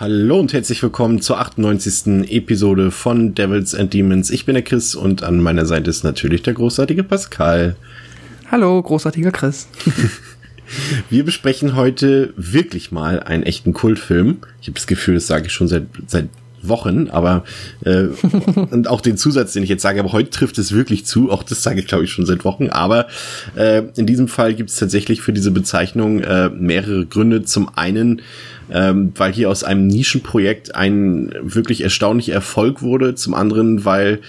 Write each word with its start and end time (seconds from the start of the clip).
Hallo 0.00 0.38
und 0.38 0.52
herzlich 0.52 0.80
willkommen 0.80 1.20
zur 1.20 1.40
98. 1.40 2.30
Episode 2.30 2.92
von 2.92 3.34
Devils 3.34 3.74
and 3.74 3.92
Demons. 3.92 4.30
Ich 4.30 4.46
bin 4.46 4.54
der 4.54 4.62
Chris 4.62 4.94
und 4.94 5.24
an 5.24 5.40
meiner 5.40 5.66
Seite 5.66 5.90
ist 5.90 6.04
natürlich 6.04 6.44
der 6.44 6.54
großartige 6.54 7.02
Pascal. 7.02 7.74
Hallo, 8.48 8.80
großartiger 8.80 9.32
Chris. 9.32 9.66
Wir 11.10 11.24
besprechen 11.24 11.74
heute 11.74 12.32
wirklich 12.36 12.92
mal 12.92 13.18
einen 13.18 13.42
echten 13.42 13.72
Kultfilm. 13.72 14.36
Ich 14.60 14.68
habe 14.68 14.76
das 14.76 14.86
Gefühl, 14.86 15.16
das 15.16 15.26
sage 15.26 15.46
ich 15.46 15.52
schon 15.52 15.66
seit, 15.66 15.88
seit 16.06 16.28
Wochen, 16.62 17.08
aber 17.10 17.42
äh, 17.84 18.04
und 18.70 18.86
auch 18.86 19.00
den 19.00 19.16
Zusatz, 19.16 19.52
den 19.52 19.64
ich 19.64 19.68
jetzt 19.68 19.82
sage, 19.82 19.98
aber 19.98 20.12
heute 20.12 20.30
trifft 20.30 20.58
es 20.58 20.72
wirklich 20.72 21.06
zu, 21.06 21.32
auch 21.32 21.42
das 21.42 21.62
sage 21.62 21.80
ich 21.80 21.88
glaube 21.88 22.04
ich 22.04 22.12
schon 22.12 22.26
seit 22.26 22.44
Wochen, 22.44 22.68
aber 22.68 23.08
äh, 23.56 23.82
in 23.96 24.06
diesem 24.06 24.28
Fall 24.28 24.54
gibt 24.54 24.70
es 24.70 24.76
tatsächlich 24.76 25.22
für 25.22 25.32
diese 25.32 25.50
Bezeichnung 25.50 26.20
äh, 26.20 26.50
mehrere 26.50 27.06
Gründe. 27.06 27.42
Zum 27.42 27.68
einen, 27.76 28.22
ähm, 28.70 29.12
weil 29.16 29.32
hier 29.32 29.50
aus 29.50 29.64
einem 29.64 29.86
Nischenprojekt 29.86 30.74
ein 30.74 31.32
wirklich 31.40 31.82
erstaunlicher 31.82 32.34
Erfolg 32.34 32.82
wurde, 32.82 33.14
zum 33.14 33.34
anderen, 33.34 33.84
weil 33.84 34.20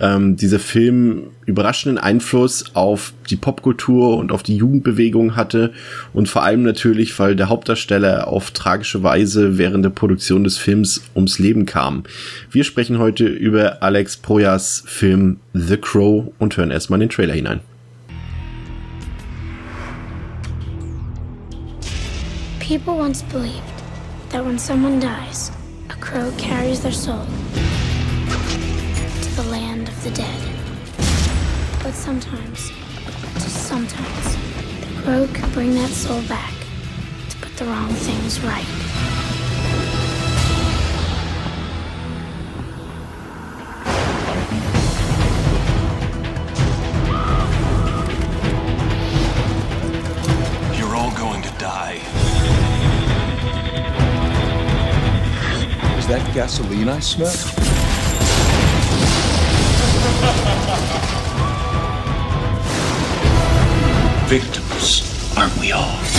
ähm, 0.00 0.36
dieser 0.36 0.58
Film 0.58 1.24
überraschenden 1.44 1.98
Einfluss 1.98 2.74
auf 2.74 3.12
die 3.28 3.36
Popkultur 3.36 4.16
und 4.16 4.32
auf 4.32 4.42
die 4.42 4.56
Jugendbewegung 4.56 5.36
hatte 5.36 5.72
und 6.12 6.28
vor 6.28 6.42
allem 6.42 6.62
natürlich, 6.62 7.18
weil 7.18 7.36
der 7.36 7.48
Hauptdarsteller 7.48 8.28
auf 8.28 8.52
tragische 8.52 9.02
Weise 9.02 9.58
während 9.58 9.84
der 9.84 9.90
Produktion 9.90 10.44
des 10.44 10.56
Films 10.56 11.02
ums 11.14 11.38
Leben 11.38 11.66
kam. 11.66 12.04
Wir 12.50 12.64
sprechen 12.64 12.98
heute 12.98 13.26
über 13.26 13.82
Alex 13.82 14.16
Proyas 14.16 14.84
Film 14.86 15.38
The 15.52 15.76
Crow 15.76 16.32
und 16.38 16.56
hören 16.56 16.70
erstmal 16.70 17.00
den 17.00 17.10
Trailer 17.10 17.34
hinein. 17.34 17.60
People 22.60 22.94
once 22.94 23.22
believed 23.24 23.71
that 24.32 24.42
when 24.42 24.58
someone 24.58 24.98
dies, 24.98 25.50
a 25.90 25.94
crow 25.96 26.32
carries 26.38 26.82
their 26.82 26.90
soul 26.90 27.22
to 29.20 29.30
the 29.36 29.46
land 29.50 29.86
of 29.86 30.04
the 30.04 30.10
dead. 30.10 30.40
But 31.82 31.92
sometimes, 31.92 32.72
just 33.34 33.68
sometimes, 33.68 34.36
the 34.80 35.02
crow 35.02 35.28
can 35.34 35.50
bring 35.52 35.74
that 35.74 35.90
soul 35.90 36.22
back 36.22 36.54
to 37.28 37.36
put 37.42 37.54
the 37.58 37.66
wrong 37.66 37.90
things 37.90 38.40
right. 38.40 39.21
Gasoline 56.32 56.88
I 56.88 56.98
smell? 57.00 57.28
Victims, 64.28 65.36
aren't 65.36 65.56
we 65.58 65.72
all? 65.72 66.11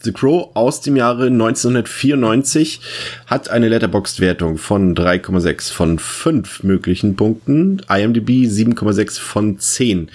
The 0.00 0.12
Crow 0.12 0.50
aus 0.54 0.80
dem 0.80 0.94
Jahre 0.94 1.26
1994 1.26 2.80
hat 3.26 3.48
eine 3.50 3.68
Letterboxd-Wertung 3.68 4.56
von 4.56 4.94
3,6 4.94 5.72
von 5.72 5.98
5 5.98 6.62
möglichen 6.62 7.16
Punkten, 7.16 7.82
IMDb 7.88 8.46
7,6 8.46 9.18
von 9.18 9.58
10. 9.58 10.10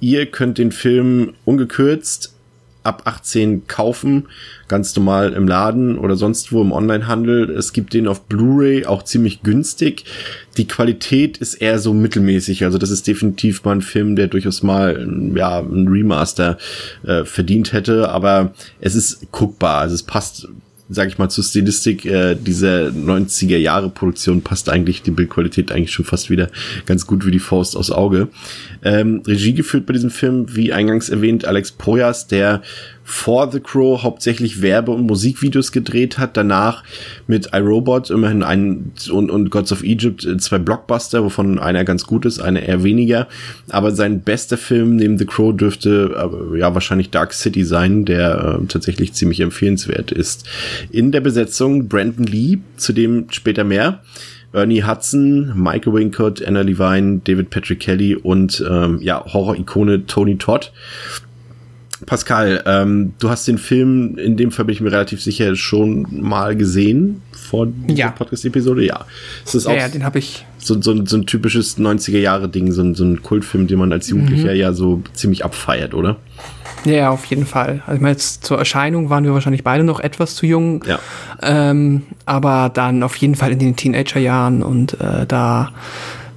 Ihr 0.00 0.24
könnt 0.26 0.56
den 0.56 0.72
Film 0.72 1.34
ungekürzt 1.44 2.35
ab 2.86 3.02
18 3.04 3.66
kaufen, 3.66 4.28
ganz 4.68 4.94
normal 4.96 5.32
im 5.32 5.46
Laden 5.46 5.98
oder 5.98 6.16
sonst 6.16 6.52
wo 6.52 6.62
im 6.62 6.72
Onlinehandel. 6.72 7.50
Es 7.50 7.72
gibt 7.72 7.92
den 7.92 8.08
auf 8.08 8.24
Blu-ray 8.24 8.86
auch 8.86 9.02
ziemlich 9.02 9.42
günstig. 9.42 10.04
Die 10.56 10.66
Qualität 10.66 11.38
ist 11.38 11.54
eher 11.54 11.78
so 11.78 11.92
mittelmäßig, 11.92 12.64
also 12.64 12.78
das 12.78 12.90
ist 12.90 13.06
definitiv 13.06 13.64
mal 13.64 13.76
ein 13.76 13.82
Film, 13.82 14.16
der 14.16 14.28
durchaus 14.28 14.62
mal 14.62 15.06
ja 15.34 15.58
ein 15.58 15.88
Remaster 15.88 16.56
äh, 17.04 17.24
verdient 17.24 17.72
hätte, 17.72 18.08
aber 18.08 18.54
es 18.80 18.94
ist 18.94 19.30
guckbar, 19.32 19.80
also 19.80 19.94
es 19.94 20.02
passt 20.02 20.48
sag 20.88 21.08
ich 21.08 21.18
mal, 21.18 21.28
zur 21.28 21.42
Stilistik 21.42 22.04
äh, 22.04 22.36
dieser 22.36 22.88
90er 22.88 23.56
Jahre 23.56 23.88
Produktion 23.88 24.42
passt 24.42 24.68
eigentlich 24.68 25.02
die 25.02 25.10
Bildqualität 25.10 25.72
eigentlich 25.72 25.92
schon 25.92 26.04
fast 26.04 26.30
wieder 26.30 26.48
ganz 26.84 27.06
gut 27.06 27.26
wie 27.26 27.30
die 27.30 27.40
Faust 27.40 27.76
aus 27.76 27.90
Auge. 27.90 28.28
Ähm, 28.84 29.22
Regie 29.26 29.54
geführt 29.54 29.86
bei 29.86 29.92
diesem 29.92 30.10
Film, 30.10 30.54
wie 30.54 30.72
eingangs 30.72 31.08
erwähnt, 31.08 31.44
Alex 31.44 31.72
Proyas, 31.72 32.28
der 32.28 32.62
vor 33.08 33.52
The 33.52 33.60
Crow 33.60 34.02
hauptsächlich 34.02 34.62
Werbe- 34.62 34.90
und 34.90 35.06
Musikvideos 35.06 35.70
gedreht 35.70 36.18
hat, 36.18 36.36
danach 36.36 36.82
mit 37.28 37.50
iRobot 37.52 38.10
immerhin 38.10 38.42
einen 38.42 38.92
und, 39.12 39.30
und 39.30 39.50
Gods 39.50 39.70
of 39.70 39.84
Egypt 39.84 40.24
äh, 40.24 40.36
zwei 40.38 40.58
Blockbuster, 40.58 41.22
wovon 41.22 41.60
einer 41.60 41.84
ganz 41.84 42.04
gut 42.04 42.26
ist, 42.26 42.40
einer 42.40 42.62
eher 42.64 42.82
weniger. 42.82 43.28
Aber 43.68 43.92
sein 43.92 44.22
bester 44.22 44.56
Film 44.56 44.96
neben 44.96 45.18
The 45.18 45.24
Crow 45.24 45.56
dürfte 45.56 46.16
äh, 46.16 46.58
ja 46.58 46.74
wahrscheinlich 46.74 47.10
Dark 47.10 47.32
City 47.32 47.64
sein, 47.64 48.06
der 48.06 48.58
äh, 48.60 48.66
tatsächlich 48.66 49.12
ziemlich 49.12 49.38
empfehlenswert 49.38 50.10
ist. 50.10 50.44
In 50.90 51.12
der 51.12 51.20
Besetzung 51.20 51.86
Brandon 51.86 52.26
Lee, 52.26 52.58
zu 52.76 52.92
dem 52.92 53.26
später 53.30 53.62
mehr. 53.62 54.02
Ernie 54.52 54.82
Hudson, 54.82 55.52
Michael 55.54 55.92
Wincott, 55.92 56.42
Anna 56.44 56.62
Levine, 56.62 57.20
David 57.22 57.50
Patrick 57.50 57.78
Kelly 57.78 58.16
und 58.16 58.64
ähm, 58.68 58.98
ja, 59.00 59.24
Horror-Ikone 59.24 60.06
Tony 60.06 60.38
Todd. 60.38 60.72
Pascal, 62.06 62.62
ähm, 62.66 63.12
du 63.18 63.28
hast 63.28 63.46
den 63.48 63.58
Film, 63.58 64.16
in 64.16 64.36
dem 64.36 64.52
Fall 64.52 64.64
bin 64.64 64.72
ich 64.74 64.80
mir 64.80 64.92
relativ 64.92 65.20
sicher, 65.22 65.54
schon 65.56 66.06
mal 66.22 66.54
gesehen 66.56 67.20
vor 67.32 67.66
dieser 67.66 67.98
Ja. 67.98 68.08
Podcast-Episode. 68.10 68.84
Ja. 68.84 69.04
Es 69.44 69.54
ist 69.54 69.66
Ja, 69.66 69.72
auch 69.72 69.76
ja, 69.76 69.88
den 69.88 70.04
habe 70.04 70.18
ich. 70.20 70.46
so, 70.58 70.80
so, 70.80 71.04
so 71.04 71.16
ein 71.16 71.26
typisches 71.26 71.78
90er-Jahre-Ding, 71.78 72.70
so, 72.72 72.82
ein- 72.82 72.94
so 72.94 73.04
ein 73.04 73.22
Kultfilm, 73.22 73.66
den 73.66 73.78
man 73.78 73.92
als 73.92 74.08
Jugendlicher 74.08 74.52
ja 74.52 74.72
so 74.72 75.02
ziemlich 75.14 75.44
abfeiert, 75.44 75.94
oder? 75.94 76.16
Ja, 76.84 76.92
ja, 76.92 77.10
auf 77.10 77.24
jeden 77.26 77.46
Fall. 77.46 77.82
Also 77.86 77.96
ich 77.96 78.00
meine, 78.00 78.12
jetzt 78.12 78.44
zur 78.44 78.58
Erscheinung 78.58 79.10
waren 79.10 79.24
wir 79.24 79.32
wahrscheinlich 79.34 79.64
beide 79.64 79.82
noch 79.82 79.98
etwas 79.98 80.36
zu 80.36 80.46
jung. 80.46 80.84
Ja. 80.86 81.00
Ähm, 81.42 82.02
aber 82.24 82.70
dann 82.72 83.02
auf 83.02 83.16
jeden 83.16 83.34
Fall 83.34 83.50
in 83.50 83.58
den 83.58 83.74
Teenagerjahren 83.74 84.62
und 84.62 85.00
äh, 85.00 85.26
da 85.26 85.72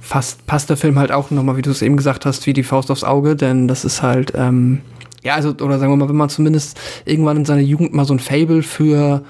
fast, 0.00 0.44
passt 0.48 0.68
der 0.70 0.76
Film 0.76 0.98
halt 0.98 1.12
auch 1.12 1.30
nochmal, 1.30 1.56
wie 1.56 1.62
du 1.62 1.70
es 1.70 1.82
eben 1.82 1.96
gesagt 1.96 2.26
hast, 2.26 2.46
wie 2.48 2.52
die 2.52 2.64
Faust 2.64 2.90
aufs 2.90 3.04
Auge, 3.04 3.36
denn 3.36 3.68
das 3.68 3.84
ist 3.84 4.02
halt, 4.02 4.32
ähm, 4.34 4.80
ja, 5.22 5.34
also, 5.34 5.50
oder 5.50 5.78
sagen 5.78 5.92
wir 5.92 5.96
mal, 5.96 6.08
wenn 6.08 6.16
man 6.16 6.30
zumindest 6.30 6.80
irgendwann 7.04 7.38
in 7.38 7.44
seiner 7.44 7.60
Jugend 7.60 7.92
mal 7.92 8.04
so 8.04 8.14
ein 8.14 8.20
Fable 8.20 8.62
für 8.62 9.22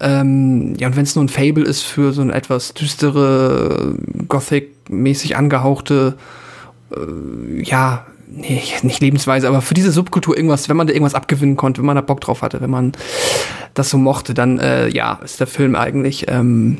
ähm, 0.00 0.74
ja, 0.78 0.88
und 0.88 0.96
wenn 0.96 1.04
es 1.04 1.14
nur 1.14 1.24
ein 1.24 1.28
Fable 1.28 1.64
ist 1.64 1.82
für 1.82 2.12
so 2.12 2.20
ein 2.20 2.30
etwas 2.30 2.74
düstere, 2.74 3.96
Gothic-mäßig 4.28 5.36
angehauchte, 5.36 6.16
äh, 6.94 7.62
ja, 7.62 8.06
nee, 8.28 8.62
nicht 8.82 9.00
Lebensweise, 9.00 9.48
aber 9.48 9.62
für 9.62 9.74
diese 9.74 9.92
Subkultur 9.92 10.36
irgendwas, 10.36 10.68
wenn 10.68 10.76
man 10.76 10.86
da 10.86 10.92
irgendwas 10.92 11.14
abgewinnen 11.14 11.56
konnte, 11.56 11.80
wenn 11.80 11.86
man 11.86 11.96
da 11.96 12.02
Bock 12.02 12.20
drauf 12.20 12.42
hatte, 12.42 12.60
wenn 12.60 12.70
man 12.70 12.92
das 13.72 13.88
so 13.88 13.96
mochte, 13.96 14.34
dann 14.34 14.58
äh, 14.58 14.88
ja, 14.88 15.18
ist 15.24 15.40
der 15.40 15.46
Film 15.46 15.74
eigentlich 15.74 16.26
ähm, 16.28 16.78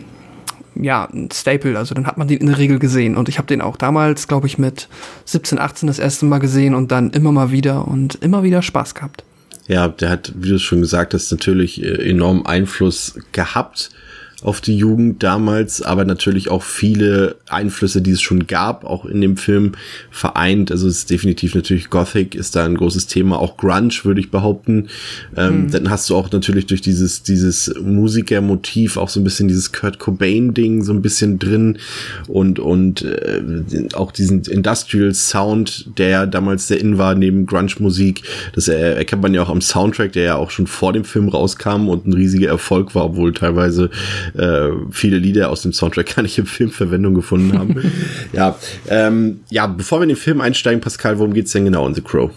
ja 0.82 1.08
ein 1.12 1.30
Staple. 1.32 1.78
Also 1.78 1.94
dann 1.94 2.06
hat 2.06 2.18
man 2.18 2.28
den 2.28 2.38
in 2.38 2.46
der 2.46 2.58
Regel 2.58 2.78
gesehen 2.78 3.16
und 3.16 3.28
ich 3.28 3.38
habe 3.38 3.46
den 3.46 3.60
auch 3.60 3.76
damals, 3.76 4.28
glaube 4.28 4.46
ich, 4.46 4.58
mit 4.58 4.88
17, 5.24 5.58
18 5.58 5.86
das 5.86 5.98
erste 5.98 6.26
Mal 6.26 6.38
gesehen 6.38 6.74
und 6.74 6.92
dann 6.92 7.10
immer 7.10 7.32
mal 7.32 7.50
wieder 7.50 7.86
und 7.88 8.16
immer 8.16 8.42
wieder 8.42 8.62
Spaß 8.62 8.94
gehabt. 8.94 9.24
Ja, 9.68 9.88
der 9.88 10.10
hat, 10.10 10.32
wie 10.36 10.50
du 10.50 10.54
es 10.56 10.62
schon 10.62 10.80
gesagt 10.80 11.12
hast, 11.12 11.30
natürlich 11.30 11.82
äh, 11.82 12.10
enormen 12.10 12.46
Einfluss 12.46 13.18
gehabt 13.32 13.90
auf 14.42 14.60
die 14.60 14.76
Jugend 14.76 15.22
damals, 15.22 15.80
aber 15.80 16.04
natürlich 16.04 16.50
auch 16.50 16.62
viele 16.62 17.36
Einflüsse, 17.48 18.02
die 18.02 18.10
es 18.10 18.20
schon 18.20 18.46
gab, 18.46 18.84
auch 18.84 19.06
in 19.06 19.20
dem 19.22 19.36
Film 19.38 19.72
vereint. 20.10 20.70
Also 20.70 20.88
es 20.88 20.98
ist 20.98 21.10
definitiv 21.10 21.54
natürlich 21.54 21.88
Gothic 21.88 22.34
ist 22.34 22.54
da 22.54 22.64
ein 22.64 22.76
großes 22.76 23.06
Thema, 23.06 23.38
auch 23.38 23.56
Grunge 23.56 23.94
würde 24.02 24.20
ich 24.20 24.30
behaupten. 24.30 24.88
Ähm, 25.36 25.62
mhm. 25.62 25.70
Dann 25.70 25.90
hast 25.90 26.10
du 26.10 26.16
auch 26.16 26.30
natürlich 26.30 26.66
durch 26.66 26.82
dieses 26.82 27.22
dieses 27.22 27.74
Musikermotiv 27.80 28.98
auch 28.98 29.08
so 29.08 29.20
ein 29.20 29.24
bisschen 29.24 29.48
dieses 29.48 29.72
Kurt 29.72 29.98
Cobain 29.98 30.52
Ding 30.52 30.82
so 30.82 30.92
ein 30.92 31.02
bisschen 31.02 31.38
drin 31.38 31.78
und 32.28 32.58
und 32.58 33.02
äh, 33.02 33.42
auch 33.94 34.12
diesen 34.12 34.42
Industrial 34.42 35.14
Sound, 35.14 35.98
der 35.98 36.26
damals 36.26 36.68
sehr 36.68 36.80
in 36.80 36.98
war 36.98 37.14
neben 37.14 37.46
Grunge 37.46 37.72
Musik. 37.78 38.22
Das 38.54 38.68
erkennt 38.68 39.22
man 39.22 39.32
ja 39.32 39.42
auch 39.42 39.48
am 39.48 39.62
Soundtrack, 39.62 40.12
der 40.12 40.22
ja 40.24 40.36
auch 40.36 40.50
schon 40.50 40.66
vor 40.66 40.92
dem 40.92 41.04
Film 41.04 41.28
rauskam 41.28 41.88
und 41.88 42.06
ein 42.06 42.12
riesiger 42.12 42.48
Erfolg 42.48 42.94
war, 42.94 43.06
obwohl 43.06 43.32
teilweise 43.32 43.90
äh, 44.34 44.70
viele 44.90 45.18
Lieder 45.18 45.50
aus 45.50 45.62
dem 45.62 45.72
Soundtrack 45.72 46.06
gar 46.16 46.22
nicht 46.22 46.38
im 46.38 46.46
Film 46.46 46.70
Verwendung 46.70 47.14
gefunden 47.14 47.58
haben. 47.58 47.92
ja, 48.32 48.56
ähm, 48.88 49.40
ja, 49.50 49.66
bevor 49.66 50.00
wir 50.00 50.04
in 50.04 50.10
den 50.10 50.16
Film 50.16 50.40
einsteigen, 50.40 50.80
Pascal, 50.80 51.18
worum 51.18 51.34
geht's 51.34 51.52
denn 51.52 51.64
genau 51.64 51.86
in 51.86 51.94
The 51.94 52.02
Crow? 52.02 52.30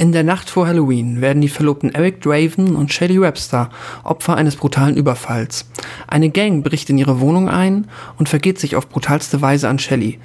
In 0.00 0.12
der 0.12 0.22
Nacht 0.22 0.48
vor 0.48 0.68
Halloween 0.68 1.20
werden 1.20 1.42
die 1.42 1.48
Verlobten 1.48 1.92
Eric 1.92 2.20
Draven 2.20 2.76
und 2.76 2.92
Shelley 2.92 3.20
Webster 3.20 3.68
Opfer 4.04 4.36
eines 4.36 4.54
brutalen 4.54 4.96
Überfalls. 4.96 5.68
Eine 6.06 6.30
Gang 6.30 6.62
bricht 6.62 6.88
in 6.88 6.98
ihre 6.98 7.18
Wohnung 7.18 7.48
ein 7.48 7.88
und 8.16 8.28
vergeht 8.28 8.60
sich 8.60 8.76
auf 8.76 8.88
brutalste 8.88 9.42
Weise 9.42 9.68
an 9.68 9.80
Shelley. 9.80 10.20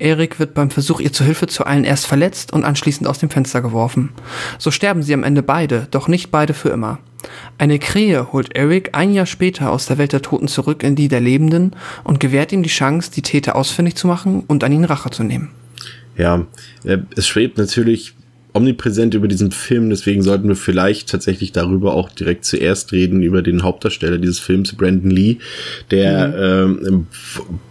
Erik 0.00 0.40
wird 0.40 0.54
beim 0.54 0.70
Versuch, 0.70 0.98
ihr 0.98 1.12
zu 1.12 1.22
Hilfe 1.22 1.46
zu 1.46 1.64
eilen, 1.64 1.84
erst 1.84 2.06
verletzt 2.06 2.52
und 2.52 2.64
anschließend 2.64 3.06
aus 3.06 3.20
dem 3.20 3.30
Fenster 3.30 3.62
geworfen. 3.62 4.10
So 4.58 4.72
sterben 4.72 5.04
sie 5.04 5.14
am 5.14 5.22
Ende 5.22 5.44
beide, 5.44 5.86
doch 5.92 6.08
nicht 6.08 6.32
beide 6.32 6.52
für 6.52 6.70
immer. 6.70 6.98
Eine 7.58 7.78
Krähe 7.78 8.32
holt 8.32 8.56
Eric 8.56 8.90
ein 8.92 9.12
Jahr 9.12 9.26
später 9.26 9.70
aus 9.70 9.86
der 9.86 9.98
Welt 9.98 10.12
der 10.12 10.22
Toten 10.22 10.48
zurück 10.48 10.82
in 10.82 10.96
die 10.96 11.08
der 11.08 11.20
Lebenden 11.20 11.76
und 12.04 12.20
gewährt 12.20 12.52
ihm 12.52 12.62
die 12.62 12.68
Chance, 12.68 13.10
die 13.10 13.22
Täter 13.22 13.56
ausfindig 13.56 13.96
zu 13.96 14.06
machen 14.06 14.44
und 14.46 14.64
an 14.64 14.72
ihn 14.72 14.84
Rache 14.84 15.10
zu 15.10 15.22
nehmen. 15.22 15.50
Ja, 16.16 16.46
äh, 16.84 16.98
es 17.16 17.26
schwebt 17.26 17.58
natürlich 17.58 18.14
omnipräsent 18.54 19.14
über 19.14 19.28
diesen 19.28 19.50
Film, 19.50 19.88
deswegen 19.90 20.22
sollten 20.22 20.48
wir 20.48 20.56
vielleicht 20.56 21.08
tatsächlich 21.08 21.52
darüber 21.52 21.94
auch 21.94 22.10
direkt 22.10 22.44
zuerst 22.44 22.92
reden, 22.92 23.22
über 23.22 23.42
den 23.42 23.62
Hauptdarsteller 23.62 24.18
dieses 24.18 24.38
Films, 24.38 24.74
Brandon 24.74 25.10
Lee, 25.10 25.38
der 25.90 26.28
mhm. 26.28 26.82
ähm, 26.82 26.86
im 26.86 27.06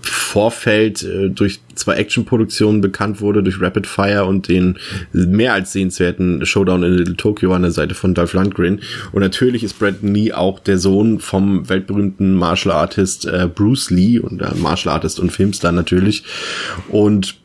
Vorfeld 0.01 1.03
äh, 1.03 1.29
durch 1.29 1.59
zwei 1.75 1.95
Actionproduktionen 1.95 2.81
bekannt 2.81 3.21
wurde, 3.21 3.43
durch 3.43 3.61
Rapid 3.61 3.85
Fire 3.85 4.25
und 4.25 4.47
den 4.47 4.77
mehr 5.13 5.53
als 5.53 5.73
sehenswerten 5.73 6.45
Showdown 6.45 6.83
in 6.83 6.93
Little 6.93 7.15
Tokyo 7.15 7.53
an 7.53 7.61
der 7.61 7.71
Seite 7.71 7.93
von 7.93 8.13
Dolph 8.13 8.33
Lundgren. 8.33 8.81
Und 9.11 9.21
natürlich 9.21 9.63
ist 9.63 9.77
Brandon 9.77 10.13
Lee 10.13 10.33
auch 10.33 10.59
der 10.59 10.77
Sohn 10.77 11.19
vom 11.19 11.69
weltberühmten 11.69 12.33
Martial 12.33 12.73
Artist 12.73 13.25
äh, 13.25 13.47
Bruce 13.53 13.91
Lee 13.91 14.19
und 14.19 14.41
äh, 14.41 14.55
Martial 14.55 14.95
Artist 14.95 15.19
und 15.19 15.31
Filmstar 15.31 15.71
natürlich. 15.71 16.23
Und 16.89 17.40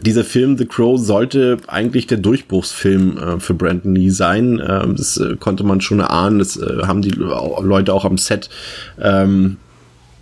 dieser 0.00 0.24
Film 0.24 0.56
The 0.56 0.66
Crow 0.66 0.98
sollte 0.98 1.58
eigentlich 1.66 2.06
der 2.06 2.18
Durchbruchsfilm 2.18 3.18
äh, 3.18 3.40
für 3.40 3.54
Brandon 3.54 3.94
Lee 3.94 4.10
sein. 4.10 4.62
Ähm, 4.66 4.96
das 4.96 5.16
äh, 5.16 5.36
konnte 5.36 5.64
man 5.64 5.80
schon 5.80 6.00
erahnen. 6.00 6.38
Das 6.38 6.56
äh, 6.56 6.82
haben 6.86 7.02
die 7.02 7.10
Leute 7.10 7.92
auch 7.92 8.04
am 8.04 8.18
Set 8.18 8.48
ähm, 9.00 9.56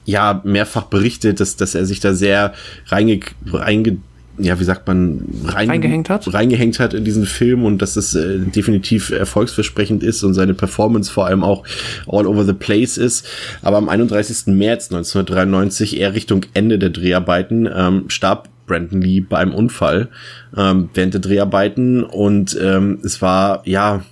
ja 0.04 0.40
mehrfach 0.44 0.84
berichtet, 0.84 1.40
dass, 1.40 1.56
dass 1.56 1.74
er 1.74 1.84
sich 1.84 2.00
da 2.00 2.14
sehr 2.14 2.54
reinge, 2.88 3.20
reinge 3.46 3.98
ja, 4.38 4.60
wie 4.60 4.64
sagt 4.64 4.86
man, 4.86 5.24
rein, 5.46 5.70
reingehängt 5.70 6.10
hat, 6.10 6.32
reingehängt 6.32 6.78
hat 6.78 6.92
in 6.92 7.04
diesen 7.04 7.24
Film 7.24 7.64
und 7.64 7.80
dass 7.80 7.96
es 7.96 8.14
äh, 8.14 8.38
definitiv 8.38 9.10
erfolgsversprechend 9.10 10.02
ist 10.02 10.22
und 10.24 10.34
seine 10.34 10.52
Performance 10.52 11.10
vor 11.10 11.26
allem 11.26 11.42
auch 11.42 11.64
all 12.06 12.26
over 12.26 12.44
the 12.44 12.52
place 12.52 12.98
ist. 12.98 13.26
Aber 13.62 13.78
am 13.78 13.88
31. 13.88 14.48
März 14.48 14.90
1993, 14.92 15.98
eher 15.98 16.14
Richtung 16.14 16.44
Ende 16.52 16.78
der 16.78 16.90
Dreharbeiten, 16.90 17.66
ähm, 17.74 18.04
starb 18.08 18.50
Brandon 18.66 19.00
Lee 19.00 19.20
beim 19.20 19.54
Unfall 19.54 20.08
ähm, 20.56 20.90
während 20.94 21.14
der 21.14 21.20
Dreharbeiten 21.20 22.04
und 22.04 22.58
ähm, 22.60 22.98
es 23.02 23.22
war 23.22 23.62
ja 23.66 24.02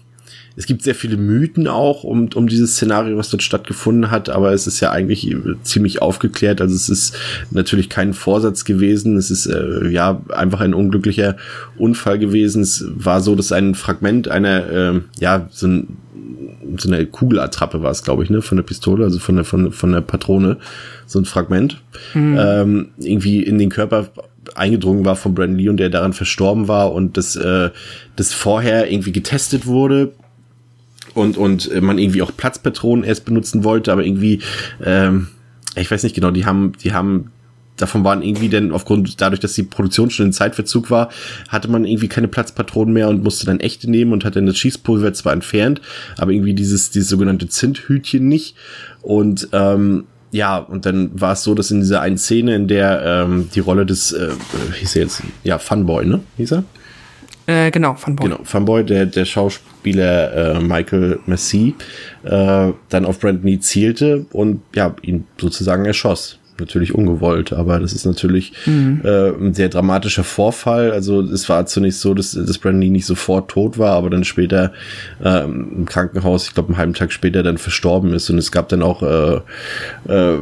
es 0.57 0.67
gibt 0.67 0.83
sehr 0.83 0.95
viele 0.95 1.17
Mythen 1.17 1.67
auch 1.67 2.05
um, 2.05 2.29
um 2.35 2.47
dieses 2.47 2.75
Szenario, 2.75 3.17
was 3.17 3.31
dort 3.31 3.43
stattgefunden 3.43 4.11
hat, 4.11 4.29
aber 4.29 4.53
es 4.53 4.67
ist 4.67 4.81
ja 4.81 4.91
eigentlich 4.91 5.35
ziemlich 5.63 6.01
aufgeklärt. 6.01 6.61
Also 6.61 6.75
es 6.75 6.89
ist 6.89 7.17
natürlich 7.51 7.89
kein 7.89 8.15
Vorsatz 8.15 8.65
gewesen. 8.65 9.17
Es 9.17 9.31
ist 9.31 9.47
äh, 9.47 9.89
ja 9.89 10.23
einfach 10.29 10.61
ein 10.61 10.75
unglücklicher 10.75 11.37
Unfall 11.77 12.19
gewesen. 12.19 12.63
Es 12.63 12.85
war 12.95 13.21
so, 13.21 13.35
dass 13.35 13.51
ein 13.51 13.75
Fragment 13.75 14.29
einer, 14.29 14.71
äh, 14.71 15.01
ja, 15.19 15.49
so, 15.51 15.67
ein, 15.67 15.97
so 16.77 16.89
eine 16.89 17.05
Kugelattrappe 17.07 17.83
war 17.83 17.91
es, 17.91 18.05
glaube 18.05 18.23
ich, 18.23 18.31
ne, 18.31 18.41
von 18.41 18.57
der 18.57 18.63
Pistole, 18.63 19.05
also 19.05 19.19
von 19.19 19.35
der, 19.35 19.45
von, 19.45 19.73
von 19.73 19.91
der 19.91 20.03
Patrone, 20.03 20.59
so 21.07 21.19
ein 21.19 21.25
Fragment, 21.25 21.83
mhm. 22.15 22.37
ähm, 22.39 22.89
irgendwie 22.99 23.43
in 23.43 23.59
den 23.59 23.71
Körper 23.71 24.09
eingedrungen 24.55 25.05
war 25.05 25.17
von 25.17 25.35
Brandon 25.35 25.59
Lee 25.59 25.69
und 25.69 25.79
der 25.79 25.91
daran 25.91 26.13
verstorben 26.13 26.69
war 26.69 26.93
und 26.93 27.17
das, 27.17 27.37
äh, 27.37 27.71
das 28.17 28.33
vorher 28.33 28.91
irgendwie 28.91 29.13
getestet 29.13 29.67
wurde 29.67 30.13
und, 31.15 31.37
und 31.37 31.81
man 31.81 31.99
irgendwie 31.99 32.23
auch 32.23 32.33
Platzpatronen 32.37 33.05
erst 33.05 33.25
benutzen 33.25 33.65
wollte, 33.65 33.93
aber 33.93 34.05
irgendwie, 34.05 34.41
ähm, 34.85 35.29
ich 35.77 35.91
weiß 35.91 36.03
nicht 36.03 36.15
genau, 36.15 36.31
die 36.31 36.47
haben, 36.47 36.73
die 36.83 36.93
haben 36.93 37.31
davon 37.77 38.05
waren 38.05 38.23
irgendwie 38.23 38.49
denn 38.49 38.73
aufgrund 38.73 39.21
dadurch, 39.21 39.41
dass 39.41 39.55
die 39.55 39.65
Produktion 39.65 40.11
schon 40.11 40.27
in 40.27 40.33
Zeitverzug 40.33 40.91
war, 40.91 41.11
hatte 41.49 41.69
man 41.69 41.85
irgendwie 41.85 42.09
keine 42.09 42.29
Platzpatronen 42.29 42.95
mehr 42.95 43.09
und 43.09 43.25
musste 43.25 43.47
dann 43.47 43.61
echte 43.61 43.91
nehmen 43.91 44.13
und 44.13 44.25
hat 44.25 44.37
dann 44.37 44.47
das 44.47 44.57
Schießpulver 44.59 45.13
zwar 45.13 45.33
entfernt, 45.33 45.81
aber 46.17 46.31
irgendwie 46.31 46.55
dieses 46.55 46.91
dieses 46.91 47.09
sogenannte 47.09 47.49
Zinthütchen 47.49 48.29
nicht 48.29 48.57
und 49.03 49.49
ähm, 49.53 50.05
ja, 50.35 50.59
und 50.59 50.85
dann 50.85 51.11
war 51.15 51.35
es 51.35 51.45
so, 51.45 51.55
dass 51.55 51.71
in 51.71 51.79
dieser 51.79 52.01
einen 52.01 52.19
Szene, 52.19 52.57
in 52.57 52.67
der 52.67 53.25
ähm, 53.25 53.49
die 53.55 53.61
Rolle 53.61 53.87
des, 53.87 54.11
äh, 54.11 54.31
hieß 54.81 54.97
er 54.97 55.03
jetzt, 55.03 55.23
ja, 55.45 55.61
Funboy, 55.61 56.05
ne? 56.05 56.21
Hieß 56.39 56.55
er? 56.55 56.65
Äh, 57.47 57.71
genau, 57.71 57.95
Funboy. 57.95 58.29
Genau, 58.29 58.41
Funboy, 58.43 58.85
der, 58.85 59.07
der 59.07 59.27
Schauspieler 59.27 60.57
äh, 60.57 60.61
Michael 60.61 61.21
Massey, 61.27 61.77
äh, 62.25 62.73
dann 62.89 63.05
auf 63.05 63.21
Brandon 63.21 63.47
Lee 63.47 63.61
zielte 63.61 64.27
und 64.33 64.63
ja, 64.75 64.97
ihn 65.03 65.25
sozusagen 65.41 65.85
erschoss 65.85 66.41
natürlich 66.59 66.95
ungewollt, 66.95 67.53
aber 67.53 67.81
das 67.81 67.93
ist 67.93 68.07
natürlich 68.07 68.53
mhm. 68.67 69.01
äh, 69.05 69.29
ein 69.31 69.55
sehr 69.55 69.69
dramatischer 69.69 70.25
Vorfall. 70.25 70.93
Also 70.93 71.21
es 71.21 71.49
war 71.49 71.67
zunächst 71.67 72.01
so, 72.01 72.15
dass, 72.15 72.33
dass 72.33 72.59
Brandon 72.59 72.83
Lee 72.83 72.91
nicht 72.91 73.07
sofort 73.07 73.51
tot 73.51 73.79
war, 73.79 73.93
aber 73.93 74.11
dann 74.11 74.25
später 74.25 74.73
äh, 75.23 75.45
im 75.45 75.85
Krankenhaus, 75.87 76.49
ich 76.49 76.55
glaube 76.55 76.69
einen 76.71 76.79
halben 76.79 76.95
Tag 76.95 77.13
später 77.13 77.43
dann 77.43 77.59
verstorben 77.59 78.13
ist 78.13 78.31
und 78.31 78.39
es 78.39 78.53
gab 78.53 78.69
dann 78.69 78.83
auch 78.83 79.03
äh, 79.03 79.41
äh, 80.13 80.39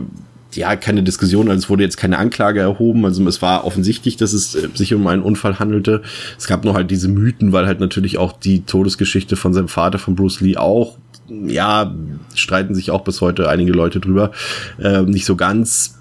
ja, 0.55 0.77
keine 0.77 1.03
Diskussion, 1.03 1.49
also 1.49 1.59
es 1.59 1.71
wurde 1.71 1.83
jetzt 1.83 1.97
keine 1.97 2.19
Anklage 2.19 2.61
erhoben, 2.61 3.05
also 3.05 3.27
es 3.27 3.41
war 3.41 3.65
offensichtlich, 3.65 4.17
dass 4.17 4.33
es 4.33 4.55
äh, 4.55 4.69
sich 4.75 4.95
um 4.95 5.07
einen 5.07 5.23
Unfall 5.23 5.59
handelte. 5.59 6.03
Es 6.39 6.47
gab 6.47 6.65
nur 6.65 6.75
halt 6.75 6.91
diese 6.91 7.09
Mythen, 7.09 7.53
weil 7.53 7.67
halt 7.67 7.81
natürlich 7.81 8.19
auch 8.19 8.33
die 8.33 8.65
Todesgeschichte 8.65 9.37
von 9.37 9.55
seinem 9.55 9.69
Vater, 9.69 9.99
von 9.99 10.15
Bruce 10.15 10.41
Lee, 10.41 10.57
auch 10.57 10.99
ja, 11.47 11.95
streiten 12.35 12.75
sich 12.75 12.91
auch 12.91 13.05
bis 13.05 13.21
heute 13.21 13.49
einige 13.49 13.73
Leute 13.73 14.01
drüber, 14.01 14.33
äh, 14.79 15.03
nicht 15.03 15.25
so 15.25 15.37
ganz 15.37 15.99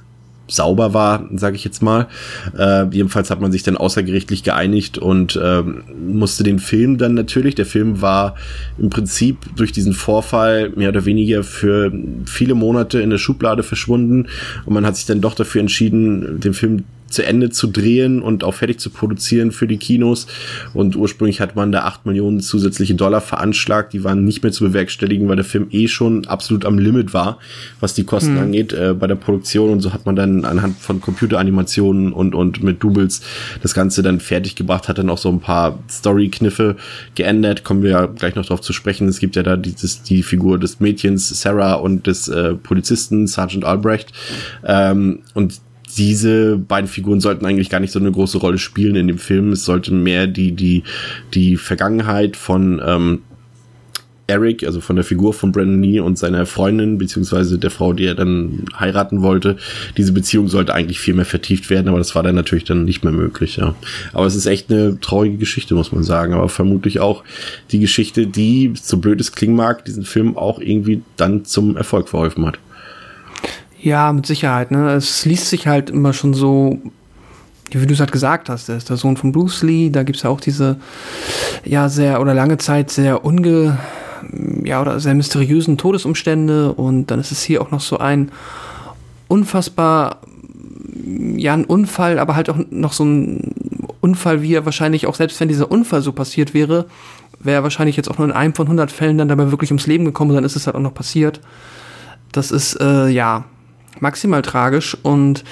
sauber 0.48 0.93
war, 0.93 1.29
sage 1.36 1.55
ich 1.55 1.63
jetzt 1.63 1.81
mal. 1.81 2.07
Äh, 2.57 2.86
jedenfalls 2.91 3.29
hat 3.29 3.41
man 3.41 3.51
sich 3.51 3.63
dann 3.63 3.77
außergerichtlich 3.77 4.43
geeinigt 4.43 4.98
und 4.98 5.36
äh, 5.36 5.62
musste 5.62 6.43
den 6.43 6.60
Film 6.60 6.98
dann 6.98 7.13
natürlich, 7.13 7.55
der 7.55 7.65
Film 7.65 8.01
war 8.01 8.36
im 8.77 8.89
Prinzip 8.89 9.38
durch 9.55 9.71
diesen 9.71 9.93
Vorfall 9.93 10.71
mehr 10.75 10.89
oder 10.89 11.05
weniger 11.05 11.43
für 11.43 11.91
viele 12.25 12.55
Monate 12.55 13.01
in 13.01 13.10
der 13.10 13.17
Schublade 13.17 13.63
verschwunden 13.63 14.27
und 14.65 14.74
man 14.74 14.86
hat 14.86 14.98
sich 14.98 15.05
dann 15.05 15.21
doch 15.21 15.36
dafür 15.36 15.62
entschieden, 15.62 16.39
den 16.39 16.53
Film 16.53 16.83
zu 17.11 17.25
Ende 17.25 17.49
zu 17.49 17.67
drehen 17.67 18.21
und 18.21 18.43
auch 18.43 18.53
fertig 18.53 18.79
zu 18.79 18.89
produzieren 18.89 19.51
für 19.51 19.67
die 19.67 19.77
Kinos. 19.77 20.27
Und 20.73 20.95
ursprünglich 20.95 21.41
hat 21.41 21.55
man 21.55 21.71
da 21.71 21.83
acht 21.83 22.05
Millionen 22.05 22.39
zusätzliche 22.39 22.95
Dollar 22.95 23.21
veranschlagt. 23.21 23.93
Die 23.93 24.03
waren 24.03 24.23
nicht 24.23 24.43
mehr 24.43 24.51
zu 24.51 24.63
bewerkstelligen, 24.63 25.27
weil 25.27 25.35
der 25.35 25.45
Film 25.45 25.67
eh 25.71 25.87
schon 25.87 26.25
absolut 26.27 26.65
am 26.65 26.77
Limit 26.77 27.13
war, 27.13 27.39
was 27.79 27.93
die 27.93 28.03
Kosten 28.03 28.33
mhm. 28.33 28.39
angeht 28.39 28.73
äh, 28.73 28.93
bei 28.93 29.07
der 29.07 29.15
Produktion. 29.15 29.69
Und 29.69 29.81
so 29.81 29.93
hat 29.93 30.05
man 30.05 30.15
dann 30.15 30.45
anhand 30.45 30.77
von 30.77 31.01
Computeranimationen 31.01 32.13
und, 32.13 32.35
und 32.35 32.63
mit 32.63 32.83
Doubles 32.83 33.21
das 33.61 33.73
Ganze 33.73 34.01
dann 34.01 34.19
fertig 34.19 34.55
gebracht, 34.55 34.87
hat 34.87 34.97
dann 34.97 35.09
auch 35.09 35.17
so 35.17 35.29
ein 35.29 35.39
paar 35.39 35.79
Story-Kniffe 35.89 36.75
geändert. 37.15 37.63
Kommen 37.63 37.83
wir 37.83 37.91
ja 37.91 38.05
gleich 38.05 38.35
noch 38.35 38.45
drauf 38.45 38.61
zu 38.61 38.73
sprechen. 38.73 39.07
Es 39.07 39.19
gibt 39.19 39.35
ja 39.35 39.43
da 39.43 39.57
dieses, 39.57 40.03
die 40.03 40.23
Figur 40.23 40.59
des 40.59 40.79
Mädchens 40.79 41.29
Sarah 41.41 41.73
und 41.73 42.07
des 42.07 42.27
äh, 42.27 42.53
Polizisten 42.55 43.27
Sergeant 43.27 43.65
Albrecht. 43.65 44.11
Ähm, 44.65 45.19
und 45.33 45.59
diese 45.98 46.57
beiden 46.57 46.88
Figuren 46.88 47.19
sollten 47.19 47.45
eigentlich 47.45 47.69
gar 47.69 47.79
nicht 47.79 47.91
so 47.91 48.00
eine 48.00 48.12
große 48.12 48.38
Rolle 48.38 48.57
spielen 48.57 48.95
in 48.95 49.07
dem 49.07 49.17
Film. 49.17 49.51
Es 49.51 49.65
sollte 49.65 49.93
mehr 49.93 50.27
die, 50.27 50.51
die, 50.53 50.83
die 51.33 51.57
Vergangenheit 51.57 52.36
von 52.38 52.81
ähm, 52.86 53.19
Eric, 54.31 54.63
also 54.63 54.79
von 54.79 54.95
der 54.95 55.03
Figur 55.03 55.33
von 55.33 55.51
Brandon 55.51 55.83
Lee 55.83 56.00
und 56.00 56.17
seiner 56.17 56.45
Freundin, 56.45 56.98
beziehungsweise 56.98 57.60
der 57.60 57.69
Frau, 57.69 57.91
die 57.91 58.05
er 58.05 58.15
dann 58.15 58.65
heiraten 58.79 59.21
wollte. 59.21 59.57
Diese 59.98 60.13
Beziehung 60.13 60.48
sollte 60.48 60.74
eigentlich 60.74 61.00
viel 61.00 61.13
mehr 61.13 61.25
vertieft 61.25 61.69
werden, 61.69 61.89
aber 61.89 61.98
das 61.98 62.15
war 62.15 62.24
dann 62.24 62.36
natürlich 62.36 62.63
dann 62.63 62.86
nicht 62.86 63.03
mehr 63.03 63.12
möglich, 63.12 63.57
ja. 63.57 63.75
Aber 64.13 64.25
es 64.25 64.36
ist 64.36 64.45
echt 64.45 64.71
eine 64.71 65.00
traurige 65.01 65.38
Geschichte, 65.38 65.75
muss 65.75 65.91
man 65.91 66.03
sagen. 66.03 66.33
Aber 66.33 66.48
vermutlich 66.48 67.01
auch 67.01 67.25
die 67.71 67.79
Geschichte, 67.79 68.25
die, 68.25 68.74
so 68.81 68.98
blöd 68.98 69.19
es 69.19 69.33
klingen 69.33 69.55
mag, 69.55 69.83
diesen 69.83 70.05
Film 70.05 70.38
auch 70.38 70.60
irgendwie 70.60 71.01
dann 71.17 71.43
zum 71.43 71.75
Erfolg 71.75 72.07
verholfen 72.07 72.45
hat. 72.45 72.57
Ja, 73.81 74.13
mit 74.13 74.27
Sicherheit. 74.27 74.69
Ne? 74.69 74.91
Es 74.91 75.25
liest 75.25 75.50
sich 75.50 75.65
halt 75.65 75.89
immer 75.89 76.13
schon 76.13 76.35
so, 76.35 76.77
wie 77.71 77.85
du 77.85 77.93
es 77.93 78.00
halt 78.00 78.11
gesagt 78.11 78.47
hast, 78.50 78.69
er 78.69 78.77
ist 78.77 78.89
der 78.89 78.97
Sohn 78.97 79.17
von 79.17 79.31
Bruce 79.31 79.63
Lee. 79.63 79.89
Da 79.89 80.03
gibt's 80.03 80.21
ja 80.21 80.29
auch 80.29 80.39
diese, 80.39 80.77
ja, 81.65 81.89
sehr 81.89 82.21
oder 82.21 82.33
lange 82.35 82.57
Zeit 82.57 82.91
sehr 82.91 83.25
unge, 83.25 83.79
ja, 84.63 84.81
oder 84.81 85.00
sehr 85.00 85.15
mysteriösen 85.15 85.77
Todesumstände. 85.77 86.73
Und 86.73 87.07
dann 87.07 87.19
ist 87.19 87.31
es 87.31 87.41
hier 87.41 87.61
auch 87.61 87.71
noch 87.71 87.81
so 87.81 87.97
ein 87.97 88.31
unfassbar, 89.27 90.17
ja, 91.35 91.53
ein 91.53 91.65
Unfall, 91.65 92.19
aber 92.19 92.35
halt 92.35 92.51
auch 92.51 92.57
noch 92.69 92.93
so 92.93 93.03
ein 93.03 93.55
Unfall, 94.00 94.43
wie 94.43 94.53
er 94.53 94.65
wahrscheinlich 94.65 95.07
auch, 95.07 95.15
selbst 95.15 95.39
wenn 95.39 95.47
dieser 95.47 95.71
Unfall 95.71 96.03
so 96.03 96.11
passiert 96.11 96.53
wäre, 96.53 96.85
wäre 97.39 97.61
er 97.61 97.63
wahrscheinlich 97.63 97.97
jetzt 97.97 98.11
auch 98.11 98.19
nur 98.19 98.27
in 98.27 98.33
einem 98.33 98.53
von 98.53 98.67
100 98.67 98.91
Fällen 98.91 99.17
dann 99.17 99.27
dabei 99.27 99.50
wirklich 99.50 99.71
ums 99.71 99.88
Leben 99.88 100.05
gekommen, 100.05 100.35
dann 100.35 100.43
ist 100.43 100.55
es 100.55 100.67
halt 100.67 100.75
auch 100.75 100.81
noch 100.81 100.93
passiert. 100.93 101.41
Das 102.31 102.51
ist, 102.51 102.79
äh, 102.79 103.07
ja, 103.07 103.45
maximal 104.00 104.41
tragisch 104.41 104.98
und 105.03 105.43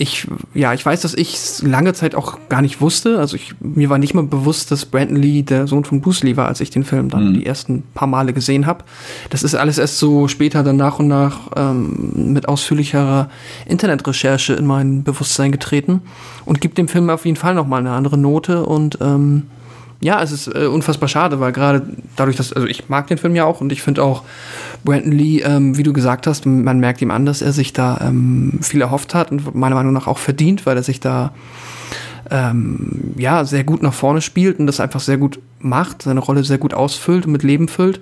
ich, 0.00 0.28
ja, 0.54 0.72
ich 0.74 0.86
weiß, 0.86 1.00
dass 1.00 1.12
ich 1.12 1.60
lange 1.60 1.92
Zeit 1.92 2.14
auch 2.14 2.38
gar 2.48 2.62
nicht 2.62 2.80
wusste. 2.80 3.18
Also 3.18 3.34
ich, 3.34 3.56
mir 3.58 3.90
war 3.90 3.98
nicht 3.98 4.14
mal 4.14 4.22
bewusst, 4.22 4.70
dass 4.70 4.86
Brandon 4.86 5.16
Lee 5.16 5.42
der 5.42 5.66
Sohn 5.66 5.84
von 5.84 6.00
Bruce 6.00 6.22
Lee 6.22 6.36
war, 6.36 6.46
als 6.46 6.60
ich 6.60 6.70
den 6.70 6.84
Film 6.84 7.08
dann 7.08 7.30
mhm. 7.30 7.34
die 7.34 7.46
ersten 7.46 7.82
paar 7.94 8.06
Male 8.06 8.32
gesehen 8.32 8.66
habe. 8.66 8.84
Das 9.30 9.42
ist 9.42 9.56
alles 9.56 9.76
erst 9.76 9.98
so 9.98 10.28
später 10.28 10.62
dann 10.62 10.76
nach 10.76 11.00
und 11.00 11.08
nach 11.08 11.50
ähm, 11.56 12.32
mit 12.32 12.48
ausführlicherer 12.48 13.28
Internetrecherche 13.66 14.52
in 14.52 14.66
mein 14.66 15.02
Bewusstsein 15.02 15.50
getreten 15.50 16.00
und 16.44 16.60
gibt 16.60 16.78
dem 16.78 16.86
Film 16.86 17.10
auf 17.10 17.26
jeden 17.26 17.36
Fall 17.36 17.56
noch 17.56 17.66
mal 17.66 17.78
eine 17.78 17.90
andere 17.90 18.18
Note 18.18 18.66
und 18.66 18.98
ähm, 19.00 19.48
ja, 20.00 20.22
es 20.22 20.30
ist 20.30 20.46
äh, 20.46 20.66
unfassbar 20.66 21.08
schade, 21.08 21.40
weil 21.40 21.52
gerade 21.52 21.82
dadurch, 22.16 22.36
dass, 22.36 22.52
also 22.52 22.68
ich 22.68 22.88
mag 22.88 23.08
den 23.08 23.18
Film 23.18 23.34
ja 23.34 23.44
auch 23.44 23.60
und 23.60 23.72
ich 23.72 23.82
finde 23.82 24.02
auch 24.02 24.22
Brandon 24.84 25.12
Lee, 25.12 25.40
ähm, 25.40 25.76
wie 25.76 25.82
du 25.82 25.92
gesagt 25.92 26.26
hast, 26.26 26.46
man 26.46 26.78
merkt 26.78 27.02
ihm 27.02 27.10
an, 27.10 27.26
dass 27.26 27.42
er 27.42 27.52
sich 27.52 27.72
da 27.72 27.98
ähm, 28.02 28.60
viel 28.62 28.80
erhofft 28.80 29.14
hat 29.14 29.32
und 29.32 29.54
meiner 29.56 29.74
Meinung 29.74 29.92
nach 29.92 30.06
auch 30.06 30.18
verdient, 30.18 30.66
weil 30.66 30.76
er 30.76 30.84
sich 30.84 31.00
da 31.00 31.32
ähm, 32.30 33.14
ja 33.16 33.44
sehr 33.44 33.64
gut 33.64 33.82
nach 33.82 33.94
vorne 33.94 34.20
spielt 34.20 34.60
und 34.60 34.66
das 34.66 34.78
einfach 34.78 35.00
sehr 35.00 35.18
gut 35.18 35.40
macht, 35.58 36.02
seine 36.02 36.20
Rolle 36.20 36.44
sehr 36.44 36.58
gut 36.58 36.74
ausfüllt 36.74 37.26
und 37.26 37.32
mit 37.32 37.42
Leben 37.42 37.66
füllt. 37.66 38.00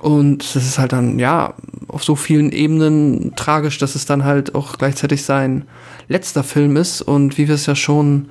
Und 0.00 0.54
das 0.54 0.64
ist 0.64 0.78
halt 0.78 0.92
dann, 0.92 1.18
ja, 1.18 1.54
auf 1.88 2.04
so 2.04 2.14
vielen 2.14 2.52
Ebenen 2.52 3.32
tragisch, 3.36 3.78
dass 3.78 3.94
es 3.94 4.04
dann 4.04 4.24
halt 4.24 4.54
auch 4.54 4.76
gleichzeitig 4.76 5.24
sein 5.24 5.64
letzter 6.08 6.44
Film 6.44 6.76
ist. 6.76 7.00
Und 7.00 7.38
wie 7.38 7.48
wir 7.48 7.54
es 7.54 7.66
ja 7.66 7.74
schon 7.74 8.26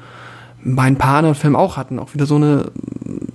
bei 0.63 0.83
ein 0.83 0.97
paar 0.97 1.17
anderen 1.17 1.35
Filmen 1.35 1.55
auch 1.55 1.77
hatten. 1.77 1.99
Auch 1.99 2.13
wieder 2.13 2.25
so 2.25 2.35
eine 2.35 2.71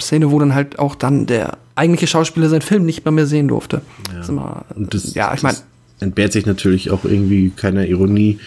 Szene, 0.00 0.30
wo 0.30 0.38
dann 0.38 0.54
halt 0.54 0.78
auch 0.78 0.94
dann 0.94 1.26
der 1.26 1.58
eigentliche 1.74 2.06
Schauspieler 2.06 2.48
seinen 2.48 2.62
Film 2.62 2.84
nicht 2.84 3.04
mehr, 3.04 3.12
mehr 3.12 3.26
sehen 3.26 3.48
durfte. 3.48 3.82
Ja, 4.10 4.18
das 4.18 4.28
immer, 4.28 4.64
das, 4.76 5.14
ja 5.14 5.32
ich 5.34 5.42
meine. 5.42 5.58
Entbehrt 6.00 6.32
sich 6.32 6.46
natürlich 6.46 6.90
auch 6.92 7.04
irgendwie 7.04 7.50
keiner 7.50 7.86
Ironie, 7.86 8.38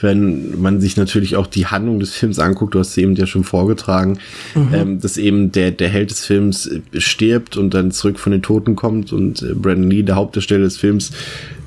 wenn 0.00 0.60
man 0.60 0.80
sich 0.80 0.96
natürlich 0.96 1.36
auch 1.36 1.46
die 1.46 1.66
Handlung 1.66 2.00
des 2.00 2.12
Films 2.12 2.38
anguckt, 2.38 2.74
du 2.74 2.80
hast 2.80 2.94
sie 2.94 3.02
eben 3.02 3.14
ja 3.14 3.26
schon 3.26 3.44
vorgetragen, 3.44 4.18
mhm. 4.54 4.74
ähm, 4.74 5.00
dass 5.00 5.16
eben 5.16 5.52
der, 5.52 5.70
der 5.70 5.88
Held 5.88 6.10
des 6.10 6.24
Films 6.24 6.66
äh, 6.66 6.80
stirbt 7.00 7.56
und 7.56 7.72
dann 7.72 7.92
zurück 7.92 8.18
von 8.18 8.32
den 8.32 8.42
Toten 8.42 8.76
kommt 8.76 9.12
und 9.12 9.42
äh, 9.42 9.54
Brandon 9.54 9.90
Lee, 9.90 10.02
der 10.02 10.16
Hauptdarsteller 10.16 10.64
des 10.64 10.76
Films, 10.76 11.12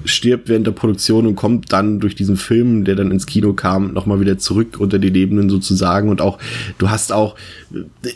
stirbt 0.09 0.49
während 0.49 0.67
der 0.67 0.71
Produktion 0.71 1.25
und 1.25 1.35
kommt 1.35 1.71
dann 1.71 1.99
durch 1.99 2.15
diesen 2.15 2.37
Film, 2.37 2.85
der 2.85 2.95
dann 2.95 3.11
ins 3.11 3.25
Kino 3.25 3.53
kam, 3.53 3.93
nochmal 3.93 4.19
wieder 4.19 4.37
zurück 4.37 4.77
unter 4.79 4.99
die 4.99 5.09
Lebenden 5.09 5.49
sozusagen. 5.49 6.09
Und 6.09 6.21
auch, 6.21 6.37
du 6.77 6.89
hast 6.89 7.11
auch, 7.11 7.35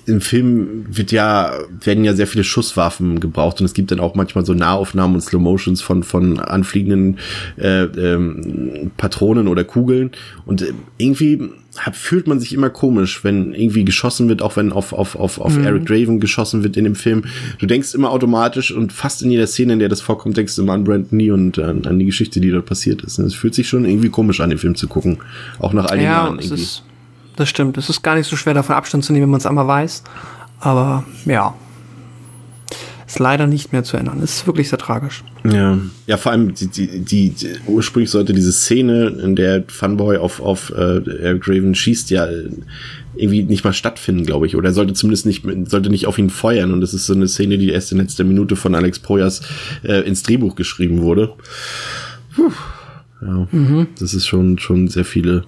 im 0.06 0.22
Film 0.22 0.86
wird 0.90 1.12
ja, 1.12 1.54
werden 1.84 2.04
ja 2.04 2.14
sehr 2.14 2.28
viele 2.28 2.44
Schusswaffen 2.44 3.20
gebraucht 3.20 3.60
und 3.60 3.66
es 3.66 3.74
gibt 3.74 3.92
dann 3.92 4.00
auch 4.00 4.16
manchmal 4.16 4.46
so 4.46 4.54
Nahaufnahmen 4.54 5.16
und 5.16 5.22
Slow 5.22 5.42
Motions 5.42 5.82
von, 5.82 6.04
von 6.04 6.40
anfliegenden 6.40 7.18
äh, 7.58 7.84
ähm, 7.84 8.92
Patronen 8.98 9.48
oder 9.48 9.64
Kugeln. 9.64 10.12
Und 10.46 10.62
äh, 10.62 10.74
irgendwie 10.98 11.50
hab, 11.78 11.96
fühlt 11.96 12.28
man 12.28 12.40
sich 12.40 12.54
immer 12.54 12.70
komisch, 12.70 13.24
wenn 13.24 13.54
irgendwie 13.54 13.84
geschossen 13.84 14.30
wird, 14.30 14.42
auch 14.42 14.56
wenn 14.56 14.72
auf, 14.72 14.94
auf, 14.94 15.16
auf, 15.16 15.40
auf 15.40 15.58
mhm. 15.58 15.66
Eric 15.66 15.86
Draven 15.86 16.20
geschossen 16.20 16.64
wird 16.64 16.78
in 16.78 16.84
dem 16.84 16.96
Film. 16.96 17.24
Du 17.60 17.66
denkst 17.66 17.94
immer 17.94 18.12
automatisch 18.12 18.72
und 18.72 18.94
fast 18.94 19.22
in 19.24 19.32
jeder 19.32 19.48
Szene, 19.48 19.74
in 19.74 19.80
der 19.80 19.90
das 19.90 20.02
vorkommt, 20.02 20.38
denkst 20.38 20.56
du 20.56 20.64
immer 20.64 20.74
an 20.74 20.84
Brandon 20.84 21.20
Lee 21.20 21.32
und 21.32 21.58
an, 21.60 21.86
an 21.86 22.00
die 22.00 22.06
Geschichte, 22.06 22.40
die 22.40 22.52
dort 22.52 22.66
passiert 22.66 23.02
ist. 23.02 23.20
Es 23.20 23.34
fühlt 23.34 23.56
sich 23.56 23.68
schon 23.68 23.86
irgendwie 23.86 24.10
komisch 24.10 24.40
an, 24.40 24.50
den 24.50 24.60
Film 24.60 24.76
zu 24.76 24.88
gucken. 24.88 25.18
Auch 25.60 25.74
nach 25.74 25.86
all 25.86 25.98
den 25.98 26.06
ja, 26.06 26.12
Jahren 26.12 26.40
irgendwie. 26.40 26.62
Ist, 26.62 26.84
das 27.36 27.50
stimmt. 27.50 27.78
Es 27.78 27.90
ist 27.90 28.04
gar 28.04 28.16
nicht 28.16 28.30
so 28.30 28.36
schwer, 28.36 28.54
davon 28.54 28.76
Abstand 28.76 29.04
zu 29.04 29.14
nehmen, 29.14 29.24
wenn 29.24 29.32
man 29.32 29.40
es 29.40 29.46
einmal 29.46 29.68
weiß. 29.68 30.04
Aber 30.60 31.04
ja, 31.26 31.56
ist 33.14 33.20
leider 33.20 33.46
nicht 33.46 33.72
mehr 33.72 33.84
zu 33.84 33.96
ändern. 33.96 34.22
Ist 34.22 34.48
wirklich 34.48 34.70
sehr 34.70 34.80
tragisch. 34.80 35.24
Ja, 35.44 35.78
ja, 36.08 36.18
vor 36.18 36.32
allem 36.32 36.56
die, 36.56 36.68
die, 36.68 37.00
die, 37.00 37.30
die 37.30 37.48
ursprünglich 37.68 38.10
sollte 38.10 38.34
diese 38.34 38.52
Szene, 38.52 39.10
in 39.24 39.36
der 39.36 39.64
Funboy 39.68 40.18
auf 40.18 40.42
auf 40.42 40.72
äh, 40.76 41.02
Eric 41.22 41.48
Raven 41.48 41.76
schießt, 41.76 42.10
ja 42.10 42.28
irgendwie 43.16 43.44
nicht 43.44 43.64
mal 43.64 43.74
stattfinden, 43.74 44.26
glaube 44.26 44.48
ich. 44.48 44.56
Oder 44.56 44.70
er 44.70 44.74
sollte 44.74 44.94
zumindest 44.94 45.28
nicht 45.28 45.46
sollte 45.66 45.92
nicht 45.92 46.08
auf 46.08 46.18
ihn 46.18 46.32
feuern. 46.32 46.74
Und 46.74 46.82
das 46.82 46.96
ist 46.96 47.06
so 47.06 47.14
eine 47.14 47.28
Szene, 47.28 47.60
die 47.60 47.70
erst 47.70 47.92
in 47.92 48.00
letzter 48.00 48.24
Minute 48.24 48.56
von 48.56 48.74
Alex 48.74 48.98
Proyas 48.98 49.42
äh, 49.84 50.02
ins 50.02 50.24
Drehbuch 50.24 50.56
geschrieben 50.56 51.04
wurde. 51.04 51.34
Puh. 52.36 52.52
Ja, 53.22 53.48
mhm. 53.52 53.88
das 54.00 54.16
ist 54.16 54.26
schon 54.26 54.58
schon 54.58 54.88
sehr 54.88 55.06
viele 55.06 55.44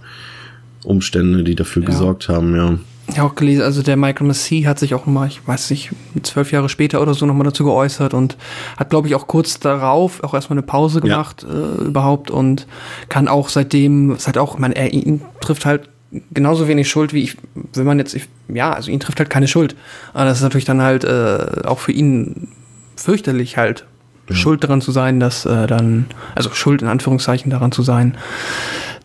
Umstände, 0.84 1.44
die 1.44 1.56
dafür 1.56 1.82
ja. 1.82 1.90
gesorgt 1.90 2.30
haben, 2.30 2.56
ja 2.56 2.78
ja 3.14 3.24
auch 3.24 3.36
gelesen, 3.36 3.62
also 3.62 3.82
der 3.84 3.98
Michael 3.98 4.28
Massey 4.28 4.64
hat 4.64 4.80
sich 4.80 4.94
auch 4.96 5.06
nochmal, 5.06 5.28
ich 5.28 5.48
weiß 5.48 5.70
nicht, 5.70 5.92
zwölf 6.24 6.52
Jahre 6.52 6.70
später 6.70 7.02
oder 7.02 7.14
so 7.14 7.26
nochmal 7.26 7.46
dazu 7.46 7.64
geäußert 7.64 8.14
und 8.14 8.38
hat, 8.78 8.90
glaube 8.90 9.08
ich, 9.08 9.16
auch 9.16 9.28
kurz 9.28 9.60
darauf 9.60 10.24
auch 10.24 10.34
erstmal 10.34 10.58
eine 10.58 10.66
Pause 10.66 11.02
gemacht 11.02 11.46
ja. 11.48 11.50
äh, 11.50 11.86
überhaupt 11.86 12.32
und 12.32 12.68
kann 13.10 13.28
auch 13.28 13.50
seitdem, 13.50 14.12
es 14.12 14.28
hat 14.28 14.38
auch, 14.38 14.58
meine, 14.58 14.76
er 14.76 14.92
ihn 14.92 15.22
trifft 15.40 15.66
halt 15.66 15.90
genauso 16.34 16.68
wenig 16.68 16.90
Schuld 16.90 17.14
wie 17.14 17.24
ich, 17.24 17.38
wenn 17.74 17.86
man 17.86 18.00
jetzt, 18.00 18.14
ich, 18.16 18.28
ja, 18.48 18.74
also 18.74 18.90
ihn 18.90 19.00
trifft 19.00 19.20
halt 19.20 19.30
keine 19.30 19.48
Schuld. 19.48 19.76
Aber 20.14 20.26
das 20.26 20.38
ist 20.38 20.44
natürlich 20.44 20.66
dann 20.66 20.82
halt 20.82 21.04
äh, 21.04 21.62
auch 21.66 21.80
für 21.80 21.92
ihn 21.92 22.50
fürchterlich 22.96 23.58
halt, 23.58 23.86
ja. 24.30 24.36
schuld 24.36 24.64
daran 24.64 24.82
zu 24.82 24.92
sein, 24.92 25.20
dass 25.20 25.46
äh, 25.46 25.68
dann, 25.68 26.06
also 26.34 26.52
Schuld 26.54 26.82
in 26.82 26.88
Anführungszeichen 26.88 27.52
daran 27.52 27.72
zu 27.72 27.84
sein, 27.84 28.18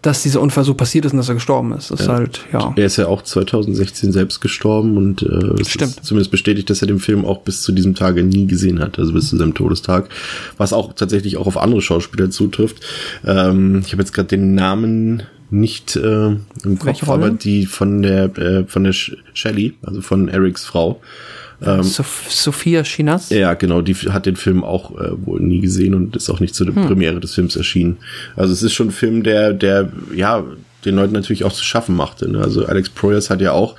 dass 0.03 0.23
dieser 0.23 0.41
Unfall 0.41 0.65
so 0.65 0.75
passiert 0.75 1.05
ist 1.05 1.13
und 1.13 1.19
dass 1.19 1.29
er 1.29 1.35
gestorben 1.35 1.73
ist. 1.73 1.91
Das 1.91 2.01
ja. 2.01 2.05
ist 2.05 2.11
halt, 2.11 2.41
ja. 2.53 2.73
Er 2.77 2.87
ist 2.87 2.97
ja 2.97 3.07
auch 3.07 3.23
2016 3.23 4.13
selbst 4.13 4.41
gestorben 4.41 4.97
und 4.97 5.23
äh, 5.23 5.65
Stimmt. 5.65 6.05
zumindest 6.05 6.31
bestätigt, 6.31 6.71
dass 6.71 6.81
er 6.81 6.89
den 6.89 7.01
Film 7.01 7.25
auch 7.25 7.43
bis 7.43 7.63
zu 7.63 7.73
diesem 7.73 7.95
Tage 7.95 8.23
nie 8.23 8.47
gesehen 8.47 8.81
hat, 8.81 8.99
also 8.99 9.13
bis 9.13 9.29
zu 9.29 9.37
seinem 9.37 9.55
Todestag. 9.55 10.09
Was 10.57 10.73
auch 10.73 10.95
tatsächlich 10.95 11.37
auch 11.37 11.47
auf 11.47 11.59
andere 11.59 11.83
Schauspieler 11.83 12.31
zutrifft. 12.31 12.81
Ähm, 13.27 13.83
ich 13.85 13.93
habe 13.93 14.03
jetzt 14.03 14.13
gerade 14.13 14.29
den 14.29 14.55
Namen 14.55 15.25
nicht 15.51 15.97
äh, 15.97 16.37
im 16.65 16.79
Kopf, 16.79 17.09
aber 17.09 17.31
die 17.31 17.67
von 17.67 18.03
der 18.03 18.37
äh, 18.39 18.65
von 18.67 18.85
der 18.85 18.93
Shelley, 18.93 19.75
also 19.83 20.01
von 20.01 20.29
Erics 20.29 20.65
Frau, 20.65 21.01
ähm, 21.63 21.83
Sophia 21.83 22.83
Chinas? 22.83 23.31
Ja, 23.31 23.55
genau, 23.55 23.83
die 23.83 23.95
hat 23.95 24.27
den 24.27 24.37
Film 24.37 24.65
auch 24.65 24.99
äh, 24.99 25.11
wohl 25.27 25.41
nie 25.41 25.61
gesehen 25.61 25.95
und 25.95 26.17
ist 26.17 26.31
auch 26.31 26.41
nicht 26.41 26.55
zu 26.55 26.65
der 26.65 26.75
hm. 26.75 26.87
Premiere 26.87 27.21
des 27.21 27.35
Films 27.35 27.57
erschienen. 27.57 27.99
Also 28.37 28.53
es 28.53 28.63
ist 28.63 28.73
schon 28.73 28.89
ein 28.89 28.93
Film, 28.93 29.23
der, 29.23 29.53
der, 29.53 29.91
ja, 30.15 30.45
den 30.85 30.97
Leuten 30.97 31.13
natürlich 31.13 31.45
auch 31.45 31.53
zu 31.53 31.65
schaffen 31.65 31.95
machte. 31.95 32.31
Ne? 32.31 32.41
Also 32.41 32.65
Alex 32.65 32.89
Proyas 32.89 33.31
hat 33.31 33.41
ja 33.41 33.53
auch 33.53 33.77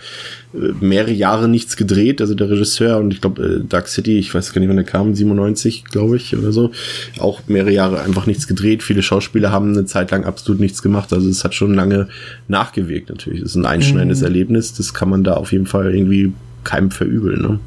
äh, 0.54 0.74
mehrere 0.80 1.12
Jahre 1.12 1.48
nichts 1.48 1.76
gedreht, 1.78 2.22
also 2.22 2.36
der 2.36 2.50
Regisseur 2.50 3.00
und 3.00 3.14
ich 3.14 3.22
glaube 3.22 3.44
äh, 3.44 3.68
Dark 3.68 3.88
City, 3.88 4.20
ich 4.20 4.34
weiß 4.34 4.54
gar 4.54 4.60
nicht, 4.60 4.70
wann 4.70 4.76
der 4.76 4.86
kam, 4.86 5.16
97, 5.16 5.86
glaube 5.86 6.18
ich, 6.18 6.36
oder 6.36 6.52
so, 6.52 6.72
auch 7.20 7.42
mehrere 7.48 7.72
Jahre 7.72 8.02
einfach 8.02 8.26
nichts 8.26 8.48
gedreht. 8.48 8.84
Viele 8.84 9.02
Schauspieler 9.02 9.52
haben 9.52 9.72
eine 9.72 9.86
Zeit 9.86 10.12
lang 10.12 10.26
absolut 10.26 10.62
nichts 10.62 10.82
gemacht, 10.82 11.12
also 11.14 11.28
es 11.28 11.44
hat 11.44 11.56
schon 11.56 11.74
lange 11.74 12.08
nachgewirkt 12.48 13.10
natürlich. 13.10 13.42
Es 13.42 13.52
ist 13.52 13.56
ein 13.56 13.66
einschneidendes 13.66 14.20
mhm. 14.20 14.26
Erlebnis, 14.26 14.74
das 14.74 14.94
kann 14.94 15.10
man 15.10 15.24
da 15.24 15.34
auf 15.34 15.52
jeden 15.52 15.66
Fall 15.66 15.96
irgendwie 15.96 16.34
keinem 16.64 16.92
verübeln. 16.92 17.42
Ne? 17.42 17.60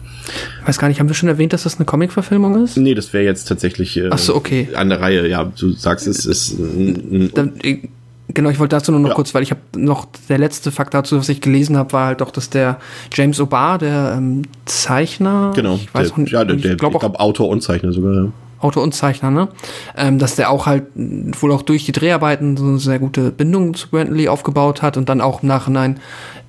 Weiß 0.66 0.78
gar 0.78 0.88
nicht, 0.88 1.00
haben 1.00 1.08
wir 1.08 1.14
schon 1.14 1.28
erwähnt, 1.28 1.52
dass 1.52 1.64
das 1.64 1.76
eine 1.76 1.84
Comic-Verfilmung 1.84 2.62
ist? 2.64 2.76
Nee, 2.76 2.94
das 2.94 3.12
wäre 3.12 3.24
jetzt 3.24 3.44
tatsächlich 3.46 3.96
äh, 3.96 4.10
so, 4.16 4.34
okay. 4.34 4.68
an 4.74 4.88
der 4.88 5.00
Reihe. 5.00 5.28
Ja, 5.28 5.44
du 5.44 5.72
sagst, 5.72 6.06
es 6.06 6.26
ist 6.26 6.56
Dann, 6.58 7.52
äh, 7.62 7.88
Genau, 8.28 8.48
ich 8.48 8.58
wollte 8.58 8.74
dazu 8.74 8.90
nur 8.90 9.00
noch 9.00 9.10
ja. 9.10 9.14
kurz, 9.14 9.34
weil 9.34 9.42
ich 9.42 9.50
habe 9.50 9.60
noch 9.76 10.06
der 10.28 10.38
letzte 10.38 10.72
Fakt 10.72 10.94
dazu, 10.94 11.18
was 11.18 11.28
ich 11.28 11.42
gelesen 11.42 11.76
habe, 11.76 11.92
war 11.92 12.06
halt 12.06 12.22
auch, 12.22 12.30
dass 12.30 12.48
der 12.48 12.78
James 13.12 13.38
O'Barr, 13.38 13.78
der 13.78 14.14
ähm, 14.16 14.42
Zeichner, 14.64 15.52
genau, 15.54 15.74
ich 15.76 15.92
weiß 15.94 16.14
der, 16.14 16.24
auch, 16.24 16.28
ja, 16.28 16.44
der, 16.44 16.56
der, 16.56 16.72
ich 16.72 16.78
glaube 16.78 16.98
glaub, 16.98 17.20
Autor 17.20 17.48
und 17.50 17.62
Zeichner 17.62 17.92
sogar. 17.92 18.14
Ja. 18.14 18.32
Autor 18.64 18.82
und 18.82 18.94
Zeichner, 18.94 19.30
ne? 19.30 19.48
Ähm, 19.96 20.18
dass 20.18 20.34
der 20.36 20.50
auch 20.50 20.66
halt 20.66 20.84
wohl 20.96 21.52
auch 21.52 21.62
durch 21.62 21.84
die 21.84 21.92
Dreharbeiten 21.92 22.56
so 22.56 22.64
eine 22.66 22.78
sehr 22.78 22.98
gute 22.98 23.30
Bindung 23.30 23.74
zu 23.74 23.88
Brandon 23.90 24.16
Lee 24.16 24.28
aufgebaut 24.28 24.82
hat 24.82 24.96
und 24.96 25.08
dann 25.08 25.20
auch 25.20 25.42
im 25.42 25.48
Nachhinein 25.48 26.00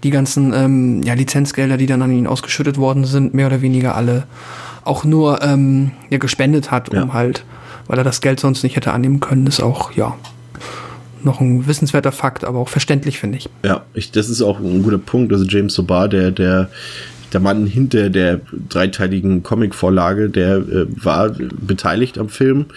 die 0.03 0.09
ganzen 0.11 0.53
ähm, 0.53 1.03
ja, 1.03 1.13
Lizenzgelder, 1.13 1.77
die 1.77 1.85
dann 1.87 2.01
an 2.01 2.11
ihn 2.11 2.27
ausgeschüttet 2.27 2.77
worden 2.77 3.05
sind, 3.05 3.33
mehr 3.33 3.47
oder 3.47 3.61
weniger 3.61 3.95
alle 3.95 4.23
auch 4.83 5.03
nur 5.03 5.41
ähm, 5.43 5.91
ja, 6.09 6.17
gespendet 6.19 6.71
hat, 6.71 6.89
um 6.89 6.95
Ja. 6.97 7.13
halt, 7.13 7.43
weil 7.87 7.97
er 7.97 8.03
das 8.03 8.21
Geld 8.21 8.39
sonst 8.39 8.63
nicht 8.63 8.75
hätte 8.75 8.91
annehmen 8.93 9.19
können, 9.19 9.47
ist 9.47 9.61
auch, 9.61 9.91
ja, 9.93 10.15
noch 11.23 11.41
ein 11.41 11.65
wissenswerter 11.67 12.11
Fakt, 12.11 12.43
aber 12.45 12.59
auch 12.59 12.69
verständlich, 12.69 13.17
finde 13.17 13.39
ich. 13.39 13.49
Ja, 13.63 13.81
ich, 13.95 14.11
das 14.11 14.29
ist 14.29 14.43
auch 14.43 14.59
ein 14.59 14.83
guter 14.83 14.99
Punkt. 14.99 15.33
Also 15.33 15.43
James 15.45 15.73
Sobar, 15.73 16.07
der, 16.07 16.29
der, 16.29 16.69
der 17.35 17.41
Mann 17.41 17.67
hinter 17.67 18.09
der 18.09 18.39
dreiteiligen 18.69 19.43
Comicvorlage, 19.43 20.29
der 20.29 20.55
äh, 20.55 20.85
war 21.03 21.35
beteiligt 21.67 22.17
am 22.17 22.29
Film, 22.29 22.67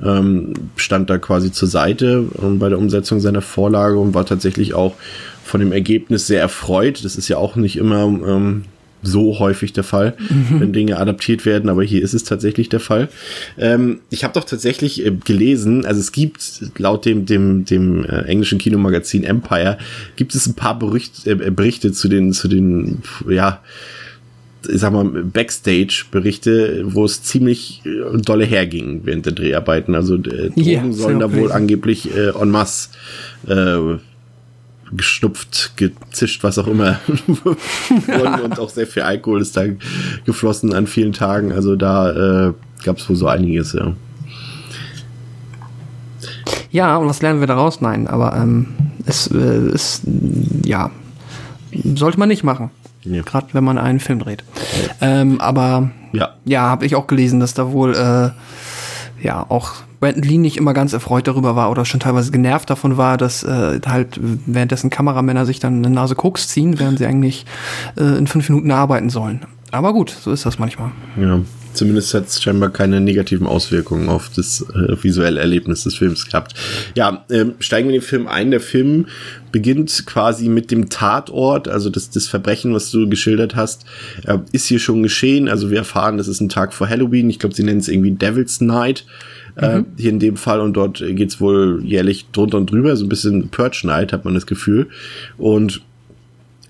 ähm, 0.00 0.54
stand 0.76 1.10
da 1.10 1.18
quasi 1.18 1.50
zur 1.50 1.66
Seite 1.66 2.24
ähm, 2.40 2.60
bei 2.60 2.68
der 2.68 2.78
Umsetzung 2.78 3.18
seiner 3.18 3.42
Vorlage 3.42 3.98
und 3.98 4.14
war 4.14 4.24
tatsächlich 4.24 4.72
auch 4.72 4.94
von 5.42 5.58
dem 5.58 5.72
Ergebnis 5.72 6.28
sehr 6.28 6.40
erfreut. 6.40 7.04
Das 7.04 7.16
ist 7.16 7.26
ja 7.26 7.38
auch 7.38 7.56
nicht 7.56 7.76
immer 7.76 8.04
ähm, 8.04 8.66
so 9.02 9.40
häufig 9.40 9.72
der 9.72 9.82
Fall, 9.82 10.14
wenn 10.60 10.72
Dinge 10.72 10.96
adaptiert 10.98 11.44
werden, 11.44 11.68
aber 11.68 11.82
hier 11.82 12.00
ist 12.00 12.14
es 12.14 12.22
tatsächlich 12.22 12.68
der 12.68 12.80
Fall. 12.80 13.08
Ähm, 13.58 13.98
ich 14.10 14.22
habe 14.22 14.34
doch 14.34 14.44
tatsächlich 14.44 15.04
äh, 15.04 15.10
gelesen, 15.10 15.84
also 15.84 15.98
es 15.98 16.12
gibt 16.12 16.62
laut 16.78 17.04
dem 17.04 17.26
dem 17.26 17.64
dem 17.64 18.04
äh, 18.04 18.22
englischen 18.26 18.58
Kinomagazin 18.58 19.24
Empire 19.24 19.76
gibt 20.14 20.36
es 20.36 20.46
ein 20.46 20.54
paar 20.54 20.78
Bericht, 20.78 21.26
äh, 21.26 21.34
Berichte 21.34 21.90
zu 21.90 22.06
den 22.06 22.32
zu 22.32 22.46
den 22.46 23.02
ja 23.28 23.60
ich 24.66 24.80
sag 24.80 24.92
mal, 24.92 25.04
Backstage-Berichte, 25.04 26.82
wo 26.86 27.04
es 27.04 27.22
ziemlich 27.22 27.82
äh, 27.84 28.16
dolle 28.18 28.44
herging 28.44 29.02
während 29.04 29.26
der 29.26 29.32
Dreharbeiten. 29.32 29.94
Also 29.94 30.16
äh, 30.16 30.50
Drogen 30.50 30.90
das 30.90 30.98
sollen 30.98 31.20
da 31.20 31.26
ich 31.26 31.36
wohl 31.36 31.52
angeblich 31.52 32.14
äh, 32.16 32.30
en 32.30 32.50
masse 32.50 32.90
äh, 33.46 33.98
geschnupft, 34.96 35.72
gezischt, 35.76 36.42
was 36.42 36.58
auch 36.58 36.66
immer. 36.66 37.00
wurden 37.06 38.40
und 38.42 38.58
auch 38.58 38.70
sehr 38.70 38.86
viel 38.86 39.02
Alkohol 39.02 39.40
ist 39.40 39.56
da 39.56 39.64
geflossen 40.24 40.72
an 40.72 40.86
vielen 40.86 41.12
Tagen. 41.12 41.52
Also 41.52 41.76
da 41.76 42.48
äh, 42.48 42.52
gab 42.84 42.98
es 42.98 43.08
wohl 43.08 43.16
so 43.16 43.26
einiges, 43.26 43.72
ja. 43.72 43.94
Ja, 46.70 46.96
und 46.96 47.08
was 47.08 47.22
lernen 47.22 47.40
wir 47.40 47.46
daraus? 47.46 47.80
Nein, 47.80 48.08
aber 48.08 48.34
ähm, 48.36 48.66
es 49.06 49.28
äh, 49.28 49.68
ist, 49.68 50.02
ja, 50.64 50.90
sollte 51.94 52.18
man 52.18 52.28
nicht 52.28 52.42
machen. 52.42 52.70
Ja. 53.04 53.22
Gerade 53.22 53.48
wenn 53.52 53.64
man 53.64 53.78
einen 53.78 54.00
Film 54.00 54.18
dreht. 54.18 54.44
Ähm, 55.00 55.40
aber 55.40 55.90
Ja. 56.12 56.30
ja, 56.44 56.62
habe 56.62 56.86
ich 56.86 56.96
auch 56.96 57.06
gelesen, 57.06 57.40
dass 57.40 57.54
da 57.54 57.70
wohl 57.72 57.94
äh, 57.94 58.30
ja 59.24 59.44
auch 59.48 59.72
Brandon 60.00 60.22
Lee 60.22 60.38
nicht 60.38 60.56
immer 60.58 60.74
ganz 60.74 60.92
erfreut 60.92 61.26
darüber 61.26 61.56
war 61.56 61.70
oder 61.70 61.84
schon 61.84 62.00
teilweise 62.00 62.30
genervt 62.30 62.68
davon 62.68 62.96
war, 62.96 63.16
dass 63.16 63.42
äh, 63.42 63.80
halt 63.86 64.18
währenddessen 64.20 64.90
Kameramänner 64.90 65.46
sich 65.46 65.60
dann 65.60 65.78
eine 65.84 65.88
Nase 65.94 66.14
Koks 66.14 66.48
ziehen, 66.48 66.78
während 66.78 66.98
sie 66.98 67.06
eigentlich 67.06 67.46
äh, 67.96 68.18
in 68.18 68.26
fünf 68.26 68.48
Minuten 68.50 68.70
arbeiten 68.70 69.08
sollen. 69.10 69.40
Aber 69.70 69.92
gut, 69.92 70.10
so 70.10 70.30
ist 70.30 70.44
das 70.46 70.58
manchmal. 70.58 70.90
Ja, 71.18 71.40
zumindest 71.74 72.14
hat 72.14 72.28
es 72.28 72.42
scheinbar 72.42 72.70
keine 72.70 73.00
negativen 73.00 73.46
Auswirkungen 73.46 74.08
auf 74.08 74.30
das 74.34 74.64
äh, 74.74 75.02
visuelle 75.02 75.40
Erlebnis 75.40 75.84
des 75.84 75.96
Films 75.96 76.26
gehabt. 76.26 76.54
Ja, 76.94 77.24
ähm, 77.30 77.54
steigen 77.58 77.88
wir 77.88 77.94
in 77.94 78.00
den 78.00 78.06
Film 78.06 78.26
ein. 78.26 78.50
Der 78.50 78.60
Film 78.60 79.06
beginnt 79.52 80.06
quasi 80.06 80.48
mit 80.48 80.70
dem 80.70 80.88
Tatort, 80.88 81.68
also 81.68 81.90
das, 81.90 82.10
das 82.10 82.26
Verbrechen, 82.26 82.74
was 82.74 82.90
du 82.90 83.08
geschildert 83.08 83.56
hast, 83.56 83.84
äh, 84.26 84.38
ist 84.52 84.66
hier 84.66 84.78
schon 84.78 85.02
geschehen. 85.02 85.48
Also 85.48 85.70
wir 85.70 85.78
erfahren, 85.78 86.16
das 86.16 86.28
ist 86.28 86.40
ein 86.40 86.48
Tag 86.48 86.72
vor 86.72 86.88
Halloween. 86.88 87.30
Ich 87.30 87.38
glaube, 87.38 87.54
sie 87.54 87.62
nennen 87.62 87.80
es 87.80 87.88
irgendwie 87.88 88.12
Devil's 88.12 88.60
Night. 88.60 89.04
Äh, 89.56 89.82
hier 89.96 90.10
in 90.10 90.18
dem 90.18 90.36
Fall 90.36 90.60
und 90.60 90.72
dort 90.72 90.98
geht's 90.98 91.40
wohl 91.40 91.80
jährlich 91.84 92.26
drunter 92.32 92.58
und 92.58 92.70
drüber, 92.70 92.96
so 92.96 93.04
ein 93.04 93.08
bisschen 93.08 93.50
Purge 93.50 93.82
Night 93.84 94.12
hat 94.12 94.24
man 94.24 94.34
das 94.34 94.46
Gefühl 94.46 94.88
und 95.38 95.82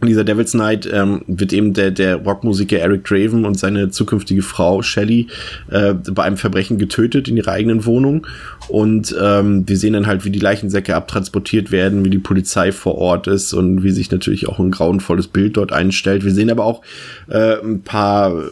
in 0.04 0.08
dieser 0.08 0.24
Devil's 0.24 0.54
Night 0.54 0.88
ähm, 0.90 1.22
wird 1.26 1.52
eben 1.52 1.72
der, 1.74 1.90
der 1.90 2.16
Rockmusiker 2.16 2.78
Eric 2.78 3.04
Draven 3.04 3.44
und 3.44 3.58
seine 3.58 3.90
zukünftige 3.90 4.42
Frau 4.42 4.82
Shelley 4.82 5.28
äh, 5.70 5.94
bei 5.94 6.24
einem 6.24 6.36
Verbrechen 6.36 6.78
getötet 6.78 7.28
in 7.28 7.36
ihrer 7.36 7.52
eigenen 7.52 7.84
Wohnung. 7.84 8.26
Und 8.68 9.14
ähm, 9.20 9.68
wir 9.68 9.76
sehen 9.76 9.94
dann 9.94 10.06
halt, 10.06 10.24
wie 10.24 10.30
die 10.30 10.38
Leichensäcke 10.38 10.94
abtransportiert 10.94 11.70
werden, 11.72 12.04
wie 12.04 12.10
die 12.10 12.18
Polizei 12.18 12.72
vor 12.72 12.96
Ort 12.96 13.26
ist 13.26 13.52
und 13.52 13.82
wie 13.82 13.90
sich 13.90 14.10
natürlich 14.10 14.48
auch 14.48 14.58
ein 14.58 14.70
grauenvolles 14.70 15.28
Bild 15.28 15.56
dort 15.56 15.72
einstellt. 15.72 16.24
Wir 16.24 16.32
sehen 16.32 16.50
aber 16.50 16.64
auch 16.64 16.82
äh, 17.28 17.60
ein 17.62 17.82
paar 17.82 18.44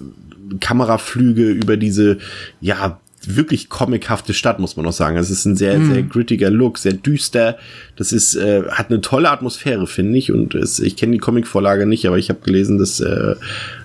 Kameraflüge 0.60 1.50
über 1.50 1.76
diese, 1.76 2.18
ja, 2.60 2.98
wirklich 3.26 3.68
comichafte 3.68 4.34
Stadt, 4.34 4.58
muss 4.58 4.76
man 4.76 4.84
noch 4.84 4.92
sagen. 4.92 5.16
Es 5.16 5.30
ist 5.30 5.44
ein 5.44 5.56
sehr, 5.56 5.80
sehr 5.84 6.02
grittiger 6.02 6.50
Look, 6.50 6.78
sehr 6.78 6.94
düster. 6.94 7.56
Das 7.96 8.12
ist, 8.12 8.34
äh, 8.36 8.62
hat 8.70 8.90
eine 8.90 9.02
tolle 9.02 9.30
Atmosphäre, 9.30 9.86
finde 9.86 10.18
ich. 10.18 10.32
Und 10.32 10.54
es, 10.54 10.78
ich 10.78 10.96
kenne 10.96 11.12
die 11.12 11.18
Comicvorlage 11.18 11.84
nicht, 11.84 12.06
aber 12.06 12.16
ich 12.16 12.30
habe 12.30 12.40
gelesen, 12.42 12.78
dass 12.78 13.00
äh, 13.00 13.34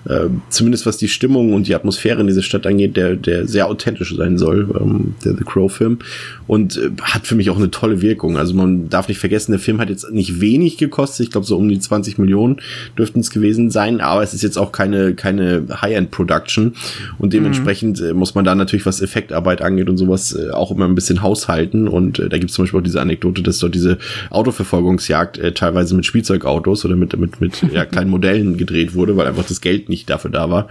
äh, 0.08 0.28
zumindest 0.48 0.86
was 0.86 0.96
die 0.96 1.08
Stimmung 1.08 1.52
und 1.52 1.68
die 1.68 1.74
Atmosphäre 1.74 2.22
in 2.22 2.26
dieser 2.26 2.42
Stadt 2.42 2.66
angeht, 2.66 2.96
der, 2.96 3.16
der 3.16 3.46
sehr 3.46 3.66
authentisch 3.66 4.16
sein 4.16 4.38
soll, 4.38 4.74
ähm, 4.80 5.14
der 5.24 5.34
The 5.36 5.44
Crow-Film. 5.44 5.98
Und 6.46 6.78
äh, 6.78 6.90
hat 7.02 7.26
für 7.26 7.34
mich 7.34 7.50
auch 7.50 7.58
eine 7.58 7.70
tolle 7.70 8.00
Wirkung. 8.00 8.38
Also 8.38 8.54
man 8.54 8.88
darf 8.88 9.08
nicht 9.08 9.18
vergessen, 9.18 9.52
der 9.52 9.60
Film 9.60 9.78
hat 9.78 9.90
jetzt 9.90 10.10
nicht 10.10 10.40
wenig 10.40 10.78
gekostet. 10.78 11.26
Ich 11.26 11.30
glaube, 11.30 11.46
so 11.46 11.58
um 11.58 11.68
die 11.68 11.78
20 11.78 12.16
Millionen 12.16 12.60
dürften 12.96 13.20
es 13.20 13.30
gewesen 13.30 13.70
sein. 13.70 14.00
Aber 14.00 14.22
es 14.22 14.32
ist 14.32 14.42
jetzt 14.42 14.56
auch 14.56 14.72
keine, 14.72 15.14
keine 15.14 15.66
High-End-Production. 15.82 16.72
Und 17.18 17.34
dementsprechend 17.34 18.00
äh, 18.00 18.14
muss 18.14 18.34
man 18.34 18.46
da 18.46 18.54
natürlich, 18.54 18.86
was 18.86 19.02
Effektarbeit 19.02 19.60
angeht 19.60 19.90
und 19.90 19.98
sowas, 19.98 20.34
äh, 20.34 20.50
auch 20.50 20.70
immer 20.70 20.86
ein 20.86 20.94
bisschen 20.94 21.20
haushalten. 21.20 21.88
Und 21.88 22.18
äh, 22.18 22.30
da 22.30 22.38
gibt 22.38 22.48
es 22.48 22.56
zum 22.56 22.64
Beispiel 22.64 22.80
auch 22.80 22.84
diese 22.84 23.02
Anekdote, 23.02 23.42
dass 23.42 23.58
dort 23.58 23.74
diese 23.74 23.97
Autoverfolgungsjagd 24.30 25.38
äh, 25.38 25.52
teilweise 25.52 25.94
mit 25.94 26.06
Spielzeugautos 26.06 26.84
oder 26.84 26.96
mit, 26.96 27.16
mit, 27.18 27.40
mit 27.40 27.62
ja, 27.72 27.84
kleinen 27.84 28.10
Modellen 28.10 28.56
gedreht 28.56 28.94
wurde, 28.94 29.16
weil 29.16 29.26
einfach 29.26 29.46
das 29.46 29.60
Geld 29.60 29.88
nicht 29.88 30.08
dafür 30.10 30.30
da 30.30 30.50
war. 30.50 30.68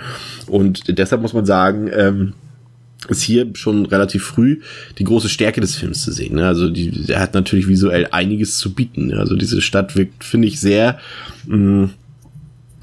Und 0.48 0.98
deshalb 0.98 1.22
muss 1.22 1.34
man 1.34 1.46
sagen, 1.46 1.90
ähm, 1.94 2.34
ist 3.10 3.22
hier 3.22 3.48
schon 3.54 3.86
relativ 3.86 4.24
früh 4.24 4.62
die 4.98 5.04
große 5.04 5.30
Stärke 5.30 5.62
des 5.62 5.76
Films 5.76 6.04
zu 6.04 6.12
sehen. 6.12 6.36
Ne? 6.36 6.48
Also 6.48 6.70
die, 6.70 6.90
der 6.90 7.20
hat 7.20 7.34
natürlich 7.34 7.68
visuell 7.68 8.08
einiges 8.12 8.58
zu 8.58 8.74
bieten. 8.74 9.14
Also 9.14 9.36
diese 9.36 9.62
Stadt 9.62 9.96
wirkt, 9.96 10.24
finde 10.24 10.48
ich, 10.48 10.60
sehr 10.60 11.00
mh, 11.46 11.90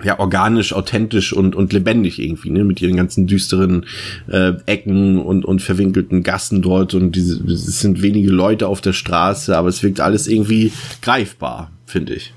ja 0.04 0.18
organisch, 0.18 0.72
authentisch 0.72 1.32
und 1.32 1.54
und 1.54 1.72
lebendig 1.72 2.18
irgendwie, 2.18 2.50
ne, 2.50 2.64
mit 2.64 2.80
ihren 2.80 2.96
ganzen 2.96 3.26
düsteren 3.26 3.86
äh, 4.28 4.52
Ecken 4.66 5.18
und 5.18 5.44
und 5.44 5.62
verwinkelten 5.62 6.22
Gassen 6.22 6.62
dort 6.62 6.94
und 6.94 7.16
diese 7.16 7.42
es 7.44 7.80
sind 7.80 8.02
wenige 8.02 8.30
Leute 8.30 8.68
auf 8.68 8.80
der 8.80 8.92
Straße, 8.92 9.56
aber 9.56 9.68
es 9.68 9.82
wirkt 9.82 10.00
alles 10.00 10.26
irgendwie 10.26 10.72
greifbar, 11.02 11.70
finde 11.86 12.14
ich. 12.14 12.32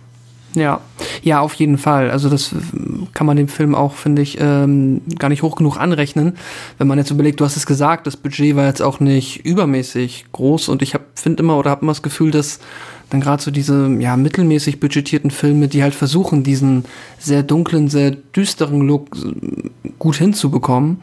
Ja, 0.58 0.82
ja, 1.21 1.39
auf 1.39 1.53
jeden 1.53 1.77
Fall. 1.77 2.10
Also 2.10 2.30
das 2.30 2.56
kann 3.13 3.27
man 3.27 3.38
dem 3.38 3.47
Film 3.47 3.75
auch, 3.75 3.93
finde 3.93 4.23
ich, 4.23 4.38
ähm, 4.39 5.01
gar 5.19 5.30
nicht 5.30 5.43
hoch 5.43 5.56
genug 5.56 5.77
anrechnen. 5.77 6.34
Wenn 6.80 6.88
man 6.88 6.97
jetzt 6.97 7.12
überlegt, 7.12 7.39
du 7.39 7.45
hast 7.45 7.58
es 7.58 7.67
gesagt, 7.67 8.08
das 8.08 8.17
Budget 8.17 8.56
war 8.56 8.65
jetzt 8.65 8.82
auch 8.82 8.99
nicht 8.99 9.45
übermäßig 9.45 10.25
groß 10.32 10.69
und 10.69 10.82
ich 10.82 10.95
habe 10.95 11.03
finde 11.13 11.43
immer 11.43 11.58
oder 11.58 11.69
habe 11.69 11.84
immer 11.84 11.91
das 11.91 12.01
Gefühl, 12.01 12.32
dass 12.32 12.60
dann 13.10 13.22
gerade 13.22 13.41
so 13.41 13.52
diese 13.52 13.88
ja 14.00 14.17
mittelmäßig 14.17 14.80
budgetierten 14.80 15.32
Filme, 15.32 15.67
die 15.67 15.82
halt 15.82 15.96
versuchen, 15.96 16.43
diesen 16.43 16.84
sehr 17.20 17.41
dunklen, 17.43 17.88
sehr 17.88 18.12
düsteren 18.12 18.82
Look 18.82 19.15
äh, 19.15 19.70
gut 20.00 20.17
hinzubekommen, 20.17 21.00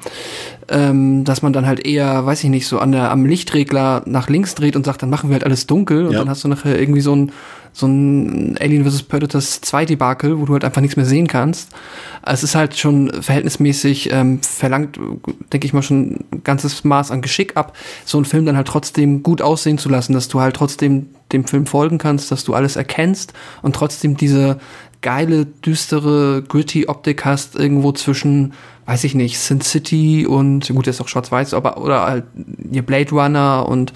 ähm, 0.69 1.25
dass 1.25 1.43
man 1.43 1.53
dann 1.53 1.67
halt 1.67 1.85
eher, 1.87 2.27
weiß 2.27 2.45
ich 2.45 2.51
nicht, 2.51 2.67
so 2.67 2.79
an 2.79 2.93
der 2.93 3.11
am 3.11 3.25
Lichtregler 3.27 4.03
nach 4.07 4.29
links 4.29 4.55
dreht 4.55 4.77
und 4.77 4.85
sagt, 4.85 5.03
dann 5.03 5.11
machen 5.11 5.31
wir 5.31 5.35
halt 5.35 5.45
alles 5.45 5.67
dunkel 5.67 6.07
und 6.07 6.13
Ja. 6.13 6.19
dann 6.21 6.29
hast 6.29 6.45
du 6.45 6.49
nachher 6.49 6.79
irgendwie 6.79 7.01
so 7.01 7.15
ein 7.15 7.33
so 7.77 7.87
ein 7.87 8.57
Alien 8.61 8.89
vs. 8.89 9.03
Predators 9.03 9.61
2 9.61 9.85
Debakel, 9.85 10.39
wo 10.39 10.47
du 10.47 10.53
halt 10.53 10.65
einfach 10.65 10.81
nichts 10.81 10.97
mehr 10.97 11.05
sehen 11.05 11.27
kannst. 11.27 11.71
Es 12.25 12.45
ist 12.45 12.55
halt 12.55 12.79
schon 12.79 13.13
verhältnismäßig 13.21 14.13
ähm, 14.13 14.41
verlangt, 14.43 14.97
denke 15.53 15.67
ich 15.67 15.73
mal, 15.73 15.83
schon 15.83 16.25
ein 16.33 16.45
ganzes 16.45 16.85
Maß 16.85 17.11
an 17.11 17.21
Geschick 17.21 17.57
ab, 17.57 17.77
so 18.05 18.17
einen 18.17 18.27
Film 18.27 18.47
dann 18.47 18.57
halt 18.57 18.69
trotzdem 18.69 19.25
gut 19.25 19.43
aussehen 19.43 19.77
zu 19.77 19.89
lassen, 19.89 20.13
dass 20.13 20.29
du 20.29 20.41
halt 20.41 20.55
trotzdem 20.55 21.09
dem 21.33 21.47
Film 21.47 21.67
folgen 21.67 21.99
kannst, 21.99 22.31
dass 22.31 22.45
du 22.45 22.55
alles 22.55 22.77
erkennst 22.77 23.33
und 23.61 23.75
trotzdem 23.75 24.17
diese 24.17 24.61
geile, 25.03 25.45
düstere, 25.45 26.45
gritty 26.47 26.87
Optik 26.87 27.25
hast, 27.25 27.57
irgendwo 27.57 27.91
zwischen, 27.91 28.53
weiß 28.87 29.03
ich 29.03 29.17
nicht, 29.17 29.39
Sin 29.41 29.61
City 29.61 30.27
und, 30.27 30.69
gut, 30.69 30.87
der 30.87 30.93
ist 30.93 31.01
auch 31.01 31.09
schwarz-weiß, 31.09 31.55
aber, 31.55 31.79
oder 31.79 32.03
halt 32.03 32.25
ihr 32.71 32.83
Blade 32.83 33.11
Runner 33.11 33.67
und, 33.69 33.93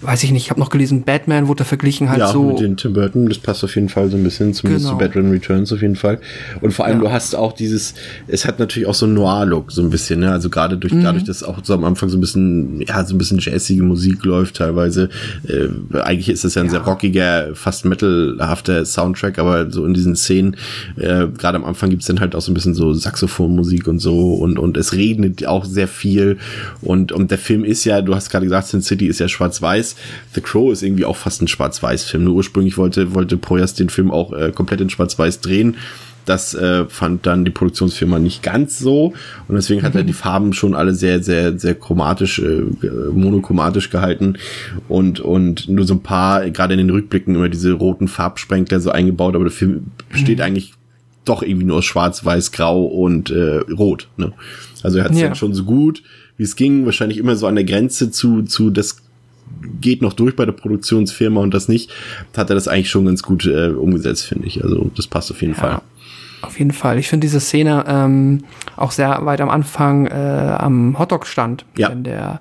weiß 0.00 0.22
ich 0.24 0.32
nicht, 0.32 0.44
ich 0.44 0.50
habe 0.50 0.60
noch 0.60 0.70
gelesen, 0.70 1.02
Batman 1.04 1.48
wurde 1.48 1.58
da 1.58 1.64
verglichen 1.64 2.10
halt 2.10 2.18
ja, 2.20 2.28
so. 2.28 2.42
mit 2.42 2.60
den 2.60 2.76
Tim 2.76 2.92
Burton, 2.92 3.28
das 3.28 3.38
passt 3.38 3.64
auf 3.64 3.74
jeden 3.74 3.88
Fall 3.88 4.10
so 4.10 4.16
ein 4.16 4.22
bisschen, 4.24 4.52
zumindest 4.52 4.86
Genau. 4.86 4.98
zu 4.98 5.04
Batman 5.04 5.30
Returns 5.30 5.72
auf 5.72 5.80
jeden 5.82 5.96
Fall. 5.96 6.18
Und 6.60 6.72
vor 6.72 6.84
allem, 6.84 6.98
Ja. 6.98 7.04
du 7.04 7.12
hast 7.12 7.34
auch 7.34 7.52
dieses, 7.52 7.94
es 8.26 8.44
hat 8.44 8.58
natürlich 8.58 8.86
auch 8.88 8.94
so 8.94 9.06
einen 9.06 9.14
Noir-Look, 9.14 9.72
so 9.72 9.82
ein 9.82 9.90
bisschen, 9.90 10.20
ne? 10.20 10.30
Also 10.32 10.50
gerade 10.50 10.76
durch, 10.76 10.92
Mhm. 10.92 11.02
dadurch, 11.04 11.24
dass 11.24 11.42
auch 11.42 11.58
so 11.62 11.74
am 11.74 11.84
Anfang 11.84 12.08
so 12.08 12.18
ein 12.18 12.20
bisschen, 12.20 12.80
ja, 12.82 13.04
so 13.04 13.14
ein 13.14 13.18
bisschen 13.18 13.38
jazzige 13.38 13.82
Musik 13.82 14.24
läuft 14.24 14.56
teilweise. 14.56 15.08
Äh, 15.48 15.68
eigentlich 16.00 16.28
ist 16.28 16.44
das 16.44 16.54
ja 16.54 16.62
ein 16.62 16.70
sehr 16.70 16.80
rockiger, 16.80 17.54
fast 17.54 17.84
metalhafter 17.84 18.84
Soundtrack, 18.84 19.38
aber 19.38 19.70
so 19.70 19.84
in 19.86 19.94
diesen 19.94 20.16
Szenen, 20.16 20.56
äh, 20.96 21.26
gerade 21.38 21.56
am 21.56 21.64
Anfang 21.64 21.90
gibt's 21.90 22.06
dann 22.06 22.20
halt 22.20 22.34
auch 22.34 22.40
so 22.42 22.50
ein 22.50 22.54
bisschen 22.54 22.74
so 22.74 22.92
Saxophonmusik 22.92 23.86
und 23.88 23.98
so 24.00 24.34
und, 24.34 24.58
und 24.58 24.76
es 24.76 24.92
regnet 24.94 25.46
auch 25.46 25.64
sehr 25.64 25.88
viel. 25.88 26.38
Und, 26.82 27.12
und 27.12 27.30
der 27.30 27.38
Film 27.38 27.64
ist 27.64 27.84
ja, 27.84 28.02
du 28.02 28.14
hast 28.14 28.30
gerade 28.30 28.44
gesagt, 28.46 28.68
Sin 28.68 28.82
City 28.82 29.06
ist 29.06 29.20
ja 29.20 29.28
schwarz-weiß. 29.28 29.93
The 30.34 30.40
Crow 30.40 30.72
ist 30.72 30.82
irgendwie 30.82 31.04
auch 31.04 31.16
fast 31.16 31.42
ein 31.42 31.48
Schwarz-Weiß-Film. 31.48 32.24
Nur 32.24 32.34
ursprünglich 32.34 32.76
wollte, 32.78 33.14
wollte 33.14 33.36
Proyas 33.36 33.74
den 33.74 33.88
Film 33.88 34.10
auch 34.10 34.32
äh, 34.32 34.52
komplett 34.52 34.80
in 34.80 34.90
Schwarz-Weiß 34.90 35.40
drehen. 35.40 35.76
Das 36.26 36.54
äh, 36.54 36.86
fand 36.86 37.26
dann 37.26 37.44
die 37.44 37.50
Produktionsfirma 37.50 38.18
nicht 38.18 38.42
ganz 38.42 38.78
so 38.78 39.12
und 39.46 39.56
deswegen 39.56 39.82
hat 39.82 39.94
er 39.94 40.04
die 40.04 40.14
Farben 40.14 40.54
schon 40.54 40.74
alle 40.74 40.94
sehr, 40.94 41.22
sehr, 41.22 41.58
sehr 41.58 41.74
chromatisch, 41.74 42.38
äh, 42.38 42.62
monochromatisch 43.12 43.90
gehalten 43.90 44.38
und, 44.88 45.20
und 45.20 45.68
nur 45.68 45.84
so 45.84 45.92
ein 45.92 46.02
paar, 46.02 46.48
gerade 46.48 46.72
in 46.72 46.78
den 46.78 46.88
Rückblicken 46.88 47.34
immer 47.34 47.50
diese 47.50 47.72
roten 47.72 48.08
Farbsprenkler 48.08 48.80
so 48.80 48.90
eingebaut, 48.90 49.34
aber 49.34 49.44
der 49.44 49.52
Film 49.52 49.88
besteht 50.10 50.40
eigentlich 50.40 50.72
doch 51.26 51.42
irgendwie 51.42 51.66
nur 51.66 51.76
aus 51.76 51.84
Schwarz, 51.84 52.24
Weiß, 52.24 52.52
Grau 52.52 52.84
und 52.84 53.30
äh, 53.30 53.58
Rot. 53.76 54.08
Ne? 54.16 54.32
Also 54.82 54.96
er 54.98 55.04
hat 55.04 55.12
es 55.12 55.18
Ja. 55.20 55.26
dann 55.26 55.36
schon 55.36 55.52
so 55.52 55.64
gut, 55.64 56.02
wie 56.38 56.42
es 56.44 56.56
ging, 56.56 56.86
wahrscheinlich 56.86 57.18
immer 57.18 57.36
so 57.36 57.46
an 57.46 57.54
der 57.54 57.64
Grenze 57.64 58.10
zu, 58.10 58.42
zu 58.44 58.70
das 58.70 59.02
geht 59.80 60.02
noch 60.02 60.12
durch 60.12 60.36
bei 60.36 60.44
der 60.44 60.52
Produktionsfirma 60.52 61.40
und 61.40 61.52
das 61.54 61.68
nicht, 61.68 61.90
hat 62.36 62.50
er 62.50 62.54
das 62.54 62.68
eigentlich 62.68 62.90
schon 62.90 63.06
ganz 63.06 63.22
gut 63.22 63.46
äh, 63.46 63.68
umgesetzt, 63.68 64.26
finde 64.26 64.46
ich. 64.46 64.62
Also 64.62 64.90
das 64.96 65.06
passt 65.06 65.30
auf 65.30 65.40
jeden 65.42 65.54
Fall. 65.54 65.80
Auf 66.46 66.58
jeden 66.58 66.72
Fall. 66.72 66.98
Ich 66.98 67.08
finde 67.08 67.24
diese 67.26 67.40
Szene 67.40 67.84
ähm, 67.88 68.44
auch 68.76 68.90
sehr 68.90 69.24
weit 69.24 69.40
am 69.40 69.48
Anfang 69.48 70.06
äh, 70.06 70.10
am 70.58 70.98
Hotdog-Stand, 70.98 71.64
Ja. 71.76 71.90
wenn 71.90 72.04
der 72.04 72.40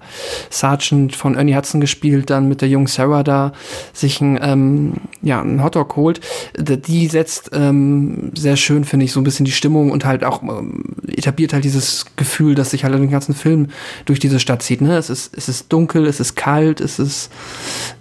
Sergeant 0.50 1.16
von 1.16 1.36
Ernie 1.36 1.56
Hudson 1.56 1.82
gespielt 1.82 2.30
dann 2.30 2.48
mit 2.48 2.62
der 2.62 2.70
jungen 2.70 2.88
Sarah 2.88 3.24
da 3.24 3.54
sich 3.94 4.22
ein, 4.22 4.40
ähm, 4.42 4.94
ja, 5.22 5.42
einen 5.42 5.64
Hotdog 5.64 5.96
holt. 5.96 6.22
Die 6.58 7.08
setzt 7.08 7.52
ähm, 7.54 8.32
sehr 8.38 8.56
schön, 8.58 8.84
finde 8.84 9.06
ich, 9.06 9.12
so 9.12 9.20
ein 9.20 9.24
bisschen 9.24 9.46
die 9.46 9.52
Stimmung 9.52 9.92
und 9.92 10.06
halt 10.06 10.24
auch 10.24 10.42
ähm, 10.44 10.84
etabliert 11.08 11.54
halt 11.54 11.64
dieses 11.64 12.06
Gefühl, 12.16 12.56
dass 12.56 12.72
sich 12.72 12.84
halt 12.84 12.94
den 12.94 13.10
ganzen 13.10 13.34
Film 13.36 13.68
durch 14.06 14.20
diese 14.20 14.40
Stadt 14.40 14.62
zieht. 14.62 14.82
Ne? 14.82 14.98
Es, 14.98 15.10
ist, 15.10 15.36
es 15.38 15.50
ist 15.50 15.72
dunkel, 15.72 16.06
es 16.06 16.20
ist 16.20 16.36
kalt, 16.36 16.82
es 16.82 17.00
ist 17.00 17.32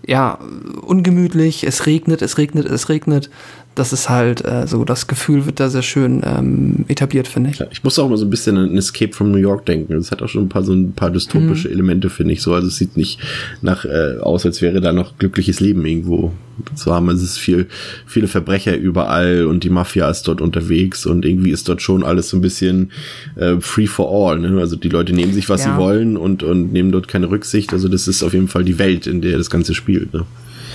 ja 0.07 0.39
ungemütlich, 0.83 1.65
es 1.65 1.87
regnet, 1.87 2.23
es 2.23 2.39
regnet, 2.39 2.67
es 2.67 2.89
regnet. 2.89 3.31
Das 3.75 3.93
ist 3.95 4.11
halt 4.11 4.45
äh, 4.45 4.67
so, 4.67 4.85
das 4.85 5.07
Gefühl 5.07 5.47
wird 5.47 5.59
da 5.59 5.71
sehr 5.71 5.81
schön 5.83 6.21
ähm, 6.25 6.85
etabliert, 6.89 7.27
finde 7.27 7.51
ich. 7.51 7.61
Ich 7.71 7.83
muss 7.83 7.99
auch 7.99 8.09
mal 8.09 8.19
so 8.19 8.27
ein 8.27 8.31
bisschen 8.31 8.59
an 8.59 8.77
Escape 8.77 9.13
from 9.15 9.31
New 9.31 9.39
York 9.39 9.65
denken. 9.65 9.95
Das 9.95 10.11
hat 10.11 10.21
auch 10.21 10.29
schon 10.29 10.43
ein 10.45 10.49
paar 10.51 10.63
so 10.63 10.75
ein 10.75 10.93
paar 10.93 11.11
dystopische 11.11 11.71
Elemente, 11.71 12.11
finde 12.11 12.35
ich 12.35 12.43
so. 12.43 12.53
Also 12.53 12.69
es 12.69 12.77
sieht 12.77 12.99
nicht 12.99 13.19
nach 13.63 13.87
äh, 13.87 14.19
aus, 14.21 14.45
als 14.45 14.61
wäre 14.61 14.83
da 14.83 14.93
noch 14.93 15.17
glückliches 15.17 15.61
Leben 15.61 15.87
irgendwo 15.87 16.33
zu 16.75 16.93
haben. 16.95 17.09
Es 17.09 17.23
ist 17.23 17.39
viel, 17.39 17.67
viele 18.07 18.29
Verbrecher 18.29 18.77
überall 18.77 19.47
und 19.47 19.65
die 19.65 19.71
Mafia 19.71 20.11
ist 20.11 20.25
dort 20.29 20.43
unterwegs 20.43 21.07
und 21.07 21.25
irgendwie 21.25 21.51
ist 21.51 21.67
dort 21.69 21.81
schon 21.81 22.05
alles 22.05 22.29
so 22.29 22.37
ein 22.37 22.43
bisschen 22.43 22.91
äh, 23.37 23.55
free 23.61 23.87
for 23.87 24.11
all. 24.31 24.39
Ne? 24.39 24.61
Also 24.61 24.77
die 24.77 24.91
Leute 24.91 25.15
nehmen 25.15 25.33
sich, 25.33 25.49
was 25.49 25.65
Ja. 25.65 25.73
sie 25.75 25.81
wollen 25.81 26.19
und, 26.19 26.43
und 26.43 26.73
nehmen 26.75 26.93
dort 26.93 27.09
keine 27.09 27.31
Rücksicht. 27.31 27.73
Also 27.73 27.89
das 27.89 28.07
ist 28.07 28.23
auf 28.23 28.35
jeden 28.35 28.49
Fall 28.49 28.65
die 28.65 28.79
Welt, 28.79 29.07
in 29.07 29.23
der 29.23 29.39
das 29.39 29.49
Ganze 29.49 29.73
spielt. 29.75 30.13
Ne? 30.13 30.25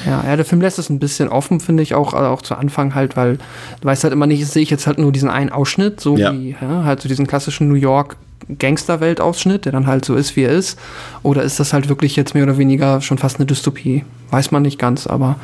Ja, 0.08 0.24
ja, 0.26 0.36
der 0.36 0.46
Film 0.46 0.62
lässt 0.62 0.80
es 0.80 0.90
ein 0.90 1.00
bisschen 1.00 1.28
offen, 1.30 1.60
finde 1.60 1.84
ich, 1.84 1.94
auch, 1.94 2.14
also 2.14 2.30
auch 2.30 2.42
zu 2.42 2.56
Anfang 2.56 2.96
halt, 2.96 3.18
weil 3.18 3.38
du 3.38 3.86
weißt 3.88 4.04
halt 4.04 4.14
immer 4.14 4.26
nicht, 4.28 4.46
sehe 4.48 4.64
ich 4.64 4.70
jetzt 4.70 4.88
halt 4.88 4.98
nur 4.98 5.12
diesen 5.12 5.30
einen 5.30 5.50
Ausschnitt, 5.52 6.00
so 6.00 6.16
Ja. 6.18 6.32
wie 6.34 6.56
ja, 6.62 6.84
halt 6.84 7.02
so 7.02 7.10
diesen 7.10 7.28
klassischen 7.28 7.68
New 7.68 7.76
York 7.76 8.16
Gangsterwelt-Ausschnitt, 8.60 9.66
der 9.66 9.72
dann 9.74 9.88
halt 9.88 10.06
so 10.06 10.16
ist, 10.16 10.36
wie 10.36 10.44
er 10.44 10.52
ist. 10.52 10.80
Oder 11.24 11.44
ist 11.44 11.60
das 11.60 11.74
halt 11.74 11.90
wirklich 11.90 12.16
jetzt 12.16 12.34
mehr 12.34 12.44
oder 12.44 12.58
weniger 12.58 13.02
schon 13.02 13.18
fast 13.18 13.38
eine 13.38 13.46
Dystopie? 13.46 14.06
Weiß 14.32 14.52
man 14.52 14.62
nicht 14.62 14.80
ganz, 14.80 15.08
aber 15.08 15.36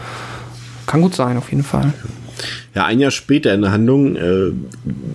kann 0.87 1.01
gut 1.01 1.15
sein, 1.15 1.37
auf 1.37 1.49
jeden 1.51 1.63
Fall. 1.63 1.93
Ja, 2.75 2.85
ein 2.85 2.99
Jahr 2.99 3.11
später 3.11 3.53
in 3.53 3.61
der 3.61 3.71
Handlung, 3.71 4.15
äh, 4.15 4.51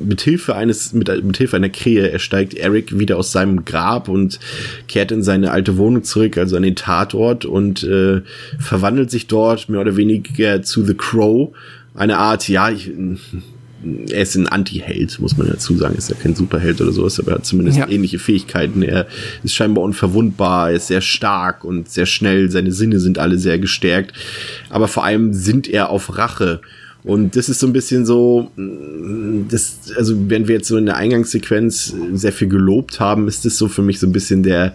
mit 0.04 0.20
Hilfe 0.20 0.54
eines, 0.54 0.92
mit, 0.92 1.08
mit 1.24 1.36
Hilfe 1.36 1.56
einer 1.56 1.68
Krähe 1.68 2.10
ersteigt 2.10 2.54
Eric 2.54 2.98
wieder 2.98 3.16
aus 3.16 3.32
seinem 3.32 3.64
Grab 3.64 4.08
und 4.08 4.38
kehrt 4.86 5.10
in 5.12 5.22
seine 5.22 5.50
alte 5.50 5.76
Wohnung 5.76 6.04
zurück, 6.04 6.38
also 6.38 6.56
an 6.56 6.62
den 6.62 6.76
Tatort 6.76 7.44
und 7.44 7.82
äh, 7.82 8.22
verwandelt 8.58 9.10
sich 9.10 9.26
dort 9.26 9.68
mehr 9.68 9.80
oder 9.80 9.96
weniger 9.96 10.62
zu 10.62 10.84
The 10.84 10.94
Crow. 10.94 11.50
Eine 11.94 12.18
Art, 12.18 12.48
ja, 12.48 12.70
ich, 12.70 12.90
er 14.08 14.22
ist 14.22 14.34
ein 14.34 14.48
Anti-Held, 14.48 15.20
muss 15.20 15.36
man 15.36 15.48
dazu 15.48 15.76
sagen. 15.76 15.96
Ist 15.96 16.10
ja 16.10 16.16
kein 16.20 16.34
Superheld 16.34 16.80
oder 16.80 16.92
sowas, 16.92 17.18
aber 17.20 17.32
er 17.32 17.34
hat 17.36 17.46
zumindest 17.46 17.78
Ja. 17.78 17.88
ähnliche 17.88 18.18
Fähigkeiten. 18.18 18.82
Er 18.82 19.06
ist 19.44 19.54
scheinbar 19.54 19.84
unverwundbar, 19.84 20.70
er 20.70 20.76
ist 20.76 20.88
sehr 20.88 21.00
stark 21.00 21.64
und 21.64 21.88
sehr 21.88 22.06
schnell. 22.06 22.50
Seine 22.50 22.72
Sinne 22.72 22.98
sind 23.00 23.18
alle 23.18 23.38
sehr 23.38 23.58
gestärkt. 23.58 24.12
Aber 24.68 24.88
vor 24.88 25.04
allem 25.04 25.32
sind 25.32 25.68
er 25.68 25.90
auf 25.90 26.18
Rache. 26.18 26.60
Und 27.08 27.36
das 27.36 27.48
ist 27.48 27.60
so 27.60 27.66
ein 27.66 27.72
bisschen 27.72 28.04
so, 28.04 28.50
mm, 28.56 29.48
das, 29.48 29.78
also 29.96 30.14
wenn 30.28 30.46
wir 30.46 30.56
jetzt 30.56 30.68
so 30.68 30.76
in 30.76 30.84
der 30.84 30.96
Eingangssequenz 30.96 31.94
sehr 32.12 32.32
viel 32.32 32.48
gelobt 32.48 33.00
haben, 33.00 33.28
ist 33.28 33.46
das 33.46 33.56
so 33.56 33.66
für 33.66 33.80
mich 33.80 33.98
so 33.98 34.06
ein 34.06 34.12
bisschen 34.12 34.42
der, 34.42 34.74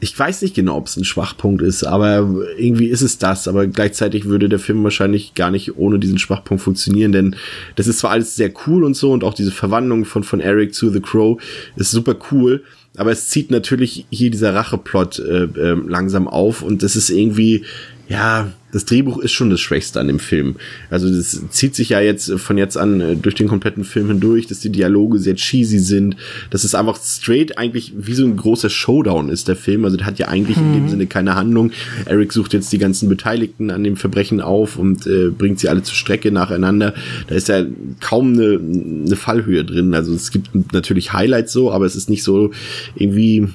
ich 0.00 0.18
weiß 0.18 0.42
nicht 0.42 0.56
genau, 0.56 0.76
ob 0.76 0.88
es 0.88 0.96
ein 0.96 1.04
Schwachpunkt 1.04 1.62
ist, 1.62 1.84
aber 1.84 2.28
irgendwie 2.58 2.88
ist 2.88 3.02
es 3.02 3.18
das. 3.18 3.46
Aber 3.46 3.68
gleichzeitig 3.68 4.24
würde 4.24 4.48
der 4.48 4.58
Film 4.58 4.82
wahrscheinlich 4.82 5.34
gar 5.34 5.52
nicht 5.52 5.76
ohne 5.76 6.00
diesen 6.00 6.18
Schwachpunkt 6.18 6.64
funktionieren, 6.64 7.12
denn 7.12 7.36
das 7.76 7.86
ist 7.86 8.00
zwar 8.00 8.10
alles 8.10 8.34
sehr 8.34 8.50
cool 8.66 8.82
und 8.82 8.96
so 8.96 9.12
und 9.12 9.22
auch 9.22 9.34
diese 9.34 9.52
Verwandlung 9.52 10.04
von, 10.04 10.24
von 10.24 10.40
Eric 10.40 10.74
zu 10.74 10.90
The 10.90 11.00
Crow 11.00 11.40
ist 11.76 11.92
super 11.92 12.16
cool, 12.32 12.64
aber 12.96 13.12
es 13.12 13.28
zieht 13.28 13.50
natürlich 13.50 14.06
hier 14.10 14.30
dieser 14.30 14.54
Racheplot 14.54 15.18
äh, 15.18 15.44
äh, 15.44 15.76
langsam 15.86 16.28
auf 16.28 16.62
und 16.62 16.82
das 16.82 16.96
ist 16.96 17.10
irgendwie, 17.10 17.64
ja, 18.08 18.52
das 18.76 18.84
Drehbuch 18.84 19.18
ist 19.18 19.32
schon 19.32 19.48
das 19.48 19.60
Schwächste 19.60 20.00
an 20.00 20.06
dem 20.06 20.18
Film. 20.18 20.56
Also 20.90 21.08
das 21.08 21.40
zieht 21.48 21.74
sich 21.74 21.90
ja 21.90 22.00
jetzt 22.00 22.30
von 22.32 22.58
jetzt 22.58 22.76
an 22.76 23.00
äh, 23.00 23.16
durch 23.16 23.34
den 23.34 23.48
kompletten 23.48 23.84
Film 23.84 24.08
hindurch, 24.08 24.48
dass 24.48 24.60
die 24.60 24.70
Dialoge 24.70 25.18
sehr 25.18 25.34
cheesy 25.34 25.78
sind, 25.78 26.16
dass 26.50 26.62
es 26.62 26.74
einfach 26.74 26.98
straight 27.02 27.56
eigentlich 27.56 27.94
wie 27.96 28.12
so 28.12 28.26
ein 28.26 28.36
großer 28.36 28.68
Showdown 28.68 29.30
ist, 29.30 29.48
der 29.48 29.56
Film. 29.56 29.86
Also 29.86 29.96
der 29.96 30.04
hat 30.04 30.18
ja 30.18 30.28
eigentlich 30.28 30.58
in 30.58 30.74
dem 30.74 30.88
Sinne 30.90 31.06
keine 31.06 31.36
Handlung. 31.36 31.70
Eric 32.04 32.34
sucht 32.34 32.52
jetzt 32.52 32.70
die 32.70 32.78
ganzen 32.78 33.08
Beteiligten 33.08 33.70
an 33.70 33.82
dem 33.82 33.96
Verbrechen 33.96 34.42
auf 34.42 34.76
und 34.76 35.06
äh, 35.06 35.30
bringt 35.30 35.58
sie 35.58 35.70
alle 35.70 35.82
zur 35.82 35.94
Strecke 35.94 36.30
nacheinander. 36.30 36.92
Da 37.28 37.34
ist 37.34 37.48
ja 37.48 37.64
kaum 38.00 38.34
eine, 38.34 38.60
eine 39.06 39.16
Fallhöhe 39.16 39.64
drin. 39.64 39.94
Also 39.94 40.12
es 40.12 40.30
gibt 40.30 40.72
natürlich 40.74 41.14
Highlights 41.14 41.52
so, 41.52 41.72
aber 41.72 41.86
es 41.86 41.96
ist 41.96 42.10
nicht 42.10 42.24
so 42.24 42.50
irgendwie 42.94 43.48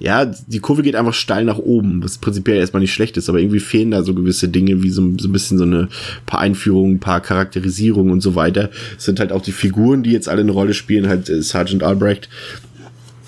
ja, 0.00 0.24
die 0.24 0.60
Kurve 0.60 0.82
geht 0.82 0.96
einfach 0.96 1.12
steil 1.12 1.44
nach 1.44 1.58
oben, 1.58 2.02
was 2.02 2.16
prinzipiell 2.16 2.56
erstmal 2.56 2.80
nicht 2.80 2.94
schlecht 2.94 3.18
ist, 3.18 3.28
aber 3.28 3.38
irgendwie 3.38 3.60
fehlen 3.60 3.90
da 3.90 4.02
so 4.02 4.14
gewisse 4.14 4.48
Dinge, 4.48 4.82
wie 4.82 4.88
so, 4.88 5.02
so 5.18 5.28
ein 5.28 5.32
bisschen 5.32 5.58
so 5.58 5.64
eine 5.64 5.88
paar 6.24 6.40
Einführungen, 6.40 6.94
ein 6.94 7.00
paar 7.00 7.20
Charakterisierungen 7.20 8.10
und 8.10 8.22
so 8.22 8.34
weiter. 8.34 8.70
Es 8.96 9.04
sind 9.04 9.20
halt 9.20 9.30
auch 9.30 9.42
die 9.42 9.52
Figuren, 9.52 10.02
die 10.02 10.12
jetzt 10.12 10.28
alle 10.28 10.40
eine 10.40 10.52
Rolle 10.52 10.72
spielen, 10.72 11.06
halt 11.06 11.28
äh, 11.28 11.42
Sergeant 11.42 11.82
Albrecht 11.82 12.30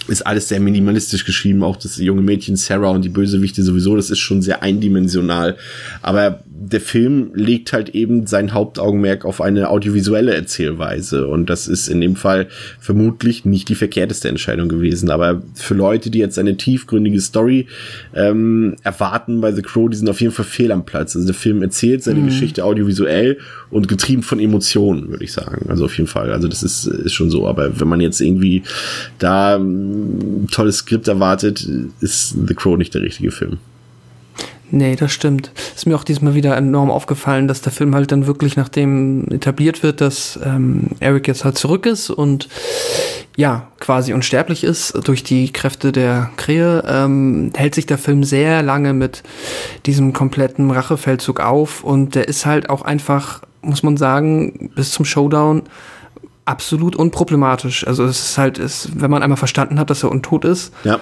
ist 0.09 0.27
alles 0.27 0.49
sehr 0.49 0.59
minimalistisch 0.59 1.25
geschrieben, 1.25 1.63
auch 1.63 1.77
das 1.77 1.97
junge 1.97 2.23
Mädchen 2.23 2.57
Sarah 2.57 2.91
und 2.91 3.05
die 3.05 3.09
Bösewichte 3.09 3.63
sowieso, 3.63 3.95
das 3.95 4.11
ist 4.11 4.19
schon 4.19 4.43
sehr 4.43 4.61
eindimensional. 4.63 5.57
Aber 6.01 6.43
der 6.65 6.81
Film 6.81 7.33
legt 7.35 7.73
halt 7.73 7.91
eben 7.91 8.27
sein 8.27 8.53
Hauptaugenmerk 8.53 9.25
auf 9.25 9.41
eine 9.41 9.69
audiovisuelle 9.69 10.35
Erzählweise 10.35 11.27
und 11.27 11.51
das 11.51 11.67
ist 11.67 11.89
in 11.89 12.01
dem 12.01 12.15
Fall 12.15 12.47
vermutlich 12.79 13.45
nicht 13.45 13.69
die 13.69 13.75
verkehrteste 13.75 14.29
Entscheidung 14.29 14.69
gewesen. 14.69 15.11
Aber 15.11 15.43
für 15.55 15.75
Leute, 15.75 16.11
die 16.11 16.19
jetzt 16.19 16.39
eine 16.39 16.57
tiefgründige 16.57 17.21
Story 17.21 17.67
ähm, 18.15 18.77
erwarten 18.85 19.41
bei 19.41 19.53
The 19.53 19.63
Crow, 19.63 19.91
die 19.91 19.97
sind 19.97 20.09
auf 20.09 20.21
jeden 20.21 20.33
Fall 20.33 20.45
fehl 20.45 20.71
am 20.71 20.85
Platz. 20.85 21.17
Also 21.17 21.27
der 21.27 21.35
Film 21.35 21.63
erzählt 21.63 22.05
seine 22.05 22.23
Geschichte 22.23 22.65
audiovisuell 22.65 23.39
und 23.71 23.89
getrieben 23.89 24.23
von 24.23 24.39
Emotionen, 24.39 25.09
würde 25.09 25.25
ich 25.25 25.33
sagen. 25.33 25.67
Also 25.69 25.87
auf 25.87 25.97
jeden 25.97 26.09
Fall. 26.09 26.33
Also 26.33 26.47
das 26.47 26.63
ist, 26.63 26.87
ist 26.87 27.13
schon 27.13 27.31
so. 27.31 27.49
Aber 27.49 27.81
wenn 27.81 27.89
man 27.89 28.01
jetzt 28.01 28.21
irgendwie 28.21 28.63
da 29.19 29.57
ein 29.57 30.47
tolles 30.51 30.79
Skript 30.79 31.09
erwartet, 31.09 31.69
ist 32.01 32.37
The 32.47 32.55
Crow 32.55 32.77
nicht 32.77 32.95
der 32.95 33.03
richtige 33.03 33.33
Film. 33.33 33.59
Nee, 34.75 34.97
das 34.97 35.13
stimmt. 35.13 35.53
Ist 35.77 35.87
mir 35.87 35.95
auch 35.95 36.03
diesmal 36.03 36.35
wieder 36.35 36.57
enorm 36.57 36.91
aufgefallen, 36.91 37.47
dass 37.47 37.61
der 37.61 37.73
Film 37.73 37.95
halt 37.95 38.11
dann 38.11 38.27
wirklich, 38.27 38.57
nachdem 38.57 39.27
etabliert 39.31 39.83
wird, 39.83 40.01
dass 40.01 40.41
ähm, 40.43 40.89
Eric 40.99 41.29
jetzt 41.29 41.45
halt 41.45 41.59
zurück 41.59 41.85
ist 41.85 42.09
und 42.09 42.49
ja, 43.37 43.69
quasi 43.81 44.15
unsterblich 44.15 44.65
ist 44.65 44.95
durch 45.07 45.23
die 45.25 45.53
Kräfte 45.53 45.93
der 45.93 46.31
Krähe, 46.39 46.83
ähm, 46.87 47.53
hält 47.55 47.75
sich 47.75 47.85
der 47.85 47.99
Film 47.99 48.25
sehr 48.25 48.63
lange 48.63 48.95
mit 48.95 49.23
diesem 49.85 50.15
kompletten 50.15 50.71
Rachefeldzug 50.71 51.41
auf 51.41 51.85
und 51.85 52.15
der 52.15 52.29
ist 52.29 52.47
halt 52.47 52.71
auch 52.71 52.81
einfach, 52.81 53.43
muss 53.61 53.83
man 53.83 53.99
sagen, 53.99 54.71
bis 54.75 54.93
zum 54.93 55.05
Showdown 55.05 55.65
absolut 56.47 56.97
unproblematisch. 56.97 57.87
Also 57.87 58.05
es 58.05 58.21
ist 58.21 58.39
halt, 58.39 58.59
es, 58.59 58.89
wenn 58.95 59.11
man 59.11 59.23
einmal 59.23 59.37
verstanden 59.37 59.79
hat, 59.79 59.91
dass 59.91 60.03
er 60.03 60.11
untot 60.11 60.47
ist, 60.47 60.73
Ja. 60.85 60.99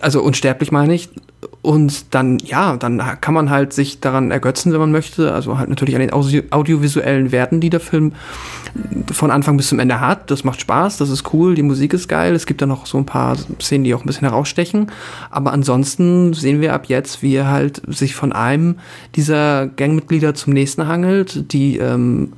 Also 0.00 0.22
unsterblich 0.22 0.72
meine 0.72 0.94
ich. 0.94 1.08
Und 1.62 2.14
dann, 2.14 2.38
ja, 2.38 2.76
dann 2.76 3.00
kann 3.20 3.34
man 3.34 3.50
halt 3.50 3.72
sich 3.72 4.00
daran 4.00 4.30
ergötzen, 4.30 4.72
wenn 4.72 4.80
man 4.80 4.90
möchte. 4.92 5.32
Also 5.32 5.58
halt 5.58 5.68
natürlich 5.68 5.94
an 5.94 6.00
den 6.00 6.12
audio 6.12 6.42
audiovisuellen 6.50 7.30
Werten, 7.30 7.60
die 7.60 7.70
der 7.70 7.80
Film 7.80 8.12
von 9.12 9.30
Anfang 9.30 9.56
bis 9.56 9.68
zum 9.68 9.78
Ende 9.78 10.00
hat. 10.00 10.30
Das 10.30 10.44
macht 10.44 10.60
Spaß, 10.60 10.96
das 10.96 11.10
ist 11.10 11.32
cool, 11.32 11.54
die 11.54 11.62
Musik 11.62 11.92
ist 11.92 12.08
geil. 12.08 12.34
Es 12.34 12.46
gibt 12.46 12.60
da 12.62 12.66
noch 12.66 12.86
so 12.86 12.98
ein 12.98 13.06
paar 13.06 13.36
Szenen, 13.60 13.84
die 13.84 13.94
auch 13.94 14.00
ein 14.02 14.06
bisschen 14.06 14.28
herausstechen. 14.28 14.90
Aber 15.30 15.52
ansonsten 15.52 16.32
sehen 16.32 16.60
wir 16.60 16.74
ab 16.74 16.86
jetzt, 16.86 17.22
wie 17.22 17.34
er 17.34 17.48
halt 17.48 17.82
sich 17.88 18.14
von 18.14 18.32
einem 18.32 18.76
dieser 19.14 19.66
Gangmitglieder 19.68 20.34
zum 20.34 20.52
nächsten 20.54 20.86
hangelt, 20.88 21.52
die 21.52 21.78
ähm, 21.78 22.32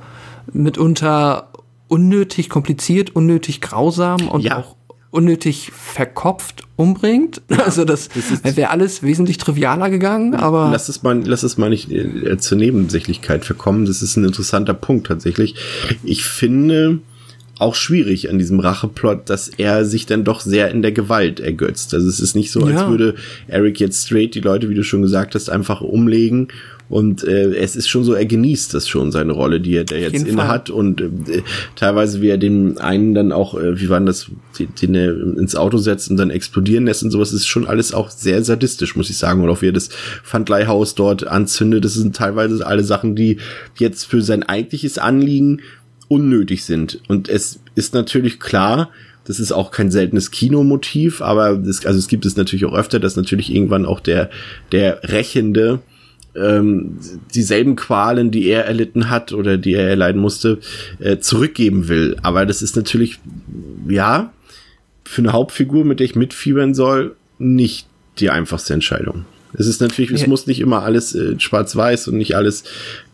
mitunter 0.53 1.49
unnötig 1.89 2.49
kompliziert, 2.51 3.17
unnötig 3.17 3.61
grausam 3.61 4.29
und 4.29 4.43
Ja. 4.43 4.59
auch 4.59 4.77
unnötig 5.11 5.73
verkopft 5.73 6.63
umbringt. 6.77 7.43
Also 7.65 7.85
das, 7.85 8.09
das 8.43 8.57
wäre 8.57 8.71
alles 8.71 9.03
wesentlich 9.03 9.39
trivialer 9.39 9.91
gegangen, 9.91 10.35
aber. 10.35 10.71
Lass 10.73 10.89
es 10.89 11.03
mal, 11.03 11.21
lass 11.25 11.43
es 11.43 11.59
mal 11.59 11.69
nicht 11.71 11.91
äh, 11.91 12.39
zur 12.39 12.59
Nebensächlichkeit 12.59 13.45
verkommen. 13.45 13.85
Das 13.87 14.03
ist 14.03 14.17
ein 14.17 14.25
interessanter 14.25 14.75
Punkt 14.75 15.07
tatsächlich. 15.07 15.55
Ich 16.05 16.25
finde, 16.25 17.01
auch 17.61 17.75
schwierig 17.75 18.31
an 18.31 18.39
diesem 18.39 18.59
Racheplot, 18.59 19.29
dass 19.29 19.49
er 19.49 19.85
sich 19.85 20.07
dann 20.07 20.25
doch 20.25 20.41
sehr 20.41 20.71
in 20.71 20.81
der 20.81 20.93
Gewalt 20.93 21.41
ergötzt. 21.41 21.93
Also 21.93 22.09
es 22.09 22.19
ist 22.19 22.35
nicht 22.35 22.51
so, 22.51 22.63
als 22.65 22.81
Ja. 22.81 22.89
würde 22.89 23.15
Eric 23.49 23.79
jetzt 23.79 24.07
straight 24.07 24.35
die 24.35 24.41
Leute, 24.41 24.71
wie 24.71 24.75
du 24.75 24.83
schon 24.83 25.03
gesagt 25.03 25.35
hast, 25.35 25.51
einfach 25.51 25.83
umlegen. 25.83 26.49
Und 26.91 27.23
äh, 27.23 27.55
es 27.55 27.77
ist 27.77 27.89
schon 27.89 28.03
so, 28.03 28.15
er 28.15 28.27
genießt 28.27 28.75
das 28.75 28.89
schon, 28.89 29.13
seine 29.13 29.33
Rolle, 29.33 29.61
die 29.61 29.77
er 29.77 29.85
der 29.85 30.01
jetzt 30.01 30.27
inne 30.27 30.39
Fall. 30.39 30.49
hat. 30.49 30.71
Und 30.71 31.01
äh, 31.01 31.43
teilweise, 31.77 32.21
wie 32.21 32.29
er 32.29 32.37
den 32.37 32.79
einen 32.79 33.15
dann 33.15 33.31
auch, 33.31 33.55
äh, 33.55 33.81
wie 33.81 33.89
war 33.89 34.01
denn 34.01 34.07
das, 34.07 34.27
den, 34.59 34.75
den 34.83 34.95
er 34.97 35.13
ins 35.39 35.55
Auto 35.55 35.79
setzt 35.79 36.11
und 36.11 36.17
dann 36.17 36.31
explodieren 36.31 36.87
lässt 36.87 37.05
und 37.05 37.13
sowas, 37.13 37.33
ist 37.33 37.47
schon 37.47 37.69
alles 37.69 37.95
auch 37.95 38.11
sehr 38.11 38.43
sadistisch, 38.43 38.97
muss 38.97 39.09
ich 39.09 39.19
sagen. 39.19 39.41
Und 39.41 39.51
auch 39.51 39.63
wie 39.63 39.69
er 39.69 39.73
das 39.73 39.91
Pfandleihhaus 40.25 40.97
dort 40.97 41.29
anzündet, 41.29 41.85
das 41.85 41.95
sind 41.95 42.17
teilweise 42.17 42.67
alle 42.67 42.83
Sachen, 42.83 43.15
die 43.15 43.37
jetzt 43.79 44.05
für 44.07 44.21
sein 44.21 44.43
eigentliches 44.43 44.99
Anliegen 44.99 45.61
unnötig 46.09 46.65
sind. 46.65 47.01
Und 47.07 47.29
es 47.29 47.61
ist 47.77 47.95
natürlich 47.95 48.41
klar, 48.41 48.91
das 49.25 49.39
ist 49.39 49.53
auch 49.53 49.71
kein 49.71 49.93
seltenes 49.93 50.33
Kinomotiv, 50.33 51.23
aber 51.23 51.57
das, 51.57 51.87
also 51.87 52.01
es 52.01 52.09
gibt 52.09 52.27
es 52.27 52.37
natürlich 52.37 52.65
auch 52.65 52.75
öfter, 52.75 52.99
dass 52.99 53.15
natürlich 53.15 53.55
irgendwann 53.55 53.87
auch 53.87 54.01
der, 54.01 54.29
der 54.73 55.05
Rächende 55.05 55.79
ähm, 56.37 56.99
dieselben 57.35 57.77
Qualen, 57.77 58.31
die 58.31 58.47
er 58.47 58.65
erlitten 58.65 59.11
hat 59.11 59.33
oder 59.33 59.59
die 59.59 59.75
er 59.75 59.89
erleiden 59.89 60.21
musste, 60.21 60.59
äh, 60.99 61.19
zurückgeben 61.19 61.89
will. 61.89 62.17
Aber 62.23 62.47
das 62.47 62.63
ist 62.63 62.77
natürlich, 62.77 63.19
ja, 63.89 64.33
für 65.05 65.23
eine 65.23 65.33
Hauptfigur, 65.33 65.85
mit 65.85 66.01
der 66.01 66.05
ich 66.05 66.15
mitfiebern 66.15 66.75
soll, 66.75 67.17
nicht 67.39 67.87
die 68.19 68.31
einfachste 68.31 68.75
Entscheidung. 68.75 69.25
Es 69.53 69.67
ist 69.67 69.81
natürlich, 69.81 70.11
es 70.11 70.23
Ja. 70.23 70.29
muss 70.29 70.47
nicht 70.47 70.61
immer 70.61 70.83
alles 70.83 71.15
äh, 71.15 71.39
schwarz-weiß 71.39 72.09
und 72.09 72.17
nicht 72.17 72.37
alles 72.37 72.65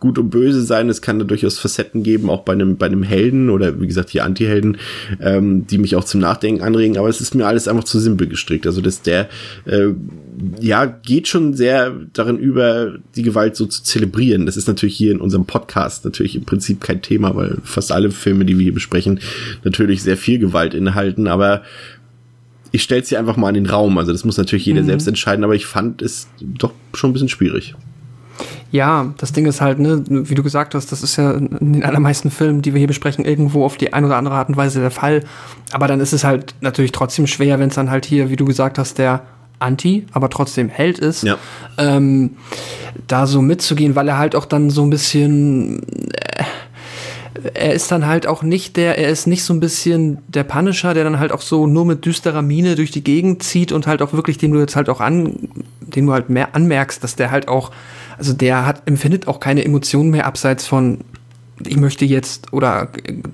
gut 0.00 0.18
und 0.18 0.30
böse 0.30 0.62
sein. 0.62 0.88
Es 0.88 1.02
kann 1.02 1.18
da 1.18 1.24
durchaus 1.24 1.58
Facetten 1.58 2.02
geben, 2.02 2.30
auch 2.30 2.42
bei 2.42 2.52
einem, 2.52 2.76
bei 2.76 2.86
einem 2.86 3.02
Helden 3.02 3.50
oder 3.50 3.80
wie 3.80 3.86
gesagt 3.86 4.10
hier 4.10 4.24
Anti-Helden, 4.24 4.76
ähm, 5.20 5.66
die 5.66 5.78
mich 5.78 5.96
auch 5.96 6.04
zum 6.04 6.20
Nachdenken 6.20 6.62
anregen. 6.62 6.98
Aber 6.98 7.08
es 7.08 7.20
ist 7.20 7.34
mir 7.34 7.46
alles 7.46 7.68
einfach 7.68 7.84
zu 7.84 7.98
simpel 7.98 8.26
gestrickt. 8.26 8.66
Also 8.66 8.80
dass 8.80 9.02
der 9.02 9.28
äh, 9.64 9.88
ja 10.60 10.84
geht 10.86 11.28
schon 11.28 11.54
sehr 11.54 11.94
darin 12.12 12.38
über, 12.38 12.94
die 13.14 13.22
Gewalt 13.22 13.56
so 13.56 13.66
zu 13.66 13.82
zelebrieren. 13.82 14.44
Das 14.46 14.56
ist 14.56 14.68
natürlich 14.68 14.96
hier 14.96 15.12
in 15.12 15.20
unserem 15.20 15.46
Podcast 15.46 16.04
natürlich 16.04 16.36
im 16.36 16.44
Prinzip 16.44 16.80
kein 16.80 17.00
Thema, 17.02 17.34
weil 17.34 17.56
fast 17.64 17.90
alle 17.92 18.10
Filme, 18.10 18.44
die 18.44 18.58
wir 18.58 18.64
hier 18.64 18.74
besprechen, 18.74 19.20
natürlich 19.64 20.02
sehr 20.02 20.16
viel 20.16 20.38
Gewalt 20.38 20.74
inhalten. 20.74 21.26
Aber 21.26 21.62
ich 22.72 22.82
stelle 22.82 23.02
es 23.02 23.08
hier 23.08 23.18
einfach 23.18 23.36
mal 23.36 23.48
in 23.48 23.54
den 23.54 23.66
Raum. 23.66 23.96
Also 23.98 24.12
das 24.12 24.24
muss 24.24 24.36
natürlich 24.36 24.66
jeder 24.66 24.84
selbst 24.84 25.06
entscheiden, 25.08 25.44
aber 25.44 25.54
ich 25.54 25.66
fand 25.66 26.02
es 26.02 26.28
doch 26.40 26.72
schon 26.94 27.10
ein 27.10 27.12
bisschen 27.12 27.28
schwierig. 27.28 27.74
Ja, 28.72 29.14
das 29.18 29.32
Ding 29.32 29.46
ist 29.46 29.60
halt, 29.60 29.78
ne, 29.78 30.02
wie 30.08 30.34
du 30.34 30.42
gesagt 30.42 30.74
hast, 30.74 30.90
das 30.92 31.02
ist 31.02 31.16
ja 31.16 31.30
in 31.32 31.72
den 31.72 31.84
allermeisten 31.84 32.30
Filmen, 32.30 32.62
die 32.62 32.74
wir 32.74 32.78
hier 32.78 32.88
besprechen, 32.88 33.24
irgendwo 33.24 33.64
auf 33.64 33.76
die 33.78 33.92
eine 33.92 34.06
oder 34.06 34.16
andere 34.16 34.34
Art 34.34 34.48
und 34.48 34.56
Weise 34.56 34.80
der 34.80 34.90
Fall. 34.90 35.22
Aber 35.72 35.86
dann 35.88 36.00
ist 36.00 36.12
es 36.12 36.24
halt 36.24 36.54
natürlich 36.60 36.92
trotzdem 36.92 37.26
schwer, 37.26 37.58
wenn 37.58 37.68
es 37.68 37.76
dann 37.76 37.90
halt 37.90 38.04
hier, 38.04 38.28
wie 38.28 38.36
du 38.36 38.44
gesagt 38.44 38.78
hast, 38.78 38.98
der 38.98 39.22
Anti, 39.58 40.04
aber 40.12 40.28
trotzdem 40.28 40.68
Held 40.68 40.98
ist, 40.98 41.22
Ja. 41.22 41.38
ähm, 41.78 42.32
da 43.06 43.26
so 43.26 43.40
mitzugehen, 43.40 43.94
weil 43.94 44.08
er 44.08 44.18
halt 44.18 44.36
auch 44.36 44.44
dann 44.44 44.68
so 44.68 44.82
ein 44.82 44.90
bisschen 44.90 45.80
er 47.54 47.72
ist 47.74 47.90
dann 47.90 48.06
halt 48.06 48.26
auch 48.26 48.42
nicht 48.42 48.76
der, 48.76 48.98
er 48.98 49.08
ist 49.08 49.26
nicht 49.26 49.44
so 49.44 49.52
ein 49.52 49.60
bisschen 49.60 50.18
der 50.28 50.44
Punisher, 50.44 50.94
der 50.94 51.04
dann 51.04 51.18
halt 51.18 51.32
auch 51.32 51.40
so 51.42 51.66
nur 51.66 51.84
mit 51.84 52.04
düsterer 52.04 52.42
Miene 52.42 52.74
durch 52.76 52.90
die 52.90 53.04
Gegend 53.04 53.42
zieht 53.42 53.72
und 53.72 53.86
halt 53.86 54.02
auch 54.02 54.12
wirklich, 54.12 54.38
den 54.38 54.52
du 54.52 54.60
jetzt 54.60 54.76
halt 54.76 54.88
auch 54.88 55.00
an, 55.00 55.50
den 55.80 56.06
du 56.06 56.12
halt 56.12 56.30
mehr 56.30 56.54
anmerkst, 56.54 57.02
dass 57.02 57.16
der 57.16 57.30
halt 57.30 57.48
auch, 57.48 57.70
also 58.18 58.32
der 58.32 58.66
hat, 58.66 58.82
empfindet 58.86 59.28
auch 59.28 59.40
keine 59.40 59.64
Emotionen 59.64 60.10
mehr 60.10 60.26
abseits 60.26 60.66
von, 60.66 60.98
ich 61.64 61.76
möchte 61.76 62.04
jetzt, 62.04 62.52
oder 62.52 62.88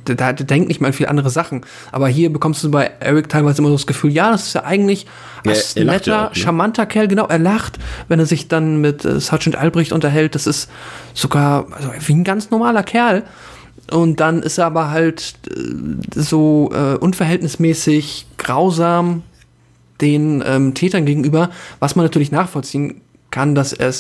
der, 0.07 0.15
der 0.15 0.33
denkt 0.33 0.69
nicht 0.69 0.81
mal 0.81 0.89
an 0.89 0.93
viele 0.93 1.09
andere 1.09 1.31
Sachen. 1.31 1.63
Aber 1.91 2.07
hier 2.09 2.33
bekommst 2.33 2.63
du 2.63 2.71
bei 2.71 2.91
Eric 3.01 3.29
teilweise 3.29 3.59
immer 3.59 3.69
so 3.69 3.75
das 3.75 3.87
Gefühl, 3.87 4.13
ja, 4.13 4.31
das 4.31 4.47
ist 4.47 4.55
ja 4.55 4.65
eigentlich 4.65 5.07
Ja, 5.45 5.53
ein 5.53 5.57
lacht 5.57 5.77
ja 5.77 5.85
netter, 5.85 6.27
auch, 6.27 6.35
ne? 6.35 6.41
charmanter 6.41 6.87
Kerl, 6.87 7.09
genau, 7.09 7.27
er 7.27 7.41
lacht, 7.41 7.79
wenn 8.09 8.21
er 8.21 8.27
sich 8.27 8.47
dann 8.47 8.81
mit 8.81 9.05
äh, 9.05 9.19
Sergeant 9.19 9.57
Albrecht 9.57 9.93
unterhält. 9.93 10.37
Das 10.37 10.47
ist 10.47 10.71
sogar 11.15 11.67
also 11.73 11.91
wie 12.07 12.15
ein 12.15 12.25
ganz 12.25 12.51
normaler 12.51 12.85
Kerl. 12.85 13.25
Und 13.91 14.21
dann 14.21 14.43
ist 14.43 14.59
er 14.59 14.67
aber 14.67 14.91
halt 14.91 15.35
äh, 15.51 16.21
so 16.21 16.71
äh, 16.73 16.97
unverhältnismäßig 16.97 18.27
grausam 18.39 19.23
den 20.01 20.43
ähm, 20.47 20.75
Tätern 20.75 21.07
gegenüber, 21.07 21.51
was 21.79 21.97
man 21.97 22.05
natürlich 22.05 22.33
nachvollziehen 22.33 23.01
kann, 23.31 23.55
dass 23.55 23.73
er 23.73 23.93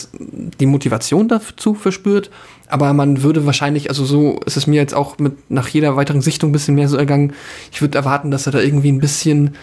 die 0.60 0.66
Motivation 0.66 1.26
dazu 1.28 1.74
verspürt, 1.74 2.30
aber 2.68 2.92
man 2.92 3.22
würde 3.22 3.46
wahrscheinlich, 3.46 3.88
also 3.88 4.04
so 4.04 4.38
ist 4.44 4.56
es 4.56 4.66
mir 4.66 4.76
jetzt 4.76 4.94
auch 4.94 5.18
mit 5.18 5.50
nach 5.50 5.68
jeder 5.68 5.96
weiteren 5.96 6.20
Sichtung 6.20 6.50
ein 6.50 6.52
bisschen 6.52 6.74
mehr 6.74 6.88
so 6.88 6.96
ergangen, 6.96 7.32
ich 7.72 7.80
würde 7.80 7.96
erwarten, 7.98 8.30
dass 8.30 8.46
er 8.46 8.52
da 8.52 8.60
irgendwie 8.60 8.92
ein 8.92 9.00
bisschen 9.00 9.54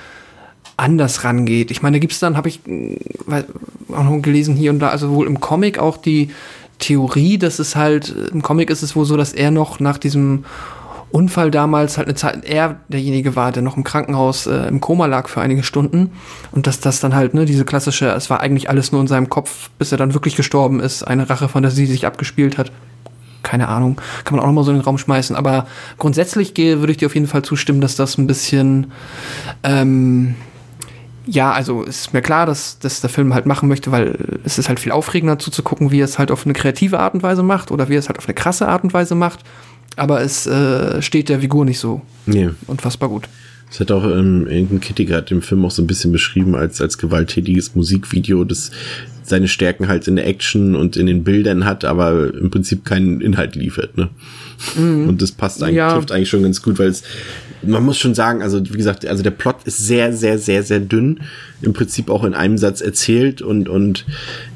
anders 0.75 1.23
rangeht. 1.23 1.71
Ich 1.71 1.81
meine, 1.81 1.97
da 1.97 1.99
gibt 1.99 2.13
es 2.13 2.19
dann, 2.19 2.37
habe 2.37 2.49
ich 2.49 2.61
weil- 3.25 3.45
auch 3.89 4.03
noch 4.03 4.21
gelesen 4.21 4.55
hier 4.55 4.71
und 4.71 4.79
da, 4.79 4.89
also 4.89 5.11
wohl 5.11 5.27
im 5.27 5.39
Comic 5.39 5.77
auch 5.77 5.97
die 5.97 6.29
Theorie, 6.79 7.37
dass 7.37 7.59
es 7.59 7.75
halt, 7.75 8.13
im 8.31 8.41
Comic 8.41 8.69
ist 8.69 8.81
es 8.81 8.95
wohl 8.95 9.05
so, 9.05 9.17
dass 9.17 9.33
er 9.33 9.51
noch 9.51 9.79
nach 9.79 9.97
diesem 9.97 10.45
Unfall 11.11 11.49
damals 11.49 11.97
halt 11.97 12.07
eine 12.07 12.15
Zeit, 12.15 12.45
er 12.45 12.77
derjenige 12.87 13.35
war, 13.35 13.51
der 13.51 13.63
noch 13.63 13.77
im 13.77 13.83
Krankenhaus 13.83 14.45
äh, 14.45 14.67
im 14.67 14.79
Koma 14.79 15.07
lag 15.07 15.27
für 15.27 15.41
einige 15.41 15.63
Stunden 15.63 16.11
und 16.51 16.67
dass 16.67 16.79
das 16.79 16.99
dann 16.99 17.15
halt, 17.15 17.33
ne, 17.33 17.45
diese 17.45 17.65
klassische, 17.65 18.09
es 18.09 18.29
war 18.29 18.41
eigentlich 18.41 18.69
alles 18.69 18.91
nur 18.91 19.01
in 19.01 19.07
seinem 19.07 19.29
Kopf, 19.29 19.69
bis 19.79 19.91
er 19.91 19.97
dann 19.97 20.13
wirklich 20.13 20.35
gestorben 20.35 20.79
ist, 20.79 21.03
eine 21.03 21.29
Rachefantasie 21.29 21.87
sich 21.87 22.05
abgespielt 22.05 22.57
hat. 22.57 22.71
Keine 23.41 23.69
Ahnung, 23.69 23.99
kann 24.23 24.35
man 24.35 24.43
auch 24.43 24.47
noch 24.47 24.53
mal 24.53 24.63
so 24.63 24.71
in 24.71 24.77
den 24.77 24.83
Raum 24.83 24.97
schmeißen, 24.97 25.35
aber 25.35 25.65
grundsätzlich 25.97 26.53
gehe, 26.53 26.79
würde 26.79 26.91
ich 26.91 26.97
dir 26.97 27.07
auf 27.07 27.15
jeden 27.15 27.27
Fall 27.27 27.41
zustimmen, 27.41 27.81
dass 27.81 27.95
das 27.95 28.17
ein 28.17 28.27
bisschen, 28.27 28.91
ähm, 29.63 30.35
ja, 31.29 31.51
also 31.51 31.83
es 31.83 32.01
ist 32.01 32.13
mir 32.13 32.21
klar, 32.21 32.45
dass, 32.45 32.79
dass 32.79 33.01
der 33.01 33.09
Film 33.09 33.33
halt 33.33 33.45
machen 33.45 33.69
möchte, 33.69 33.91
weil 33.91 34.39
es 34.43 34.57
ist 34.57 34.67
halt 34.69 34.79
viel 34.79 34.91
aufregender 34.91 35.37
zuzugucken, 35.39 35.91
wie 35.91 35.99
er 36.01 36.05
es 36.05 36.17
halt 36.19 36.31
auf 36.31 36.45
eine 36.45 36.53
kreative 36.53 36.99
Art 36.99 37.13
und 37.13 37.23
Weise 37.23 37.43
macht 37.43 37.71
oder 37.71 37.89
wie 37.89 37.95
er 37.95 37.99
es 37.99 38.07
halt 38.09 38.17
auf 38.17 38.25
eine 38.27 38.33
krasse 38.33 38.67
Art 38.67 38.83
und 38.83 38.93
Weise 38.93 39.15
macht. 39.15 39.39
Aber 39.95 40.21
es 40.21 40.47
äh, 40.47 41.01
steht 41.01 41.29
der 41.29 41.39
Figur 41.41 41.65
nicht 41.65 41.79
so 41.79 42.01
Nee. 42.25 42.49
unfassbar 42.67 43.09
gut. 43.09 43.27
Das 43.69 43.79
hat 43.81 43.91
auch 43.91 44.03
ähm, 44.03 44.47
irgendein 44.47 44.81
Kritiker 44.81 45.17
hat 45.17 45.29
den 45.29 45.41
Film 45.43 45.63
auch 45.65 45.71
so 45.71 45.81
ein 45.83 45.87
bisschen 45.87 46.11
beschrieben 46.11 46.55
als, 46.55 46.81
als 46.81 46.97
gewalttätiges 46.97 47.75
Musikvideo, 47.75 48.43
das 48.43 48.71
seine 49.23 49.47
Stärken 49.47 49.87
halt 49.87 50.07
in 50.07 50.15
der 50.15 50.25
Action 50.25 50.75
und 50.75 50.97
in 50.97 51.05
den 51.05 51.23
Bildern 51.23 51.63
hat, 51.65 51.85
aber 51.85 52.33
im 52.33 52.49
Prinzip 52.49 52.83
keinen 52.83 53.21
Inhalt 53.21 53.55
liefert. 53.55 53.95
Ne? 53.95 54.09
Und 54.75 55.21
das 55.21 55.31
passt 55.31 55.61
eigentlich, 55.61 55.75
Ja. 55.75 55.93
trifft 55.93 56.11
eigentlich 56.11 56.29
schon 56.29 56.41
ganz 56.41 56.63
gut, 56.63 56.79
weil 56.79 56.87
es, 56.87 57.03
man 57.61 57.83
muss 57.83 57.97
schon 57.97 58.15
sagen, 58.15 58.41
also 58.41 58.63
wie 58.63 58.77
gesagt, 58.77 59.05
also 59.05 59.23
der 59.23 59.31
Plot 59.31 59.57
ist 59.65 59.79
sehr, 59.79 60.13
sehr, 60.13 60.37
sehr, 60.37 60.63
sehr 60.63 60.79
dünn. 60.79 61.21
Im 61.61 61.73
Prinzip 61.73 62.09
auch 62.09 62.23
in 62.23 62.33
einem 62.33 62.57
Satz 62.57 62.81
erzählt 62.81 63.41
und, 63.41 63.69
und 63.69 64.05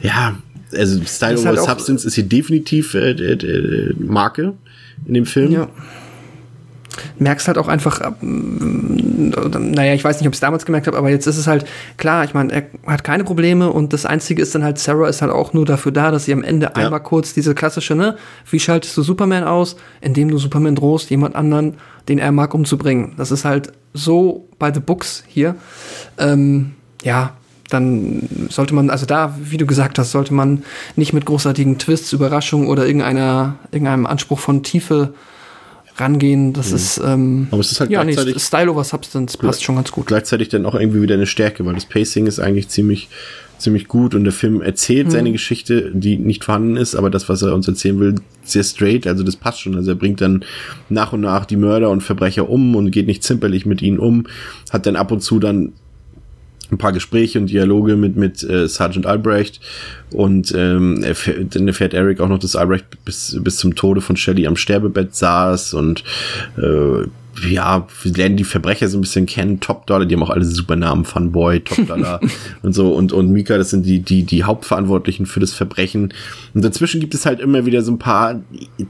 ja, 0.02 0.38
also 0.76 1.02
Style 1.06 1.36
Ist 1.36 1.42
over 1.42 1.50
halt 1.50 1.60
Substance 1.60 2.06
ist 2.06 2.16
hier 2.16 2.24
definitiv 2.24 2.94
äh, 2.94 3.12
äh, 3.12 3.34
äh, 3.34 3.94
Marke 4.00 4.54
in 5.06 5.14
dem 5.14 5.26
Film. 5.26 5.52
Ja. 5.52 5.70
Merkst 7.20 7.48
halt 7.48 7.58
auch 7.58 7.68
einfach, 7.68 8.02
ähm, 8.22 9.32
naja, 9.72 9.94
ich 9.94 10.04
weiß 10.04 10.20
nicht, 10.20 10.28
ob 10.28 10.34
ich 10.34 10.38
es 10.38 10.42
damals 10.42 10.66
gemerkt 10.66 10.88
habe, 10.88 10.98
aber 10.98 11.10
jetzt 11.10 11.28
ist 11.28 11.38
es 11.38 11.48
halt 11.48 11.66
klar, 11.98 12.24
ich 12.24 12.34
meine, 12.34 12.54
er 12.54 12.64
hat 12.86 13.04
keine 13.04 13.24
Probleme 13.24 13.72
und 13.72 13.94
das 13.94 14.06
Einzige 14.06 14.42
ist 14.42 14.54
dann 14.56 14.64
halt, 14.64 14.80
Sarah 14.80 15.08
ist 15.08 15.22
halt 15.22 15.32
auch 15.32 15.54
nur 15.54 15.66
dafür 15.66 15.92
da, 15.92 16.12
dass 16.12 16.26
sie 16.26 16.34
am 16.34 16.44
Ende 16.44 16.76
einmal 16.76 17.02
kurz 17.02 17.34
diese 17.34 17.56
klassische, 17.56 17.96
ne, 17.96 18.18
wie 18.50 18.60
schaltest 18.60 18.96
du 18.98 19.02
Superman 19.02 19.44
aus, 19.44 19.76
indem 20.02 20.30
du 20.30 20.38
Superman 20.38 20.76
drohst, 20.76 21.10
jemand 21.10 21.36
anderen, 21.36 21.76
den 22.08 22.20
er 22.20 22.32
mag, 22.32 22.54
umzubringen. 22.54 23.14
Das 23.18 23.32
ist 23.32 23.46
halt 23.46 23.72
so 23.94 24.48
bei 24.60 24.74
The 24.74 24.80
Books 24.80 25.24
hier. 25.28 25.56
Ähm, 26.18 26.74
ja, 27.04 27.34
dann 27.70 28.28
sollte 28.50 28.76
man, 28.76 28.90
also 28.90 29.06
da, 29.06 29.36
wie 29.42 29.58
du 29.58 29.66
gesagt 29.66 29.98
hast, 29.98 30.12
sollte 30.12 30.34
man 30.34 30.64
nicht 30.96 31.14
mit 31.14 31.26
großartigen 31.26 31.80
Twists, 31.80 32.14
Überraschungen 32.14 32.68
oder 32.68 32.86
irgendeiner, 32.86 33.56
irgendeinem 33.72 34.06
Anspruch 34.06 34.40
von 34.40 34.64
Tiefe 34.64 35.14
rangehen. 35.98 36.54
Das 36.54 36.72
ist, 36.72 37.02
ähm, 37.04 37.48
Aber 37.52 37.62
es 37.62 37.72
ist 37.72 37.80
halt 37.80 37.92
ja, 37.92 38.04
nee, 38.04 38.14
gleichzeitig- 38.14 38.42
Style 38.42 38.72
over 38.72 38.84
Substance 38.84 39.38
passt 39.38 39.64
schon 39.64 39.76
ganz 39.76 39.92
gut. 39.92 40.08
gleichzeitig 40.08 40.50
dann 40.50 40.66
auch 40.66 40.76
irgendwie 40.76 41.02
wieder 41.02 41.16
eine 41.16 41.26
Stärke, 41.28 41.66
weil 41.66 41.76
das 41.76 41.86
Pacing 41.86 42.28
ist 42.28 42.40
eigentlich 42.40 42.70
ziemlich 42.70 43.10
ziemlich 43.60 43.88
gut 43.88 44.14
und 44.14 44.26
der 44.26 44.34
Film 44.34 44.62
erzählt 44.62 45.10
seine 45.10 45.32
Geschichte, 45.32 45.92
die 45.94 46.18
nicht 46.18 46.44
vorhanden 46.44 46.76
ist, 46.76 46.96
aber 46.96 47.10
das, 47.10 47.30
was 47.30 47.44
er 47.44 47.54
uns 47.54 47.66
erzählen 47.66 47.98
will, 47.98 48.16
sehr 48.44 48.64
straight, 48.64 49.08
also 49.08 49.24
das 49.24 49.38
passt 49.38 49.62
schon. 49.62 49.76
Also 49.76 49.92
er 49.92 49.96
bringt 49.96 50.20
dann 50.20 50.44
nach 50.90 51.14
und 51.14 51.22
nach 51.22 51.46
die 51.46 51.56
Mörder 51.56 51.90
und 51.90 52.02
Verbrecher 52.02 52.50
um 52.50 52.76
und 52.76 52.92
geht 52.92 53.08
nicht 53.08 53.24
zimperlich 53.24 53.66
mit 53.66 53.82
ihnen 53.82 54.00
um, 54.00 54.26
hat 54.70 54.86
dann 54.86 54.98
ab 54.98 55.14
und 55.14 55.22
zu 55.22 55.40
dann 55.40 55.72
ein 56.72 56.78
paar 56.78 56.94
Gespräche 56.94 57.40
und 57.40 57.48
Dialoge 57.48 57.96
mit 57.96 58.16
mit 58.16 58.44
äh, 58.44 58.68
Sergeant 58.68 59.06
Albrecht 59.06 59.60
und 60.12 60.54
ähm, 60.56 61.04
erfähr, 61.04 61.44
dann 61.44 61.68
erfährt 61.68 61.94
Eric 61.94 62.20
auch 62.20 62.30
noch, 62.30 62.40
dass 62.40 62.56
Albrecht 62.56 62.86
bis 63.06 63.38
bis 63.42 63.58
zum 63.58 63.76
Tode 63.76 64.02
von 64.02 64.16
Shelley 64.16 64.48
am 64.48 64.56
Sterbebett 64.56 65.16
saß 65.16 65.74
und 65.74 66.04
äh, 66.58 67.08
ja, 67.42 67.88
wir 68.02 68.14
lernen 68.14 68.38
die 68.38 68.44
Verbrecher 68.44 68.88
so 68.90 68.98
ein 68.98 69.02
bisschen 69.02 69.26
kennen. 69.26 69.60
Top 69.60 69.88
Dollar, 69.88 70.06
die 70.06 70.16
haben 70.16 70.24
auch 70.24 70.30
alle 70.30 70.46
super 70.46 70.76
Namen. 70.76 71.04
Funboy, 71.04 71.62
Top 71.62 71.88
Dollar 71.88 72.20
und 72.62 72.74
so. 72.74 72.94
Und, 72.94 73.12
und 73.12 73.32
Mika, 73.32 73.58
das 73.58 73.72
sind 73.72 73.86
die, 73.86 74.00
die, 74.00 74.24
die 74.24 74.44
Hauptverantwortlichen 74.44 75.26
für 75.26 75.40
das 75.40 75.54
Verbrechen. 75.54 76.14
Und 76.54 76.64
dazwischen 76.64 77.00
gibt 77.00 77.16
es 77.16 77.26
halt 77.26 77.40
immer 77.40 77.66
wieder 77.66 77.82
so 77.82 77.92
ein 77.92 78.00
paar 78.00 78.42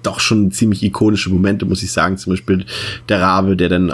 doch 0.03 0.19
schon 0.19 0.51
ziemlich 0.51 0.83
ikonische 0.83 1.29
Momente, 1.29 1.65
muss 1.65 1.83
ich 1.83 1.91
sagen. 1.91 2.17
Zum 2.17 2.33
Beispiel 2.33 2.65
der 3.09 3.21
Rabe, 3.21 3.55
der 3.55 3.69
dann 3.69 3.93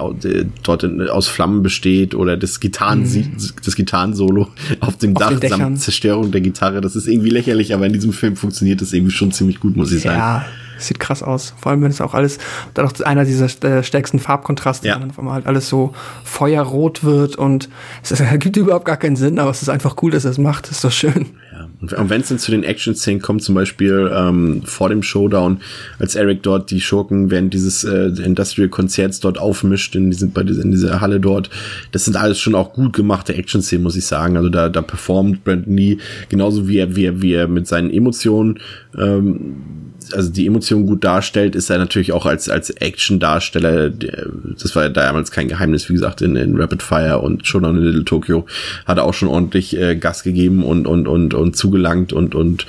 dort 0.63 0.83
aus 1.09 1.27
Flammen 1.27 1.61
besteht 1.61 2.15
oder 2.15 2.35
das 2.35 2.59
Gitarren, 2.59 3.03
mhm. 3.03 3.33
das 3.63 3.75
Gitarrensolo 3.75 4.47
auf 4.79 4.97
dem 4.97 5.15
auf 5.15 5.39
Dach 5.39 5.49
samt 5.49 5.79
Zerstörung 5.79 6.31
der 6.31 6.41
Gitarre. 6.41 6.81
Das 6.81 6.95
ist 6.95 7.07
irgendwie 7.07 7.29
lächerlich, 7.29 7.73
aber 7.73 7.85
in 7.85 7.93
diesem 7.93 8.13
Film 8.13 8.35
funktioniert 8.35 8.81
das 8.81 8.93
irgendwie 8.93 9.13
schon 9.13 9.31
ziemlich 9.31 9.59
gut, 9.59 9.75
muss 9.75 9.91
ich 9.91 10.03
sagen. 10.03 10.17
Ja 10.17 10.45
sieht 10.79 10.99
krass 10.99 11.23
aus. 11.23 11.53
Vor 11.59 11.71
allem, 11.71 11.81
wenn 11.81 11.91
es 11.91 12.01
auch 12.01 12.13
alles, 12.13 12.39
dann 12.73 12.85
auch 12.85 12.99
einer 13.01 13.25
dieser 13.25 13.45
äh, 13.63 13.83
stärksten 13.83 14.19
Farbkontraste, 14.19 14.87
ja. 14.87 14.99
wenn 14.99 15.09
auf 15.09 15.19
einmal 15.19 15.35
halt 15.35 15.47
alles 15.47 15.69
so 15.69 15.93
feuerrot 16.23 17.03
wird 17.03 17.35
und 17.35 17.69
es 18.03 18.11
ist, 18.11 18.19
ergibt 18.19 18.57
überhaupt 18.57 18.85
gar 18.85 18.97
keinen 18.97 19.15
Sinn, 19.15 19.39
aber 19.39 19.51
es 19.51 19.61
ist 19.61 19.69
einfach 19.69 19.95
cool, 20.01 20.11
dass 20.11 20.25
er 20.25 20.31
es 20.31 20.37
macht. 20.37 20.65
Das 20.65 20.77
ist 20.77 20.83
doch 20.83 20.91
schön. 20.91 21.27
Ja. 21.51 21.67
Und 21.97 22.09
wenn 22.09 22.21
es 22.21 22.27
dann 22.27 22.39
zu 22.39 22.51
den 22.51 22.63
Action-Szenen 22.63 23.21
kommt, 23.21 23.41
zum 23.41 23.55
Beispiel 23.55 24.11
ähm, 24.13 24.63
vor 24.65 24.89
dem 24.89 25.01
Showdown, 25.01 25.61
als 25.97 26.15
Eric 26.15 26.43
dort 26.43 26.71
die 26.71 26.81
Schurken 26.81 27.31
während 27.31 27.53
dieses 27.53 27.83
äh, 27.83 28.07
Industrial-Konzerts 28.07 29.21
dort 29.21 29.37
aufmischt, 29.37 29.95
in, 29.95 30.09
diesem, 30.09 30.31
bei 30.31 30.43
dieser, 30.43 30.61
in 30.61 30.71
dieser 30.71 30.99
Halle 30.99 31.19
dort, 31.19 31.49
das 31.91 32.05
sind 32.05 32.17
alles 32.17 32.39
schon 32.39 32.55
auch 32.55 32.73
gut 32.73 32.93
gemachte 32.93 33.33
Action-Szenen, 33.33 33.83
muss 33.83 33.95
ich 33.95 34.05
sagen. 34.05 34.35
Also 34.35 34.49
da, 34.49 34.67
da 34.69 34.81
performt 34.81 35.43
Brandon 35.43 35.75
Lee 35.75 35.97
genauso 36.27 36.67
wie 36.67 36.77
er, 36.79 36.95
wie 36.95 37.05
er, 37.05 37.21
wie 37.21 37.33
er 37.33 37.47
mit 37.47 37.67
seinen 37.67 37.91
Emotionen 37.91 38.59
ähm, 38.97 39.88
also 40.13 40.29
die 40.29 40.45
Emotionen 40.45 40.85
gut 40.85 41.03
darstellt, 41.03 41.55
ist 41.55 41.69
er 41.69 41.77
natürlich 41.77 42.11
auch 42.11 42.25
als, 42.25 42.49
als 42.49 42.69
Action-Darsteller, 42.69 43.89
das 43.89 44.75
war 44.75 44.83
ja 44.83 44.89
damals 44.89 45.31
kein 45.31 45.47
Geheimnis, 45.47 45.89
wie 45.89 45.93
gesagt, 45.93 46.21
in, 46.21 46.35
in 46.35 46.59
Rapid 46.59 46.81
Fire 46.81 47.19
und 47.19 47.45
Showdown 47.45 47.77
in 47.77 47.83
Little 47.83 48.05
Tokyo 48.05 48.45
hat 48.85 48.97
er 48.97 49.05
auch 49.05 49.13
schon 49.13 49.29
ordentlich 49.29 49.77
äh, 49.77 49.95
Gas 49.95 50.23
gegeben 50.23 50.63
und, 50.63 50.87
und, 50.87 51.07
und, 51.07 51.33
und 51.33 51.55
zugelangt 51.55 52.13
und, 52.13 52.35
und 52.35 52.65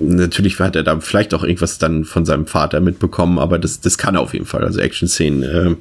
natürlich 0.00 0.58
hat 0.58 0.76
er 0.76 0.82
da 0.82 1.00
vielleicht 1.00 1.34
auch 1.34 1.42
irgendwas 1.42 1.78
dann 1.78 2.04
von 2.04 2.24
seinem 2.24 2.46
Vater 2.46 2.80
mitbekommen, 2.80 3.38
aber 3.38 3.58
das, 3.58 3.80
das 3.80 3.98
kann 3.98 4.14
er 4.14 4.20
auf 4.20 4.32
jeden 4.32 4.46
Fall. 4.46 4.64
Also 4.64 4.80
Action-Szenen, 4.80 5.42
äh, 5.42 5.76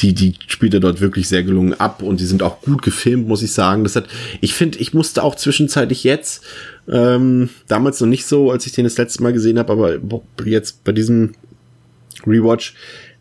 die, 0.00 0.14
die 0.14 0.34
spielt 0.46 0.74
er 0.74 0.80
dort 0.80 1.00
wirklich 1.00 1.28
sehr 1.28 1.42
gelungen 1.42 1.74
ab 1.74 2.02
und 2.02 2.20
die 2.20 2.26
sind 2.26 2.42
auch 2.42 2.60
gut 2.60 2.82
gefilmt, 2.82 3.28
muss 3.28 3.42
ich 3.42 3.52
sagen. 3.52 3.84
Das 3.84 3.96
hat, 3.96 4.06
ich 4.40 4.54
finde, 4.54 4.78
ich 4.78 4.94
musste 4.94 5.22
auch 5.22 5.34
zwischenzeitlich 5.34 6.04
jetzt 6.04 6.44
ähm, 6.88 7.50
damals 7.68 8.00
noch 8.00 8.08
nicht 8.08 8.26
so, 8.26 8.50
als 8.50 8.66
ich 8.66 8.72
den 8.72 8.84
das 8.84 8.98
letzte 8.98 9.22
Mal 9.22 9.32
gesehen 9.32 9.58
habe, 9.58 9.72
aber 9.72 9.98
jetzt 10.44 10.84
bei 10.84 10.92
diesem 10.92 11.34
Rewatch 12.26 12.74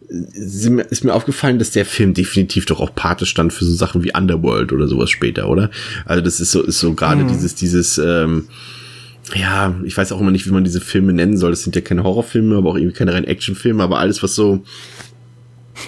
ist 0.10 1.04
mir 1.04 1.13
aufgefallen, 1.13 1.60
dass 1.60 1.71
der 1.71 1.86
Film 1.86 2.13
definitiv 2.13 2.65
doch 2.65 2.80
auch 2.80 2.93
Pate 2.93 3.26
stand 3.26 3.54
für 3.54 3.65
so 3.65 3.73
Sachen 3.73 4.04
wie 4.04 4.13
Underworld 4.13 4.71
oder 4.71 4.88
sowas 4.88 5.10
später, 5.10 5.49
oder? 5.49 5.71
Also 6.06 6.21
das 6.21 6.39
ist 6.39 6.52
so, 6.52 6.62
ist 6.62 6.80
so 6.80 6.93
gerade 6.93 7.23
mhm. 7.23 7.30
dieses, 7.30 7.56
dieses, 7.56 7.97
ähm, 7.97 8.47
ja, 9.34 9.76
ich 9.86 9.97
weiß 9.97 10.12
auch 10.12 10.19
immer 10.19 10.32
nicht, 10.32 10.45
wie 10.45 10.52
man 10.52 10.63
diese 10.63 10.82
Filme 10.82 11.13
nennen 11.13 11.38
soll. 11.38 11.52
Das 11.52 11.63
sind 11.63 11.76
ja 11.76 11.82
keine 11.82 12.04
Horrorfilme, 12.04 12.58
aber 12.58 12.71
auch 12.71 12.76
irgendwie 12.76 12.95
keine 12.95 13.13
rein 13.13 13.23
Actionfilme, 13.23 13.82
aber 13.82 13.99
alles, 13.99 14.21
was 14.21 14.36
so 14.36 14.63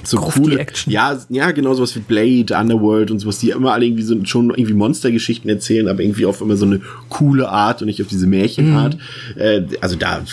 so 0.04 0.18
coole 0.18 0.60
Action. 0.60 0.92
Ja, 0.92 1.18
ja, 1.30 1.52
genau 1.52 1.74
sowas 1.74 1.96
wie 1.96 2.00
Blade, 2.00 2.58
Underworld 2.60 3.12
und 3.12 3.20
sowas, 3.20 3.40
die 3.40 3.52
immer 3.52 3.74
alle 3.74 3.86
irgendwie 3.86 4.04
so 4.04 4.16
schon 4.26 4.50
irgendwie 4.50 4.74
Monstergeschichten 4.74 5.50
erzählen, 5.50 5.88
aber 5.88 6.02
irgendwie 6.02 6.26
auf 6.26 6.42
immer 6.42 6.58
so 6.58 6.66
eine 6.66 6.82
coole 7.10 7.50
Art 7.50 7.82
und 7.82 7.88
nicht 7.88 8.02
auf 8.02 8.08
diese 8.08 8.28
Märchenart. 8.28 8.98
Mhm. 9.36 9.42
Äh, 9.42 9.66
also 9.82 9.96
da 9.96 10.24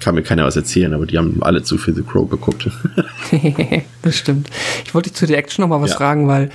kann 0.00 0.14
mir 0.14 0.22
keiner 0.22 0.44
was 0.44 0.56
erzählen, 0.56 0.92
aber 0.92 1.06
die 1.06 1.18
haben 1.18 1.42
alle 1.42 1.62
zu 1.62 1.78
viel 1.78 1.94
The 1.94 2.02
Crow 2.02 2.28
geguckt. 2.28 2.68
das 4.02 4.16
stimmt. 4.16 4.48
Ich 4.84 4.94
wollte 4.94 5.10
dich 5.10 5.16
zu 5.16 5.26
der 5.26 5.38
Action 5.38 5.62
noch 5.62 5.68
mal 5.68 5.80
was 5.80 5.90
ja. 5.90 5.96
fragen, 5.96 6.28
weil 6.28 6.50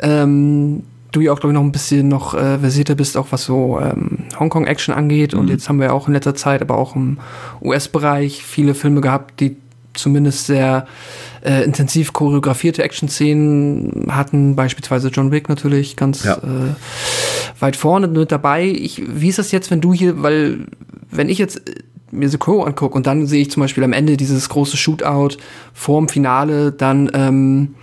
ähm, 0.00 0.82
du 1.12 1.20
ja 1.20 1.32
auch, 1.32 1.40
glaube 1.40 1.52
ich, 1.52 1.54
noch 1.54 1.62
ein 1.62 1.72
bisschen 1.72 2.08
noch 2.08 2.34
äh, 2.34 2.58
versierter 2.58 2.94
bist, 2.94 3.16
auch 3.16 3.28
was 3.30 3.44
so 3.44 3.78
ähm, 3.80 4.24
Hongkong-Action 4.38 4.94
angeht. 4.94 5.34
Mhm. 5.34 5.40
Und 5.40 5.48
jetzt 5.48 5.68
haben 5.68 5.80
wir 5.80 5.92
auch 5.92 6.08
in 6.08 6.14
letzter 6.14 6.34
Zeit, 6.34 6.62
aber 6.62 6.76
auch 6.76 6.96
im 6.96 7.18
US-Bereich 7.62 8.42
viele 8.42 8.74
Filme 8.74 9.00
gehabt, 9.00 9.40
die 9.40 9.56
zumindest 9.94 10.46
sehr 10.46 10.86
äh, 11.44 11.62
intensiv 11.62 12.12
choreografierte 12.12 12.82
Action-Szenen 12.82 14.06
hatten, 14.10 14.56
beispielsweise 14.56 15.08
John 15.08 15.30
Wick 15.30 15.48
natürlich 15.48 15.96
ganz 15.96 16.24
ja. 16.24 16.34
äh, 16.36 16.74
weit 17.60 17.76
vorne 17.76 18.08
mit 18.08 18.32
dabei. 18.32 18.66
Ich, 18.66 19.02
wie 19.06 19.28
ist 19.28 19.38
das 19.38 19.52
jetzt, 19.52 19.70
wenn 19.70 19.80
du 19.80 19.92
hier, 19.92 20.22
weil 20.22 20.66
wenn 21.10 21.28
ich 21.28 21.38
jetzt 21.38 21.68
äh, 21.68 21.74
mir 22.10 22.28
The 22.28 22.38
Crow 22.38 22.66
angucke 22.66 22.94
und 22.94 23.06
dann 23.06 23.26
sehe 23.26 23.42
ich 23.42 23.50
zum 23.50 23.62
Beispiel 23.62 23.84
am 23.84 23.92
Ende 23.92 24.16
dieses 24.16 24.48
große 24.48 24.76
Shootout 24.76 25.36
vorm 25.72 26.08
Finale, 26.08 26.70
dann 26.70 27.10
ähm, 27.14 27.74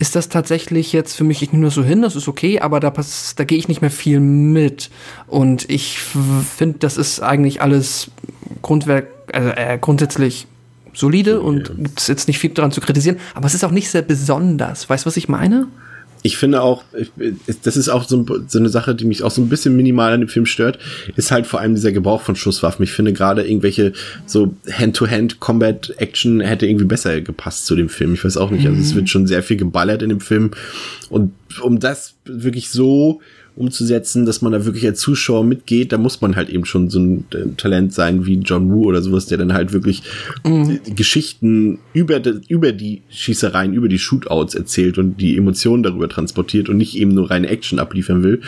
ist 0.00 0.16
das 0.16 0.28
tatsächlich 0.28 0.92
jetzt 0.92 1.14
für 1.14 1.24
mich, 1.24 1.42
ich 1.42 1.52
nehme 1.52 1.64
das 1.64 1.74
so 1.74 1.84
hin, 1.84 2.02
das 2.02 2.16
ist 2.16 2.28
okay, 2.28 2.60
aber 2.60 2.80
da, 2.80 2.90
pass, 2.90 3.34
da 3.36 3.44
gehe 3.44 3.58
ich 3.58 3.68
nicht 3.68 3.82
mehr 3.82 3.90
viel 3.90 4.20
mit. 4.20 4.90
Und 5.26 5.68
ich 5.68 5.98
finde, 5.98 6.78
das 6.78 6.96
ist 6.96 7.20
eigentlich 7.20 7.60
alles 7.60 8.10
Grundwerk, 8.62 9.08
also, 9.32 9.50
äh, 9.50 9.78
grundsätzlich 9.80 10.46
solide 10.94 11.40
und 11.40 11.72
gibt 11.76 12.00
es 12.00 12.06
jetzt 12.06 12.28
nicht 12.28 12.38
viel 12.38 12.50
daran 12.50 12.72
zu 12.72 12.80
kritisieren, 12.80 13.18
aber 13.34 13.46
es 13.46 13.54
ist 13.54 13.64
auch 13.64 13.70
nicht 13.70 13.90
sehr 13.90 14.02
besonders. 14.02 14.88
Weißt 14.88 15.04
du, 15.04 15.06
was 15.06 15.16
ich 15.16 15.28
meine? 15.28 15.68
Ich 16.22 16.36
finde 16.36 16.60
auch, 16.60 16.84
das 17.62 17.76
ist 17.78 17.88
auch 17.88 18.06
so, 18.06 18.26
so, 18.46 18.58
eine 18.58 18.68
Sache, 18.68 18.94
die 18.94 19.06
mich 19.06 19.22
auch 19.22 19.30
so 19.30 19.40
ein 19.40 19.48
bisschen 19.48 19.74
minimal 19.74 20.12
an 20.12 20.20
dem 20.20 20.28
Film 20.28 20.44
stört, 20.44 20.78
ist 21.16 21.30
halt 21.30 21.46
vor 21.46 21.60
allem 21.60 21.74
dieser 21.74 21.92
Gebrauch 21.92 22.20
von 22.20 22.36
Schusswaffen. 22.36 22.82
Ich 22.82 22.92
finde 22.92 23.14
gerade 23.14 23.46
irgendwelche 23.46 23.94
so 24.26 24.54
Hand-to-Hand-Combat-Action 24.70 26.40
hätte 26.40 26.66
irgendwie 26.66 26.84
besser 26.84 27.22
gepasst 27.22 27.64
zu 27.64 27.74
dem 27.74 27.88
Film. 27.88 28.14
Ich 28.14 28.24
weiß 28.24 28.36
auch 28.36 28.50
nicht. 28.50 28.66
Also 28.66 28.78
es 28.78 28.92
mhm. 28.92 28.96
wird 28.96 29.08
schon 29.08 29.26
sehr 29.26 29.42
viel 29.42 29.56
geballert 29.56 30.02
in 30.02 30.10
dem 30.10 30.20
Film. 30.20 30.50
Und 31.08 31.32
um 31.62 31.80
das 31.80 32.14
wirklich 32.26 32.68
so 32.68 33.22
umzusetzen, 33.60 34.26
dass 34.26 34.42
man 34.42 34.52
da 34.52 34.64
wirklich 34.64 34.86
als 34.86 35.00
Zuschauer 35.00 35.44
mitgeht, 35.44 35.92
da 35.92 35.98
muss 35.98 36.20
man 36.20 36.34
halt 36.34 36.48
eben 36.48 36.64
schon 36.64 36.88
so 36.88 36.98
ein 36.98 37.24
äh, 37.32 37.46
Talent 37.56 37.92
sein 37.92 38.26
wie 38.26 38.38
John 38.38 38.70
Woo 38.70 38.86
oder 38.86 39.02
sowas, 39.02 39.26
der 39.26 39.38
dann 39.38 39.52
halt 39.52 39.72
wirklich 39.72 40.02
mhm. 40.44 40.80
Geschichten 40.96 41.78
über, 41.92 42.18
de, 42.18 42.40
über 42.48 42.72
die 42.72 43.02
Schießereien, 43.10 43.74
über 43.74 43.88
die 43.88 43.98
Shootouts 43.98 44.54
erzählt 44.54 44.98
und 44.98 45.20
die 45.20 45.36
Emotionen 45.36 45.82
darüber 45.82 46.08
transportiert 46.08 46.68
und 46.68 46.78
nicht 46.78 46.96
eben 46.96 47.14
nur 47.14 47.30
reine 47.30 47.48
Action 47.48 47.78
abliefern 47.78 48.22
will. 48.22 48.40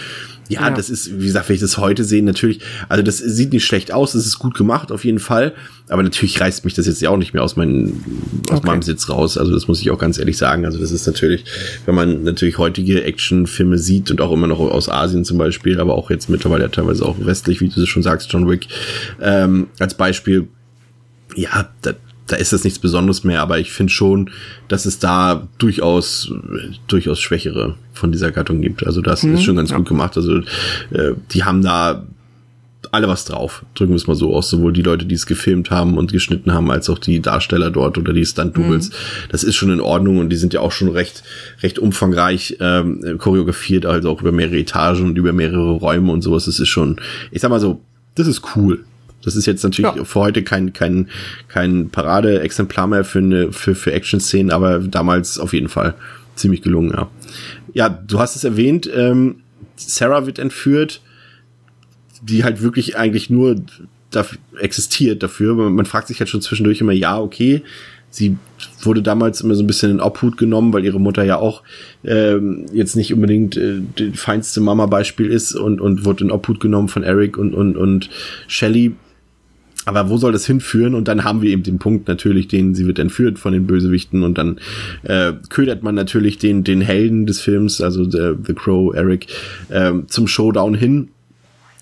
Ja, 0.49 0.63
ja, 0.63 0.71
das 0.71 0.91
ist, 0.91 1.21
wie 1.21 1.27
gesagt, 1.27 1.49
wenn 1.49 1.55
ich 1.55 1.61
das 1.61 1.79
heute 1.79 2.05
sehe, 2.05 2.23
natürlich, 2.23 2.61
also 2.89 3.03
das 3.03 3.19
sieht 3.19 3.53
nicht 3.53 3.65
schlecht 3.65 3.93
aus, 3.93 4.13
das 4.13 4.27
ist 4.27 4.39
gut 4.39 4.55
gemacht, 4.55 4.93
auf 4.93 5.05
jeden 5.05 5.19
Fall. 5.19 5.55
Aber 5.89 6.03
natürlich 6.03 6.41
reißt 6.41 6.65
mich 6.65 6.75
das 6.75 6.87
jetzt 6.87 7.01
ja 7.01 7.11
auch 7.11 7.17
nicht 7.17 7.33
mehr 7.33 7.43
aus, 7.43 7.57
meinem 7.57 8.03
aus 8.51 8.59
okay. 8.59 8.67
meinem 8.67 8.83
Sitz 8.83 9.09
raus. 9.09 9.39
Also 9.39 9.53
das 9.53 9.69
muss 9.69 9.81
ich 9.81 9.91
auch 9.91 9.99
ganz 9.99 10.19
ehrlich 10.19 10.37
sagen. 10.37 10.65
Also 10.65 10.79
das 10.79 10.91
ist 10.91 11.07
natürlich, 11.07 11.45
wenn 11.87 11.95
man 11.95 12.25
natürlich 12.25 12.59
heutige 12.59 13.05
Actionfilme 13.05 13.79
sieht 13.79 14.11
und 14.11 14.21
auch 14.21 14.33
immer 14.33 14.47
noch 14.47 14.59
aus 14.59 14.89
Asien 14.89 15.25
zum 15.25 15.39
Beispiel, 15.39 15.81
aber 15.81 15.95
auch 15.95 16.11
jetzt 16.11 16.29
mittlerweile 16.29 16.71
teilweise 16.71 17.05
auch 17.05 17.17
westlich, 17.21 17.61
wie 17.61 17.69
du 17.69 17.87
schon 17.87 18.03
sagst, 18.03 18.33
John 18.33 18.49
Wick, 18.49 18.69
ähm, 19.21 19.69
als 19.79 19.95
Beispiel, 19.95 20.49
ja, 21.35 21.71
da, 21.83 21.95
da 22.33 22.39
ist 22.39 22.53
das 22.53 22.65
nichts 22.65 22.79
Besonderes 22.79 23.25
mehr, 23.25 23.43
aber 23.43 23.59
ich 23.59 23.73
finde 23.73 23.93
schon, 23.93 24.31
dass 24.69 24.87
es 24.87 24.99
da 24.99 25.47
durchaus, 25.59 26.33
durchaus 26.87 27.21
Schwächere 27.21 27.75
von 27.93 28.11
dieser 28.11 28.33
Gattung 28.33 28.63
gibt. 28.63 28.87
Also 28.87 29.03
das 29.03 29.23
mhm, 29.23 29.35
ist 29.35 29.43
schon 29.43 29.57
ganz 29.57 29.71
ja. 29.71 29.77
gut 29.77 29.89
gemacht. 29.89 30.17
Also 30.17 30.39
äh, 30.39 31.13
die 31.31 31.45
haben 31.45 31.63
da 31.63 32.07
alle 32.91 33.07
was 33.07 33.27
drauf, 33.27 33.65
drücken 33.75 33.93
wir 33.93 33.97
es 33.97 34.07
mal 34.07 34.17
so 34.17 34.35
aus, 34.35 34.51
sowohl 34.51 34.73
die 34.73 34.83
Leute, 34.83 35.05
die 35.05 35.15
es 35.15 35.27
gefilmt 35.27 35.71
haben 35.71 35.97
und 35.99 36.13
geschnitten 36.13 36.53
haben, 36.53 36.71
als 36.71 36.89
auch 36.91 36.99
die 36.99 37.21
Darsteller 37.21 37.71
dort 37.71 37.97
oder 37.99 38.13
die 38.13 38.25
Stunt-Doubles. 38.25 38.91
Mhm. 38.91 38.95
Das 39.31 39.45
ist 39.45 39.57
schon 39.57 39.71
in 39.71 39.81
Ordnung 39.81 40.19
und 40.19 40.31
die 40.31 40.37
sind 40.37 40.55
ja 40.55 40.61
auch 40.61 40.73
schon 40.73 40.89
recht, 40.89 41.23
recht 41.63 41.79
umfangreich 41.79 42.57
ähm, 42.61 43.19
choreografiert, 43.19 43.87
also 43.87 44.11
auch 44.11 44.21
über 44.21 44.33
mehrere 44.33 44.59
Etagen 44.59 45.05
und 45.05 45.19
über 45.19 45.33
mehrere 45.33 45.73
Räume 45.73 46.13
und 46.13 46.23
sowas. 46.23 46.47
Das 46.47 46.59
ist 46.59 46.69
schon, 46.69 46.97
ich 47.31 47.41
sag 47.41 47.51
mal 47.51 47.61
so, 47.61 47.83
das 48.15 48.27
ist 48.27 48.43
cool. 48.57 48.85
Das 49.23 49.37
ist 49.37 49.47
jetzt 49.47 49.63
natürlich 49.63 49.95
ja. 49.95 50.05
für 50.05 50.21
heute 50.21 50.43
kein, 50.43 50.73
kein, 50.73 51.09
kein 51.49 51.91
Parade-Exemplar 51.91 52.87
mehr 52.87 53.05
für, 53.05 53.19
eine, 53.19 53.53
für, 53.53 53.75
für 53.75 53.93
Action-Szenen, 53.93 54.51
aber 54.51 54.81
damals 54.81 55.39
auf 55.39 55.53
jeden 55.53 55.69
Fall 55.69 55.95
ziemlich 56.35 56.63
gelungen, 56.63 56.91
ja. 56.91 57.11
Ja, 57.75 57.89
du 57.89 58.19
hast 58.19 58.37
es 58.37 58.45
erwähnt, 58.45 58.91
ähm, 58.95 59.37
Sarah 59.77 60.27
wird 60.27 60.39
entführt, 60.39 61.01
die 62.23 62.45
halt 62.45 62.63
wirklich 62.63 62.97
eigentlich 62.97 63.31
nur 63.31 63.57
dafür, 64.11 64.39
existiert 64.59 65.23
dafür. 65.23 65.55
Man, 65.55 65.87
fragt 65.87 66.09
sich 66.09 66.21
halt 66.21 66.29
schon 66.29 66.43
zwischendurch 66.43 66.81
immer, 66.81 66.93
ja, 66.93 67.19
okay, 67.19 67.63
sie 68.11 68.37
wurde 68.83 69.03
damals 69.03 69.41
immer 69.41 69.55
so 69.55 69.63
ein 69.63 69.67
bisschen 69.67 69.91
in 69.91 70.01
Obhut 70.01 70.37
genommen, 70.37 70.73
weil 70.73 70.85
ihre 70.85 71.01
Mutter 71.01 71.25
ja 71.25 71.37
auch 71.37 71.63
ähm, 72.05 72.67
jetzt 72.73 72.95
nicht 72.95 73.13
unbedingt 73.13 73.57
äh, 73.57 73.81
die 73.99 74.11
feinste 74.11 74.61
Mama-Beispiel 74.61 75.31
ist 75.31 75.55
und, 75.55 75.81
und 75.81 76.05
wurde 76.05 76.25
in 76.25 76.31
Obhut 76.31 76.61
genommen 76.61 76.89
von 76.89 77.03
Eric 77.03 77.39
und, 77.39 77.55
und, 77.55 77.77
und 77.77 78.11
Shelly 78.47 78.95
aber 79.85 80.09
wo 80.09 80.17
soll 80.17 80.33
das 80.33 80.47
hinführen? 80.47 80.95
Und 80.95 81.09
dann 81.09 81.25
haben 81.25 81.43
wir 81.43 81.51
eben 81.51 81.63
den 81.63 81.79
Punkt 81.79 82.09
natürlich, 82.09 82.49
den 82.49 82.75
sie 82.75 82.87
wird 82.87 82.99
entführt 82.99 83.39
von 83.39 83.53
den 83.53 83.67
Bösewichten 83.67 84.23
und 84.23 84.39
dann 84.39 84.59
äh, 85.03 85.33
ködert 85.49 85.83
man 85.83 85.95
natürlich 85.95 86.39
den 86.39 86.65
den 86.65 86.81
Helden 86.81 87.27
des 87.27 87.41
Films, 87.41 87.81
also 87.81 88.07
der, 88.07 88.37
The 88.45 88.55
Crow, 88.55 88.95
Eric, 88.95 89.27
äh, 89.69 89.93
zum 90.07 90.27
Showdown 90.27 90.75
hin. 90.75 91.09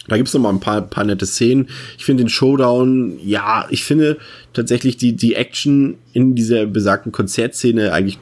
Da 0.09 0.17
gibt's 0.17 0.35
noch 0.35 0.41
mal 0.41 0.51
ein 0.51 0.61
paar, 0.61 0.83
paar 0.83 1.05
nette 1.05 1.27
Szenen. 1.27 1.69
Ich 1.97 2.05
finde 2.05 2.25
den 2.25 2.31
Showdown, 2.31 3.19
ja, 3.25 3.67
ich 3.71 3.85
finde 3.85 4.17
tatsächlich 4.53 4.97
die, 4.97 5.15
die 5.15 5.35
Action 5.35 5.97
in 6.13 6.35
dieser 6.35 6.67
besagten 6.67 7.13
Konzertszene 7.13 7.93
eigentlich 7.93 8.19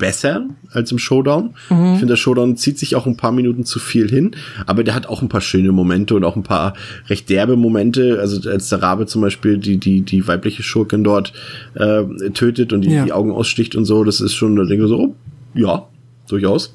besser 0.00 0.46
als 0.72 0.90
im 0.90 0.98
Showdown. 0.98 1.50
Ich 1.66 1.66
finde, 1.76 2.06
der 2.06 2.16
Showdown 2.16 2.56
zieht 2.56 2.78
sich 2.78 2.96
auch 2.96 3.06
ein 3.06 3.16
paar 3.16 3.30
Minuten 3.30 3.64
zu 3.64 3.78
viel 3.78 4.08
hin, 4.10 4.32
aber 4.66 4.82
der 4.82 4.94
hat 4.96 5.06
auch 5.06 5.22
ein 5.22 5.28
paar 5.28 5.40
schöne 5.40 5.70
Momente 5.70 6.16
und 6.16 6.24
auch 6.24 6.34
ein 6.34 6.42
paar 6.42 6.74
recht 7.08 7.28
derbe 7.30 7.54
Momente. 7.54 8.18
Also 8.18 8.50
als 8.50 8.68
der 8.70 8.82
Rabe 8.82 9.06
zum 9.06 9.22
Beispiel 9.22 9.58
die, 9.58 9.76
die, 9.78 10.00
die 10.02 10.26
weibliche 10.26 10.64
Schurkin 10.64 11.04
dort 11.04 11.32
äh, 11.74 12.02
tötet 12.34 12.72
und 12.72 12.80
die, 12.80 12.90
Ja. 12.90 13.04
die 13.04 13.12
Augen 13.12 13.30
aussticht 13.30 13.76
und 13.76 13.84
so, 13.84 14.02
das 14.02 14.20
ist 14.20 14.34
schon, 14.34 14.56
da 14.56 14.64
denke 14.64 14.84
ich 14.84 14.88
so, 14.88 14.98
oh, 14.98 15.14
ja, 15.54 15.86
durchaus. 16.28 16.74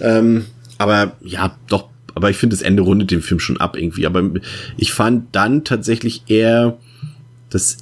Ähm, 0.00 0.44
aber 0.78 1.12
ja, 1.22 1.54
doch, 1.68 1.88
aber 2.14 2.30
ich 2.30 2.36
finde, 2.36 2.54
das 2.56 2.62
Ende 2.62 2.82
rundet 2.82 3.10
den 3.10 3.22
Film 3.22 3.40
schon 3.40 3.56
ab 3.58 3.76
irgendwie. 3.76 4.06
Aber 4.06 4.22
ich 4.76 4.92
fand 4.92 5.34
dann 5.34 5.64
tatsächlich 5.64 6.22
eher 6.28 6.78
das 7.50 7.78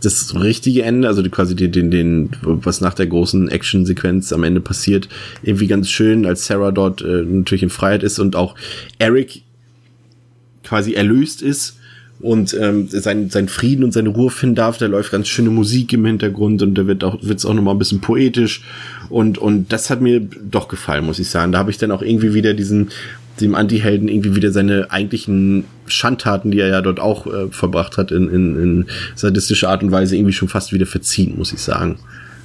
das 0.00 0.34
richtige 0.34 0.82
Ende, 0.82 1.08
also 1.08 1.22
quasi 1.30 1.54
den, 1.54 1.72
den, 1.72 1.90
den, 1.90 2.30
was 2.42 2.80
nach 2.80 2.94
der 2.94 3.06
großen 3.06 3.48
Action-Sequenz 3.48 4.32
am 4.32 4.44
Ende 4.44 4.60
passiert, 4.60 5.08
irgendwie 5.42 5.66
ganz 5.66 5.90
schön, 5.90 6.26
als 6.26 6.46
Sarah 6.46 6.70
dort 6.70 7.02
äh, 7.02 7.22
natürlich 7.24 7.62
in 7.62 7.70
Freiheit 7.70 8.02
ist 8.02 8.18
und 8.18 8.36
auch 8.36 8.54
Eric 8.98 9.42
quasi 10.62 10.94
erlöst 10.94 11.42
ist 11.42 11.78
und 12.20 12.56
ähm, 12.60 12.88
sein, 12.88 13.30
sein 13.30 13.48
Frieden 13.48 13.84
und 13.84 13.92
seine 13.92 14.08
Ruhe 14.08 14.30
finden 14.30 14.56
darf. 14.56 14.78
Da 14.78 14.86
läuft 14.86 15.12
ganz 15.12 15.28
schöne 15.28 15.50
Musik 15.50 15.92
im 15.92 16.04
Hintergrund 16.04 16.62
und 16.62 16.74
da 16.74 16.86
wird 16.86 17.04
auch 17.04 17.18
wird's 17.22 17.46
auch 17.46 17.54
noch 17.54 17.62
mal 17.62 17.72
ein 17.72 17.78
bisschen 17.78 18.00
poetisch 18.00 18.62
und 19.08 19.38
und 19.38 19.72
das 19.72 19.88
hat 19.88 20.00
mir 20.00 20.20
doch 20.20 20.68
gefallen, 20.68 21.04
muss 21.04 21.18
ich 21.18 21.28
sagen. 21.28 21.52
Da 21.52 21.58
habe 21.58 21.70
ich 21.70 21.78
dann 21.78 21.92
auch 21.92 22.02
irgendwie 22.02 22.34
wieder 22.34 22.54
diesen 22.54 22.88
dem 23.40 23.54
Anti-Helden 23.54 24.08
irgendwie 24.08 24.36
wieder 24.36 24.52
seine 24.52 24.90
eigentlichen 24.90 25.64
Schandtaten, 25.86 26.50
die 26.50 26.60
er 26.60 26.68
ja 26.68 26.82
dort 26.82 27.00
auch 27.00 27.26
äh, 27.26 27.48
verbracht 27.50 27.96
hat, 27.96 28.10
in, 28.10 28.28
in, 28.28 28.62
in 28.62 28.86
sadistischer 29.14 29.68
Art 29.68 29.82
und 29.82 29.90
Weise 29.92 30.16
irgendwie 30.16 30.32
schon 30.32 30.48
fast 30.48 30.72
wieder 30.72 30.86
verziehen, 30.86 31.34
muss 31.36 31.52
ich 31.52 31.60
sagen. 31.60 31.98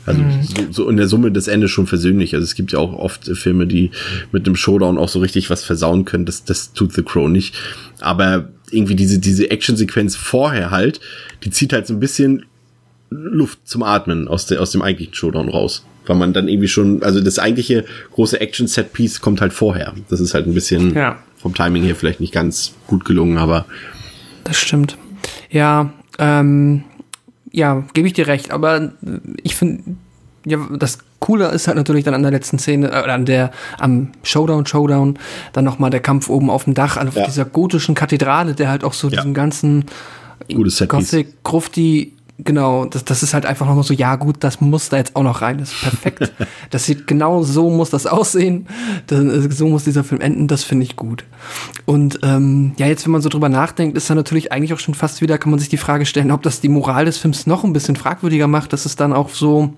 Also 0.05 0.21
so, 0.41 0.71
so 0.71 0.89
in 0.89 0.97
der 0.97 1.07
Summe 1.07 1.31
das 1.31 1.47
Ende 1.47 1.67
schon 1.67 1.87
versöhnlich. 1.87 2.35
Also 2.35 2.43
es 2.43 2.55
gibt 2.55 2.73
ja 2.73 2.79
auch 2.79 2.93
oft 2.93 3.27
äh, 3.27 3.35
Filme, 3.35 3.67
die 3.67 3.91
mit 4.31 4.45
einem 4.45 4.55
Showdown 4.55 4.97
auch 4.97 5.09
so 5.09 5.19
richtig 5.19 5.49
was 5.49 5.63
versauen 5.63 6.05
können. 6.05 6.25
Das, 6.25 6.43
das 6.43 6.73
tut 6.73 6.93
The 6.93 7.03
Crow 7.03 7.29
nicht. 7.29 7.55
Aber 8.01 8.49
irgendwie 8.71 8.95
diese, 8.95 9.19
diese 9.19 9.51
Actionsequenz 9.51 10.15
vorher 10.15 10.71
halt, 10.71 10.99
die 11.43 11.51
zieht 11.51 11.73
halt 11.73 11.87
so 11.87 11.93
ein 11.93 11.99
bisschen 11.99 12.45
Luft 13.13 13.59
zum 13.67 13.83
Atmen 13.83 14.27
aus, 14.27 14.45
der, 14.47 14.61
aus 14.61 14.71
dem 14.71 14.81
eigentlichen 14.81 15.13
Showdown 15.13 15.49
raus. 15.49 15.85
Weil 16.05 16.17
man 16.17 16.33
dann 16.33 16.47
irgendwie 16.49 16.67
schon, 16.67 17.01
also 17.03 17.21
das 17.21 17.39
eigentliche 17.39 17.85
große 18.11 18.39
Action-Set-Piece 18.41 19.21
kommt 19.21 19.39
halt 19.41 19.53
vorher. 19.53 19.93
Das 20.09 20.19
ist 20.19 20.33
halt 20.33 20.47
ein 20.47 20.53
bisschen 20.53 20.93
Ja. 20.95 21.17
vom 21.37 21.53
Timing 21.53 21.83
her 21.83 21.95
vielleicht 21.95 22.19
nicht 22.19 22.33
ganz 22.33 22.73
gut 22.87 23.05
gelungen, 23.05 23.37
aber 23.37 23.65
Das 24.43 24.57
stimmt. 24.57 24.97
Ja, 25.49 25.93
ähm, 26.19 26.83
ja, 27.51 27.83
gebe 27.93 28.07
ich 28.07 28.13
dir 28.13 28.27
recht, 28.27 28.51
aber 28.51 28.91
ich 29.43 29.55
finde, 29.55 29.83
ja, 30.45 30.57
das 30.77 30.97
Coole 31.19 31.47
ist 31.51 31.67
halt 31.67 31.77
natürlich 31.77 32.03
dann 32.03 32.13
an 32.15 32.23
der 32.23 32.31
letzten 32.31 32.59
Szene, 32.59 32.89
äh, 32.91 33.09
an 33.09 33.23
der, 33.25 33.51
am 33.79 34.11
Showdown, 34.23 34.65
Showdown, 34.65 35.17
dann 35.53 35.63
nochmal 35.63 35.89
der 35.89 36.01
Kampf 36.01 36.27
oben 36.29 36.49
auf 36.49 36.65
dem 36.65 36.73
Dach, 36.73 36.97
auf 36.97 37.15
Ja. 37.15 37.25
dieser 37.25 37.45
gotischen 37.45 37.95
Kathedrale, 37.95 38.53
der 38.55 38.67
halt 38.69 38.83
auch 38.83 38.91
so 38.93 39.07
Ja. 39.07 39.17
diesen 39.17 39.33
ganzen. 39.33 39.85
Gothic, 40.87 41.41
Grufti, 41.43 42.11
genau, 42.39 42.85
das, 42.85 43.05
das 43.05 43.23
ist 43.23 43.33
halt 43.33 43.45
einfach 43.45 43.65
nochmal 43.65 43.83
so, 43.83 43.93
ja 43.93 44.15
gut, 44.15 44.37
das 44.39 44.59
muss 44.61 44.89
da 44.89 44.97
jetzt 44.97 45.15
auch 45.15 45.23
noch 45.23 45.41
rein, 45.41 45.59
das 45.59 45.71
ist 45.71 45.81
perfekt. 45.81 46.33
das 46.69 46.85
sieht 46.85 47.07
genau 47.07 47.43
so 47.43 47.69
muss 47.69 47.89
das 47.89 48.07
aussehen, 48.07 48.67
das, 49.07 49.19
so 49.57 49.67
muss 49.67 49.83
dieser 49.83 50.03
Film 50.03 50.21
enden, 50.21 50.47
das 50.47 50.63
finde 50.63 50.85
ich 50.85 50.95
gut. 50.95 51.25
Und 51.85 52.19
ähm, 52.23 52.73
ja, 52.77 52.87
jetzt, 52.87 53.05
wenn 53.05 53.11
man 53.11 53.21
so 53.21 53.29
drüber 53.29 53.49
nachdenkt, 53.49 53.97
ist 53.97 54.09
dann 54.09 54.17
natürlich 54.17 54.51
eigentlich 54.51 54.73
auch 54.73 54.79
schon 54.79 54.95
fast 54.95 55.21
wieder, 55.21 55.37
kann 55.37 55.51
man 55.51 55.59
sich 55.59 55.69
die 55.69 55.77
Frage 55.77 56.05
stellen, 56.05 56.31
ob 56.31 56.41
das 56.41 56.61
die 56.61 56.69
Moral 56.69 57.05
des 57.05 57.17
Films 57.17 57.47
noch 57.47 57.63
ein 57.63 57.73
bisschen 57.73 57.95
fragwürdiger 57.95 58.47
macht, 58.47 58.73
dass 58.73 58.85
es 58.85 58.95
dann 58.95 59.13
auch 59.13 59.29
so, 59.29 59.73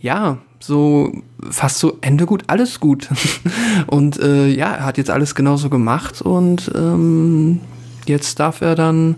ja, 0.00 0.38
so 0.60 1.12
fast 1.50 1.78
so 1.78 1.98
Ende 2.00 2.26
gut, 2.26 2.44
alles 2.46 2.80
gut. 2.80 3.08
und 3.86 4.18
äh, 4.20 4.46
ja, 4.46 4.72
er 4.72 4.84
hat 4.84 4.98
jetzt 4.98 5.10
alles 5.10 5.34
genauso 5.34 5.68
gemacht 5.68 6.22
und 6.22 6.70
ähm, 6.74 7.60
jetzt 8.06 8.38
darf 8.40 8.60
er 8.60 8.74
dann 8.74 9.16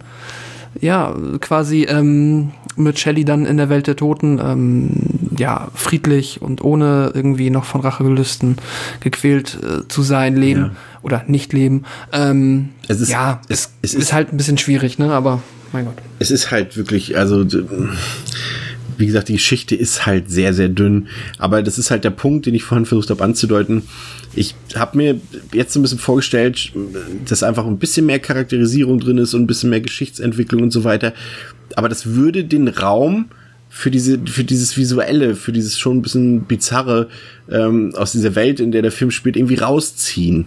ja 0.81 1.15
quasi 1.41 1.85
ähm, 1.85 2.51
mit 2.77 2.99
Shelley 2.99 3.25
dann 3.25 3.47
in 3.47 3.57
der 3.57 3.69
Welt 3.69 3.87
der 3.87 3.97
Toten 3.97 4.39
ähm, 4.43 4.91
ja 5.37 5.69
friedlich 5.75 6.41
und 6.43 6.63
ohne 6.63 7.11
irgendwie 7.15 7.51
noch 7.51 7.65
von 7.65 7.81
Rachegelüsten 7.81 8.57
gequält 9.01 9.59
äh, 9.63 9.89
zu 9.89 10.03
sein 10.03 10.37
leben 10.37 10.61
Ja. 10.61 10.71
oder 11.03 11.25
nicht 11.27 11.53
leben. 11.53 11.85
Ähm, 12.13 12.71
Es 12.87 13.01
ist- 13.01 13.11
ja, 13.11 13.41
es- 13.49 13.73
es, 13.83 13.95
ist, 13.95 14.01
ist- 14.03 14.13
halt 14.13 14.33
ein 14.33 14.37
bisschen 14.37 14.59
schwierig, 14.59 14.99
ne? 14.99 15.13
Aber 15.13 15.43
mein 15.73 15.85
Gott. 15.87 15.97
es 16.19 16.31
ist 16.31 16.51
halt 16.51 16.77
wirklich, 16.77 17.19
also 17.19 17.45
wie 18.99 19.07
gesagt, 19.07 19.29
die 19.29 19.35
Geschichte 19.35 19.77
ist 19.77 20.07
halt 20.07 20.31
sehr, 20.31 20.53
sehr 20.53 20.69
dünn. 20.69 21.07
Aber 21.39 21.63
das 21.63 21.79
ist 21.79 21.91
halt 21.91 22.05
der 22.05 22.11
Punkt, 22.11 22.47
den 22.47 22.55
ich 22.55 22.65
vorhin 22.65 22.85
versucht 22.85 23.11
habe 23.11 23.23
anzudeuten. 23.23 23.83
Ich 24.35 24.55
habe 24.75 24.97
mir 24.97 25.21
jetzt 25.53 25.73
so 25.73 25.79
ein 25.79 25.83
bisschen 25.83 26.01
vorgestellt, 26.01 26.73
dass 27.27 27.43
einfach 27.43 27.67
ein 27.67 27.79
bisschen 27.79 28.07
mehr 28.07 28.19
Charakterisierung 28.19 28.99
drin 28.99 29.19
ist 29.19 29.35
und 29.35 29.43
ein 29.43 29.47
bisschen 29.47 29.71
mehr 29.71 29.81
Geschichtsentwicklung 29.81 30.63
und 30.63 30.73
so 30.73 30.85
weiter. 30.85 31.15
Aber 31.77 31.89
das 31.89 32.15
würde 32.15 32.45
den 32.45 32.69
Raum 32.69 33.27
für 33.69 33.91
diese, 33.91 34.19
für 34.27 34.45
dieses 34.45 34.77
Visuelle, 34.77 35.37
für 35.37 35.53
dieses 35.53 35.79
schon 35.79 35.99
ein 35.99 36.03
bisschen 36.03 36.43
bizarre 36.45 37.09
ähm, 37.51 37.95
aus 37.95 38.13
dieser 38.13 38.35
Welt, 38.35 38.59
in 38.59 38.73
der 38.73 38.83
der 38.83 38.93
Film 38.93 39.13
spielt, 39.13 39.37
irgendwie 39.37 39.57
rausziehen. 39.57 40.47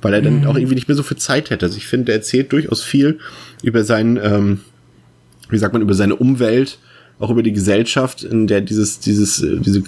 Weil 0.00 0.14
er 0.14 0.22
dann 0.22 0.46
auch 0.46 0.56
irgendwie 0.56 0.76
nicht 0.76 0.88
mehr 0.88 0.96
so 0.96 1.02
viel 1.02 1.18
Zeit 1.18 1.50
hätte. 1.50 1.66
Also 1.66 1.76
ich 1.76 1.86
finde, 1.86 2.12
er 2.12 2.16
erzählt 2.16 2.50
durchaus 2.52 2.82
viel 2.82 3.18
über 3.62 3.84
seinen, 3.84 4.16
ähm, 4.16 4.60
wie 5.50 5.58
sagt 5.58 5.74
man, 5.74 5.82
über 5.82 5.92
seine 5.92 6.16
Umwelt, 6.16 6.78
auch 7.20 7.30
über 7.30 7.42
die 7.42 7.52
Gesellschaft, 7.52 8.24
in 8.24 8.46
der 8.46 8.60
dieses, 8.62 8.98
dieses, 8.98 9.42
äh, 9.42 9.58
diese, 9.60 9.84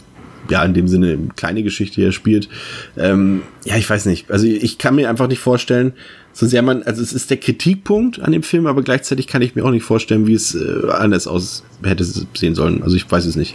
ja, 0.51 0.63
in 0.65 0.75
dem 0.75 0.87
Sinne 0.87 1.19
kleine 1.35 1.63
Geschichte 1.63 1.97
hier 1.97 2.13
spielt. 2.13 2.49
Ähm, 2.97 3.43
ja, 3.65 3.77
ich 3.77 3.89
weiß 3.89 4.07
nicht. 4.07 4.31
Also 4.31 4.47
ich 4.47 4.79
kann 4.79 4.95
mir 4.95 5.09
einfach 5.09 5.29
nicht 5.29 5.39
vorstellen, 5.39 5.95
so 6.35 6.47
sehr 6.47 6.63
man, 6.63 6.83
also 6.83 7.03
es 7.03 7.13
ist 7.13 7.31
der 7.31 7.37
Kritikpunkt 7.37 8.21
an 8.21 8.33
dem 8.33 8.43
Film, 8.43 8.67
aber 8.67 8.83
gleichzeitig 8.83 9.27
kann 9.27 9.43
ich 9.43 9.55
mir 9.55 9.65
auch 9.65 9.71
nicht 9.71 9.85
vorstellen, 9.85 10.27
wie 10.27 10.35
es 10.35 10.55
äh, 10.55 10.91
anders 10.91 11.27
aus 11.27 11.63
hätte 11.83 12.05
sehen 12.05 12.55
sollen. 12.55 12.83
Also 12.83 12.97
ich 12.97 13.11
weiß 13.11 13.27
es 13.27 13.37
nicht. 13.37 13.55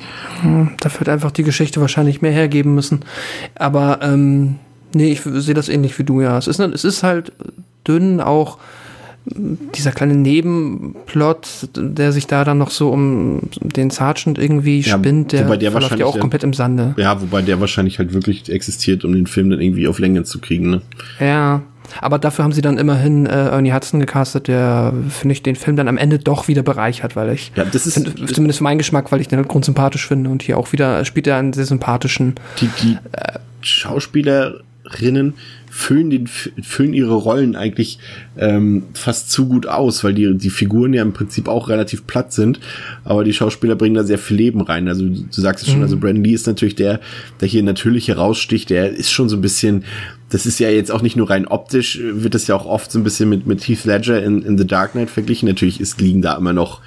Dafür 0.80 1.01
hat 1.01 1.09
einfach 1.09 1.32
die 1.32 1.43
Geschichte 1.43 1.82
wahrscheinlich 1.82 2.21
mehr 2.21 2.32
hergeben 2.32 2.75
müssen. 2.75 3.01
Aber 3.55 3.99
ähm, 4.01 4.55
nee, 4.93 5.11
ich 5.11 5.21
sehe 5.21 5.55
das 5.55 5.69
ähnlich 5.69 5.97
wie 5.97 6.03
du, 6.03 6.21
ja. 6.21 6.38
Es 6.38 6.47
ist, 6.47 6.59
es 6.59 6.84
ist 6.84 7.03
halt 7.03 7.32
dünn, 7.88 8.21
auch 8.21 8.59
dieser 9.75 9.91
kleine 9.91 10.15
Nebenplot, 10.15 11.69
der 11.75 12.11
sich 12.11 12.28
da 12.28 12.43
dann 12.43 12.57
noch 12.57 12.69
so 12.69 12.89
um 12.89 13.41
den 13.61 13.89
Sergeant 13.89 14.38
irgendwie 14.38 14.80
Ja, 14.82 14.97
spinnt, 14.97 15.32
der, 15.32 15.43
der 15.57 15.71
verläuft 15.71 15.99
ja 15.99 16.05
auch 16.05 16.13
dann- 16.13 16.21
komplett 16.21 16.43
im 16.43 16.53
Sande. 16.53 16.93
Ja, 16.97 17.21
wobei 17.21 17.41
der 17.41 17.59
wahrscheinlich 17.59 17.99
halt 17.99 18.13
wirklich 18.13 18.49
existiert, 18.49 19.03
um 19.05 19.13
den 19.13 19.28
Film 19.28 19.49
dann 19.49 19.59
irgendwie 19.61 19.88
auf 19.88 19.99
Länge 19.99 20.23
zu 20.23 20.39
kriegen. 20.39 20.69
Ne? 20.69 20.82
Ja, 21.19 21.61
aber 22.01 22.19
dafür 22.19 22.43
haben 22.43 22.51
sie 22.51 22.61
dann 22.61 22.78
immerhin 22.78 23.25
äh, 23.25 23.30
Ernie 23.49 23.71
Hudson 23.73 23.99
gecastet, 23.99 24.47
der, 24.47 24.93
finde 25.09 25.34
ich, 25.34 25.43
den 25.43 25.55
Film 25.55 25.75
dann 25.78 25.88
am 25.88 25.97
Ende 25.97 26.19
doch 26.19 26.47
wieder 26.47 26.63
bereichert, 26.63 27.15
weil 27.15 27.32
ich, 27.34 27.51
Ja, 27.55 27.65
das 27.65 27.86
ist- 27.88 27.93
find, 27.95 28.30
zumindest 28.34 28.57
für 28.59 28.63
meinen 28.63 28.78
Geschmack, 28.78 29.11
weil 29.11 29.21
ich 29.21 29.28
den 29.28 29.38
halt 29.39 29.47
grundsympathisch 29.47 30.07
finde 30.07 30.30
und 30.30 30.41
hier 30.43 30.57
auch 30.57 30.71
wieder 30.73 31.03
spielt 31.05 31.28
er 31.28 31.38
einen 31.38 31.53
sehr 31.53 31.65
sympathischen. 31.65 32.36
die, 32.61 32.69
die 32.84 32.97
Schauspielerinnen 33.61 35.34
füllen, 35.78 36.09
den, 36.09 36.25
füllen 36.25 36.93
ihre 36.95 37.13
Rollen 37.13 37.55
eigentlich 37.55 37.99
ähm, 38.36 38.86
fast 38.95 39.30
zu 39.30 39.47
gut 39.47 39.67
aus, 39.67 40.03
weil 40.03 40.15
die, 40.15 40.36
die 40.36 40.49
Figuren 40.49 40.91
ja 40.91 41.03
im 41.03 41.13
Prinzip 41.13 41.47
auch 41.47 41.69
relativ 41.69 42.07
platt 42.07 42.34
sind, 42.34 42.59
aber 43.03 43.23
die 43.23 43.32
Schauspieler 43.32 43.75
bringen 43.75 43.93
da 43.93 44.03
sehr 44.03 44.17
viel 44.17 44.38
Leben 44.38 44.61
rein. 44.61 44.88
Also 44.88 45.05
du 45.07 45.25
sagst 45.30 45.67
es 45.67 45.71
schon, 45.71 45.84
also 45.84 45.95
Brandon 45.95 46.23
Lee 46.23 46.34
ist 46.34 46.47
natürlich 46.47 46.73
der, 46.73 46.99
der 47.39 47.47
hier 47.47 47.61
natürlich 47.61 48.07
heraussticht, 48.07 48.71
der 48.71 48.89
ist 48.89 49.11
schon 49.11 49.30
so 49.30 49.38
ein 49.38 49.41
bisschen, 49.41 49.84
das 50.30 50.47
ist 50.47 50.59
ja 50.59 50.69
jetzt 50.69 50.91
auch 50.91 51.03
nicht 51.03 51.15
nur 51.15 51.30
rein 51.30 51.47
optisch, 51.47 51.99
wird 52.01 52.34
das 52.34 52.47
ja 52.47 52.55
auch 52.55 52.65
oft 52.65 52.91
so 52.91 52.97
ein 52.97 53.03
bisschen 53.03 53.30
mit, 53.30 53.45
mit 53.45 53.61
Heath 53.67 53.86
Ledger 53.86 54.23
in, 54.23 54.41
in 54.41 54.57
The 54.57 54.65
Dark 54.65 54.93
Knight 54.93 55.11
verglichen. 55.11 55.47
Natürlich 55.47 55.80
ist, 55.80 56.01
liegen 56.01 56.23
da 56.23 56.36
immer 56.36 56.53
noch 56.53 56.82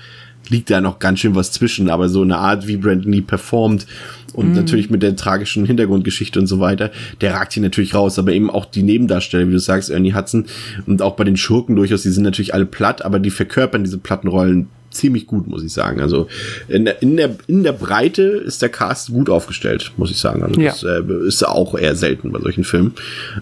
liegt 0.49 0.71
da 0.71 0.81
noch 0.81 0.99
ganz 0.99 1.21
schön 1.21 1.35
was 1.35 1.53
zwischen, 1.53 1.89
aber 1.91 2.09
so 2.09 2.23
eine 2.23 2.39
Art, 2.39 2.67
wie 2.67 2.77
Brandon 2.77 3.13
Lee 3.13 3.21
performt 3.21 3.87
und 4.33 4.55
natürlich 4.55 4.91
mit 4.91 5.03
der 5.03 5.17
tragischen 5.17 5.65
Hintergrundgeschichte 5.65 6.39
und 6.41 6.47
so 6.47 6.61
weiter, 6.61 6.91
der 7.21 7.35
ragt 7.35 7.53
hier 7.53 7.63
natürlich 7.63 7.95
raus, 7.95 8.19
aber 8.19 8.33
eben 8.33 8.51
auch 8.51 8.65
die 8.65 8.83
Nebendarsteller, 8.83 9.47
wie 9.49 9.53
du 9.53 9.59
sagst, 9.61 9.91
Ernie 9.91 10.15
Hudson 10.15 10.47
und 10.87 11.03
auch 11.03 11.15
bei 11.17 11.25
den 11.25 11.37
Schurken 11.37 11.77
durchaus, 11.77 12.03
die 12.03 12.11
sind 12.11 12.25
natürlich 12.25 12.55
alle 12.55 12.67
platt, 12.67 13.05
aber 13.05 13.19
die 13.19 13.31
verkörpern 13.31 13.85
diese 13.85 13.99
platten 13.99 14.29
Rollen 14.29 14.69
ziemlich 14.91 15.27
gut, 15.29 15.47
muss 15.47 15.63
ich 15.63 15.73
sagen. 15.73 16.01
Also 16.01 16.27
in 16.69 16.85
der, 16.85 17.01
in 17.01 17.17
der, 17.17 17.37
in 17.47 17.63
der 17.63 17.73
Breite 17.73 18.23
ist 18.23 18.61
der 18.61 18.71
Cast 18.71 19.13
gut 19.13 19.31
aufgestellt, 19.31 19.93
muss 19.97 20.11
ich 20.11 20.17
sagen. 20.19 20.43
Also 20.43 20.61
Ja. 20.61 20.71
das 20.71 20.83
äh, 20.83 21.03
ist 21.29 21.47
auch 21.47 21.77
eher 21.79 21.95
selten 21.95 22.33
bei 22.33 22.41
solchen 22.41 22.65
Filmen. 22.65 22.95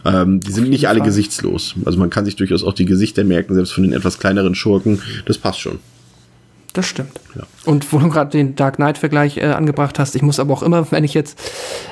Ähm, 0.04 0.40
die 0.40 0.52
sind 0.52 0.68
nicht 0.68 0.88
alle 0.88 0.98
Fall. 0.98 1.06
gesichtslos. 1.06 1.74
Also 1.86 1.98
man 1.98 2.10
kann 2.10 2.26
sich 2.26 2.36
durchaus 2.36 2.64
auch 2.64 2.74
die 2.74 2.84
Gesichter 2.84 3.24
merken, 3.24 3.54
selbst 3.54 3.72
von 3.72 3.82
den 3.82 3.94
etwas 3.94 4.18
kleineren 4.18 4.54
Schurken. 4.54 5.00
Das 5.24 5.38
passt 5.38 5.60
schon. 5.60 5.78
Das 6.74 6.86
stimmt. 6.86 7.18
Ja. 7.34 7.42
Und 7.64 7.92
wo 7.92 7.98
du 7.98 8.08
gerade 8.10 8.30
den 8.30 8.54
Dark 8.54 8.76
Knight-Vergleich 8.76 9.38
äh, 9.38 9.46
angebracht 9.46 9.98
hast, 9.98 10.14
ich 10.14 10.22
muss 10.22 10.38
aber 10.38 10.52
auch 10.52 10.62
immer, 10.62 10.90
wenn 10.92 11.02
ich 11.02 11.14
jetzt 11.14 11.40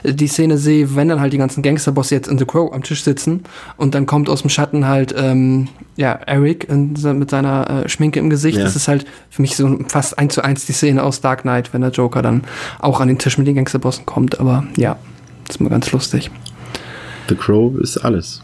äh, 0.02 0.12
die 0.12 0.28
Szene 0.28 0.58
sehe, 0.58 0.94
wenn 0.94 1.08
dann 1.08 1.20
halt 1.20 1.32
die 1.32 1.38
ganzen 1.38 1.62
Gangsterbosse 1.62 2.14
jetzt 2.14 2.28
in 2.28 2.38
The 2.38 2.44
Crow 2.44 2.72
am 2.72 2.82
Tisch 2.82 3.02
sitzen 3.02 3.44
und 3.78 3.94
dann 3.94 4.04
kommt 4.04 4.28
aus 4.28 4.42
dem 4.42 4.50
Schatten 4.50 4.86
halt 4.86 5.14
ähm, 5.16 5.68
ja 5.96 6.12
Eric 6.12 6.68
in, 6.68 6.94
mit 7.18 7.30
seiner 7.30 7.84
äh, 7.84 7.88
Schminke 7.88 8.20
im 8.20 8.28
Gesicht, 8.28 8.58
ja. 8.58 8.64
das 8.64 8.76
ist 8.76 8.86
halt 8.86 9.06
für 9.30 9.42
mich 9.42 9.56
so 9.56 9.78
fast 9.88 10.18
eins 10.18 10.34
zu 10.34 10.42
eins 10.44 10.66
die 10.66 10.72
Szene 10.72 11.02
aus 11.02 11.22
Dark 11.22 11.42
Knight, 11.42 11.72
wenn 11.72 11.80
der 11.80 11.90
Joker 11.90 12.20
dann 12.20 12.44
auch 12.78 13.00
an 13.00 13.08
den 13.08 13.18
Tisch 13.18 13.38
mit 13.38 13.46
den 13.46 13.56
Gangsterbossen 13.56 14.04
kommt. 14.04 14.38
Aber 14.40 14.64
ja, 14.76 14.98
das 15.46 15.56
ist 15.56 15.60
mal 15.60 15.70
ganz 15.70 15.90
lustig. 15.90 16.30
The 17.28 17.34
Crow 17.34 17.74
ist 17.80 17.96
alles 17.96 18.42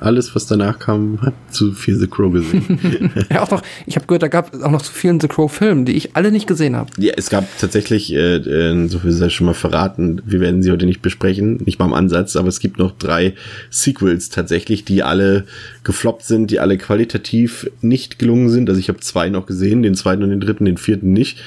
alles, 0.00 0.34
was 0.34 0.46
danach 0.46 0.78
kam, 0.78 1.20
hat 1.22 1.34
zu 1.50 1.72
viel 1.72 1.96
The 1.96 2.06
Crow 2.06 2.32
gesehen. 2.32 3.10
ja, 3.30 3.42
auch 3.42 3.50
noch, 3.50 3.62
ich 3.86 3.96
habe 3.96 4.06
gehört, 4.06 4.22
da 4.22 4.28
gab 4.28 4.54
es 4.54 4.62
auch 4.62 4.70
noch 4.70 4.82
zu 4.82 4.92
vielen 4.92 5.20
The 5.20 5.28
Crow-Filmen, 5.28 5.84
die 5.84 5.92
ich 5.92 6.16
alle 6.16 6.30
nicht 6.30 6.46
gesehen 6.46 6.76
habe. 6.76 6.90
Ja, 6.98 7.12
es 7.16 7.30
gab 7.30 7.46
tatsächlich, 7.58 8.12
äh, 8.12 8.36
äh, 8.36 8.88
so 8.88 8.98
viel 8.98 9.12
sei 9.12 9.28
schon 9.28 9.46
mal 9.46 9.54
verraten, 9.54 10.22
wir 10.24 10.40
werden 10.40 10.62
sie 10.62 10.70
heute 10.70 10.86
nicht 10.86 11.02
besprechen, 11.02 11.56
nicht 11.64 11.78
mal 11.78 11.86
im 11.86 11.94
Ansatz, 11.94 12.36
aber 12.36 12.48
es 12.48 12.60
gibt 12.60 12.78
noch 12.78 12.92
drei 12.92 13.34
Sequels 13.70 14.28
tatsächlich, 14.28 14.84
die 14.84 15.02
alle 15.02 15.44
gefloppt 15.84 16.24
sind, 16.24 16.50
die 16.50 16.60
alle 16.60 16.78
qualitativ 16.78 17.70
nicht 17.80 18.18
gelungen 18.18 18.48
sind. 18.48 18.68
Also 18.68 18.80
ich 18.80 18.88
habe 18.88 19.00
zwei 19.00 19.28
noch 19.28 19.46
gesehen, 19.46 19.82
den 19.82 19.94
zweiten 19.94 20.22
und 20.22 20.30
den 20.30 20.40
dritten, 20.40 20.64
den 20.64 20.76
vierten 20.76 21.12
nicht. 21.12 21.38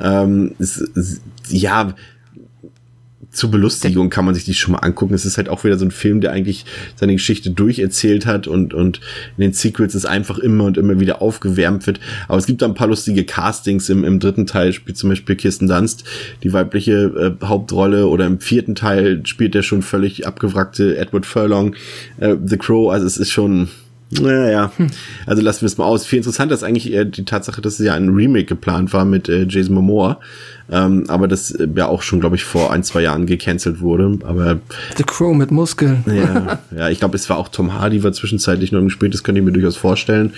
Ähm, 0.00 0.54
es, 0.58 0.78
es, 0.78 1.20
ja, 1.48 1.94
zur 3.32 3.50
Belustigung 3.50 4.10
kann 4.10 4.24
man 4.24 4.34
sich 4.34 4.44
die 4.44 4.54
schon 4.54 4.72
mal 4.72 4.80
angucken. 4.80 5.14
Es 5.14 5.24
ist 5.24 5.38
halt 5.38 5.48
auch 5.48 5.64
wieder 5.64 5.78
so 5.78 5.86
ein 5.86 5.90
Film, 5.90 6.20
der 6.20 6.32
eigentlich 6.32 6.66
seine 6.96 7.14
Geschichte 7.14 7.50
durcherzählt 7.50 8.26
hat 8.26 8.46
und, 8.46 8.74
und 8.74 9.00
in 9.36 9.42
den 9.42 9.52
Sequels 9.54 9.94
ist 9.94 10.04
einfach 10.04 10.38
immer 10.38 10.64
und 10.64 10.76
immer 10.76 11.00
wieder 11.00 11.22
aufgewärmt 11.22 11.86
wird. 11.86 11.98
Aber 12.28 12.38
es 12.38 12.46
gibt 12.46 12.60
da 12.60 12.66
ein 12.66 12.74
paar 12.74 12.88
lustige 12.88 13.24
Castings 13.24 13.88
im, 13.88 14.04
im 14.04 14.20
dritten 14.20 14.46
Teil, 14.46 14.72
spielt 14.72 14.98
zum 14.98 15.08
Beispiel 15.08 15.36
Kirsten 15.36 15.66
Dunst 15.66 16.04
die 16.42 16.52
weibliche 16.52 17.36
äh, 17.40 17.44
Hauptrolle 17.44 18.06
oder 18.06 18.26
im 18.26 18.38
vierten 18.40 18.74
Teil 18.74 19.22
spielt 19.24 19.54
der 19.54 19.62
schon 19.62 19.82
völlig 19.82 20.26
abgewrackte 20.26 20.96
Edward 20.98 21.24
Furlong, 21.24 21.74
äh, 22.18 22.36
The 22.44 22.58
Crow. 22.58 22.92
Also 22.92 23.06
es 23.06 23.16
ist 23.16 23.30
schon, 23.30 23.68
naja, 24.20 24.72
hm. 24.76 24.88
also 25.26 25.40
lassen 25.40 25.62
wir 25.62 25.66
es 25.66 25.78
mal 25.78 25.84
aus. 25.84 26.04
Viel 26.04 26.18
interessanter 26.18 26.54
ist 26.54 26.62
eigentlich 26.62 26.92
eher 26.92 27.06
die 27.06 27.24
Tatsache, 27.24 27.62
dass 27.62 27.80
es 27.80 27.86
ja 27.86 27.94
ein 27.94 28.10
Remake 28.10 28.44
geplant 28.44 28.92
war 28.92 29.04
mit 29.04 29.28
äh, 29.28 29.46
Jason 29.48 29.74
Momoa. 29.74 30.20
Ähm, 30.72 31.04
aber 31.08 31.28
das 31.28 31.50
äh, 31.50 31.68
ja 31.76 31.86
auch 31.86 32.00
schon, 32.00 32.20
glaube 32.20 32.36
ich, 32.36 32.44
vor 32.44 32.72
ein, 32.72 32.82
zwei 32.82 33.02
Jahren 33.02 33.26
gecancelt 33.26 33.82
wurde. 33.82 34.18
Aber 34.24 34.58
The 34.96 35.04
Crow 35.04 35.36
mit 35.36 35.50
Muskeln. 35.50 36.02
ja, 36.06 36.60
ja, 36.76 36.88
ich 36.88 36.98
glaube, 36.98 37.14
es 37.14 37.28
war 37.28 37.36
auch 37.36 37.48
Tom 37.48 37.74
Hardy, 37.74 38.02
war 38.02 38.12
zwischenzeitlich 38.12 38.72
noch 38.72 38.80
im 38.80 38.88
Spiel, 38.88 39.10
das 39.10 39.22
könnte 39.22 39.40
ich 39.40 39.44
mir 39.44 39.52
durchaus 39.52 39.76
vorstellen. 39.76 40.32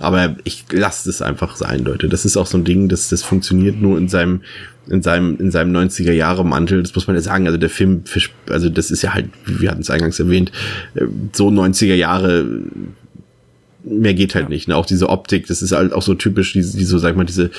Aber 0.00 0.34
ich 0.42 0.64
lasse 0.72 1.08
es 1.08 1.22
einfach 1.22 1.54
sein, 1.54 1.84
Leute. 1.84 2.08
Das 2.08 2.24
ist 2.24 2.36
auch 2.36 2.46
so 2.46 2.58
ein 2.58 2.64
Ding, 2.64 2.88
das, 2.88 3.08
das 3.10 3.22
funktioniert 3.22 3.80
nur 3.80 3.96
in 3.96 4.08
seinem 4.08 4.40
in 4.88 5.02
seinem 5.02 5.36
in 5.38 5.50
seinem 5.50 5.74
90er 5.74 6.12
Jahre 6.12 6.44
Mantel, 6.44 6.80
das 6.82 6.94
muss 6.94 7.08
man 7.08 7.16
ja 7.16 7.22
sagen, 7.22 7.46
also 7.46 7.58
der 7.58 7.70
Film 7.70 8.04
also 8.48 8.68
das 8.68 8.92
ist 8.92 9.02
ja 9.02 9.14
halt, 9.14 9.30
wir 9.44 9.70
hatten 9.70 9.80
es 9.80 9.90
eingangs 9.90 10.20
erwähnt, 10.20 10.52
äh, 10.94 11.06
so 11.32 11.48
90er 11.48 11.94
Jahre 11.94 12.46
mehr 13.86 14.14
geht 14.14 14.34
halt 14.34 14.46
ja. 14.46 14.48
nicht. 14.48 14.68
Ne? 14.68 14.76
Auch 14.76 14.86
diese 14.86 15.08
Optik, 15.08 15.46
das 15.46 15.62
ist 15.62 15.72
halt 15.72 15.92
auch 15.92 16.02
so 16.02 16.14
typisch, 16.14 16.52
diese, 16.52 16.76
diese 16.76 16.90
so, 16.90 16.98
sag 16.98 17.10
ich 17.10 17.16
mal, 17.16 17.24
diese 17.24 17.50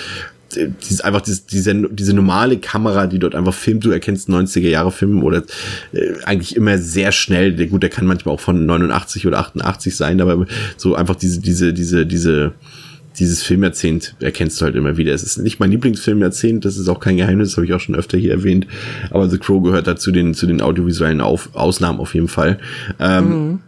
dieses 0.55 1.01
einfach 1.01 1.21
diese, 1.21 1.41
diese, 1.49 1.89
diese 1.89 2.13
normale 2.13 2.57
Kamera, 2.57 3.07
die 3.07 3.19
dort 3.19 3.35
einfach 3.35 3.53
filmt, 3.53 3.85
du 3.85 3.91
erkennst 3.91 4.29
90er 4.29 4.69
Jahre 4.69 4.91
Film 4.91 5.23
oder 5.23 5.43
äh, 5.93 6.13
eigentlich 6.23 6.55
immer 6.55 6.77
sehr 6.77 7.11
schnell. 7.11 7.53
Der, 7.53 7.67
gut, 7.67 7.83
der 7.83 7.89
kann 7.89 8.05
manchmal 8.05 8.35
auch 8.35 8.39
von 8.39 8.65
89 8.65 9.27
oder 9.27 9.39
88 9.39 9.95
sein, 9.95 10.21
aber 10.21 10.45
so 10.77 10.95
einfach 10.95 11.15
diese, 11.15 11.41
diese, 11.41 11.73
diese, 11.73 12.05
diese, 12.05 12.53
dieses 13.19 13.43
Filmjahrzehnt 13.43 14.15
erkennst 14.19 14.61
du 14.61 14.65
halt 14.65 14.75
immer 14.75 14.97
wieder. 14.97 15.13
Es 15.13 15.23
ist 15.23 15.37
nicht 15.37 15.59
mein 15.59 15.71
Lieblingsfilmjahrzehnt, 15.71 16.65
das 16.65 16.77
ist 16.77 16.87
auch 16.87 16.99
kein 16.99 17.17
Geheimnis, 17.17 17.57
habe 17.57 17.65
ich 17.65 17.73
auch 17.73 17.79
schon 17.79 17.95
öfter 17.95 18.17
hier 18.17 18.31
erwähnt. 18.31 18.67
Aber 19.09 19.29
The 19.29 19.37
Crow 19.37 19.61
gehört 19.63 19.87
dazu 19.87 20.11
den, 20.11 20.33
zu 20.33 20.45
den 20.45 20.61
audiovisuellen 20.61 21.21
auf, 21.21 21.49
Ausnahmen 21.53 21.99
auf 21.99 22.13
jeden 22.13 22.27
Fall. 22.27 22.59
Ähm, 22.99 23.29
mhm. 23.29 23.59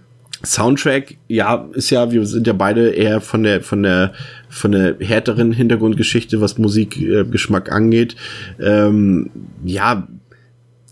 Soundtrack, 0.45 1.17
ja, 1.27 1.67
ist 1.73 1.89
ja, 1.89 2.11
wir 2.11 2.25
sind 2.25 2.47
ja 2.47 2.53
beide 2.53 2.89
eher 2.91 3.19
von 3.19 3.43
der, 3.43 3.61
von 3.61 3.83
der, 3.83 4.13
von 4.49 4.71
der 4.71 4.95
härteren 4.99 5.51
Hintergrundgeschichte, 5.51 6.39
was 6.39 6.57
Musikgeschmack 6.57 7.67
äh, 7.67 7.71
angeht. 7.71 8.15
Ähm, 8.59 9.31
ja, 9.65 10.07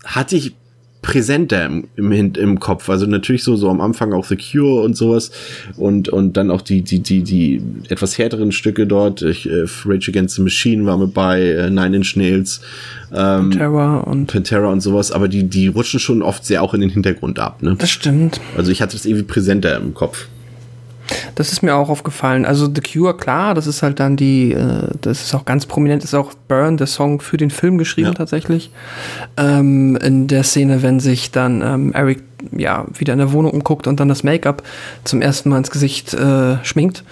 hatte 0.04 0.36
ich 0.36 0.54
präsenter 1.02 1.66
im, 1.66 1.88
im, 1.96 2.12
im 2.12 2.60
Kopf. 2.60 2.88
Also 2.88 3.06
natürlich 3.06 3.44
so, 3.44 3.56
so 3.56 3.70
am 3.70 3.80
Anfang 3.80 4.12
auch 4.12 4.24
The 4.24 4.36
Cure 4.36 4.82
und 4.82 4.96
sowas 4.96 5.30
und, 5.76 6.08
und 6.08 6.36
dann 6.36 6.50
auch 6.50 6.62
die, 6.62 6.82
die, 6.82 7.00
die, 7.00 7.22
die 7.22 7.62
etwas 7.88 8.18
härteren 8.18 8.52
Stücke 8.52 8.86
dort. 8.86 9.22
Ich, 9.22 9.48
äh, 9.48 9.64
Rage 9.84 10.10
Against 10.10 10.36
the 10.36 10.42
Machine 10.42 10.84
war 10.86 10.98
mit 10.98 11.14
bei, 11.14 11.42
äh, 11.42 11.70
Nine 11.70 11.96
Inch 11.96 12.16
Nails, 12.16 12.60
ähm, 13.12 13.50
Pantera 13.50 13.98
und 13.98 14.26
Pantera 14.26 14.68
und 14.68 14.80
sowas, 14.80 15.12
aber 15.12 15.28
die, 15.28 15.44
die 15.44 15.68
rutschen 15.68 16.00
schon 16.00 16.22
oft 16.22 16.44
sehr 16.44 16.62
auch 16.62 16.74
in 16.74 16.80
den 16.80 16.90
Hintergrund 16.90 17.38
ab, 17.38 17.62
ne? 17.62 17.76
Das 17.78 17.90
stimmt. 17.90 18.40
Also 18.56 18.70
ich 18.70 18.82
hatte 18.82 18.96
das 18.96 19.06
irgendwie 19.06 19.24
präsenter 19.24 19.76
im 19.76 19.94
Kopf. 19.94 20.26
Das 21.34 21.52
ist 21.52 21.62
mir 21.62 21.74
auch 21.74 21.88
aufgefallen. 21.88 22.44
Also 22.44 22.66
The 22.66 22.80
Cure, 22.80 23.16
klar, 23.16 23.54
das 23.54 23.66
ist 23.66 23.82
halt 23.82 24.00
dann 24.00 24.16
die, 24.16 24.52
äh, 24.52 24.88
das 25.00 25.22
ist 25.22 25.34
auch 25.34 25.44
ganz 25.44 25.66
prominent, 25.66 26.04
ist 26.04 26.14
auch 26.14 26.32
Burn, 26.48 26.76
der 26.76 26.86
Song 26.86 27.20
für 27.20 27.36
den 27.36 27.50
Film 27.50 27.78
geschrieben 27.78 28.08
ja. 28.08 28.14
tatsächlich. 28.14 28.70
Ähm, 29.36 29.96
in 29.96 30.26
der 30.26 30.44
Szene, 30.44 30.82
wenn 30.82 31.00
sich 31.00 31.30
dann 31.30 31.62
ähm, 31.62 31.92
Eric 31.92 32.22
ja 32.52 32.86
wieder 32.96 33.12
in 33.14 33.18
der 33.18 33.32
Wohnung 33.32 33.52
umguckt 33.52 33.86
und 33.86 34.00
dann 34.00 34.08
das 34.08 34.22
Make-up 34.22 34.62
zum 35.04 35.20
ersten 35.22 35.48
Mal 35.48 35.58
ins 35.58 35.70
Gesicht 35.70 36.14
äh, 36.14 36.62
schminkt. 36.64 37.04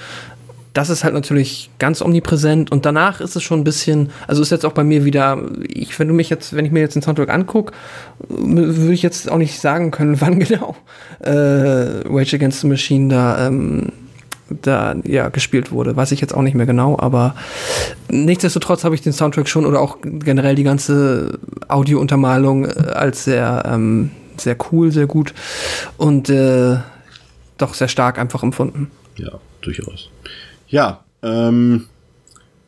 Das 0.76 0.90
ist 0.90 1.04
halt 1.04 1.14
natürlich 1.14 1.70
ganz 1.78 2.02
omnipräsent 2.02 2.70
und 2.70 2.84
danach 2.84 3.22
ist 3.22 3.34
es 3.34 3.42
schon 3.42 3.60
ein 3.60 3.64
bisschen, 3.64 4.10
also 4.28 4.42
ist 4.42 4.50
jetzt 4.50 4.66
auch 4.66 4.74
bei 4.74 4.84
mir 4.84 5.06
wieder, 5.06 5.40
ich, 5.66 5.98
wenn 5.98 6.06
du 6.06 6.12
mich 6.12 6.28
jetzt, 6.28 6.54
wenn 6.54 6.66
ich 6.66 6.70
mir 6.70 6.80
jetzt 6.80 6.94
den 6.94 7.00
Soundtrack 7.00 7.30
angucke, 7.30 7.72
würde 8.28 8.92
ich 8.92 9.00
jetzt 9.00 9.30
auch 9.30 9.38
nicht 9.38 9.58
sagen 9.58 9.90
können, 9.90 10.20
wann 10.20 10.38
genau 10.38 10.76
äh, 11.20 11.30
Rage 11.30 12.36
Against 12.36 12.60
the 12.60 12.66
Machine 12.66 13.08
da 13.08 13.46
ähm, 13.46 13.90
da 14.50 14.94
ja 15.02 15.30
gespielt 15.30 15.72
wurde. 15.72 15.96
Weiß 15.96 16.12
ich 16.12 16.20
jetzt 16.20 16.34
auch 16.34 16.42
nicht 16.42 16.54
mehr 16.54 16.66
genau, 16.66 16.98
aber 16.98 17.34
nichtsdestotrotz 18.10 18.84
habe 18.84 18.94
ich 18.94 19.00
den 19.00 19.14
Soundtrack 19.14 19.48
schon 19.48 19.64
oder 19.64 19.80
auch 19.80 19.96
generell 20.02 20.56
die 20.56 20.62
ganze 20.62 21.38
Audiountermalung 21.68 22.66
äh, 22.66 22.90
als 22.92 23.24
sehr, 23.24 23.62
ähm, 23.66 24.10
sehr 24.36 24.58
cool, 24.70 24.92
sehr 24.92 25.06
gut 25.06 25.32
und 25.96 26.28
äh, 26.28 26.76
doch 27.56 27.72
sehr 27.72 27.88
stark 27.88 28.18
einfach 28.18 28.42
empfunden. 28.42 28.90
Ja, 29.16 29.40
durchaus. 29.62 30.10
Ja, 30.68 31.04
ähm, 31.22 31.86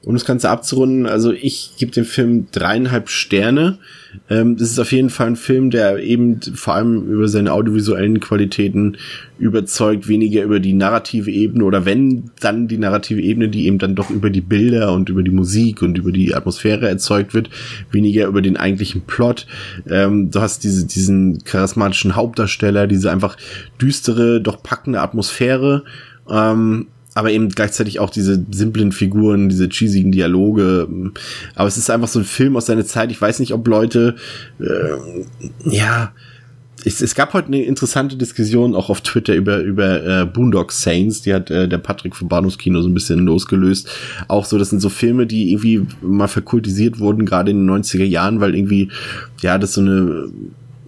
um 0.05 0.15
das 0.15 0.25
Ganze 0.25 0.49
abzurunden, 0.49 1.07
also 1.07 1.33
ich 1.33 1.73
gebe 1.77 1.91
dem 1.91 2.05
Film 2.05 2.47
dreieinhalb 2.53 3.11
Sterne. 3.11 3.79
Ähm, 4.31 4.57
das 4.57 4.71
ist 4.71 4.79
auf 4.79 4.93
jeden 4.93 5.11
Fall 5.11 5.27
ein 5.27 5.37
Film, 5.37 5.71
der 5.71 5.99
eben 5.99 6.41
vor 6.41 6.77
allem 6.77 7.09
über 7.11 7.29
seine 7.29 7.53
audiovisuellen 7.53 8.21
Qualitäten 8.21 8.97
überzeugt, 9.39 10.09
weniger 10.09 10.45
über 10.45 10.61
die 10.61 10.73
narrative 10.73 11.31
Ebene 11.31 11.65
oder 11.65 11.85
wenn 11.85 12.31
dann 12.41 12.69
die 12.69 12.79
narrative 12.79 13.21
Ebene, 13.21 13.49
die 13.49 13.67
eben 13.67 13.79
dann 13.79 13.97
doch 13.97 14.09
über 14.09 14.31
die 14.31 14.41
Bilder 14.41 14.93
und 14.93 15.09
über 15.09 15.23
die 15.23 15.33
Musik 15.33 15.83
und 15.83 15.99
über 15.99 16.13
die 16.13 16.35
Atmosphäre 16.35 16.89
erzeugt 16.89 17.35
wird, 17.35 17.51
weniger 17.91 18.29
über 18.29 18.41
den 18.41 18.57
eigentlichen 18.57 19.03
Plot. 19.03 19.47
Ähm, 19.91 20.31
du 20.31 20.41
hast 20.41 20.63
diese, 20.63 20.87
diesen 20.87 21.43
charismatischen 21.45 22.15
Hauptdarsteller, 22.15 22.87
diese 22.87 23.11
einfach 23.11 23.37
düstere, 23.81 24.41
doch 24.41 24.63
packende 24.63 25.01
Atmosphäre. 25.01 25.85
Ähm, 26.31 26.87
aber 27.15 27.31
eben 27.33 27.49
gleichzeitig 27.49 28.01
auch 28.01 28.11
diese 28.11 28.45
simplen 28.51 28.93
Figuren, 28.93 29.49
diese 29.49 29.69
cheesigen 29.69 30.13
Dialoge. 30.13 30.89
Aber 31.55 31.67
es 31.67 31.77
ist 31.77 31.91
einfach 31.91 32.09
so 32.09 32.21
ein 32.21 32.25
Film 32.25 32.57
aus 32.57 32.67
seiner 32.67 32.87
Zeit. 32.87 33.11
Ich 33.11 33.21
weiß 33.21 33.41
nicht, 33.41 33.53
ob 33.53 33.67
Leute, 33.67 34.17
äh, 34.61 35.69
ja, 35.69 36.13
es, 36.85 37.01
es 37.01 37.15
gab 37.15 37.35
heute 37.35 37.49
eine 37.49 37.65
interessante 37.65 38.17
Diskussion 38.17 38.75
auch 38.75 38.89
auf 38.89 39.01
Twitter 39.01 39.35
über 39.35 39.59
über 39.59 40.05
äh, 40.05 40.25
Boondock 40.27 40.71
Saints, 40.73 41.23
die 41.23 41.35
hat 41.35 41.51
äh, 41.51 41.69
der 41.69 41.79
Patrick 41.79 42.15
vom 42.15 42.29
Bahnhofskino 42.29 42.81
so 42.83 42.89
ein 42.89 42.95
bisschen 42.95 43.21
losgelöst. 43.21 43.91
Auch 44.29 44.45
so, 44.45 44.59
das 44.59 44.71
sind 44.71 44.81
so 44.81 44.89
Filme, 44.89 45.27
die 45.27 45.53
irgendwie 45.53 45.87
mal 46.01 46.29
verkultisiert 46.29 47.01
wurden, 47.01 47.27
gerade 47.27 47.51
in 47.51 47.67
den 47.67 47.83
90er 47.83 48.05
Jahren, 48.05 48.41
weil 48.41 48.55
irgendwie 48.55 48.91
ja, 49.41 49.59
das 49.59 49.75
so 49.75 49.81
eine 49.81 50.29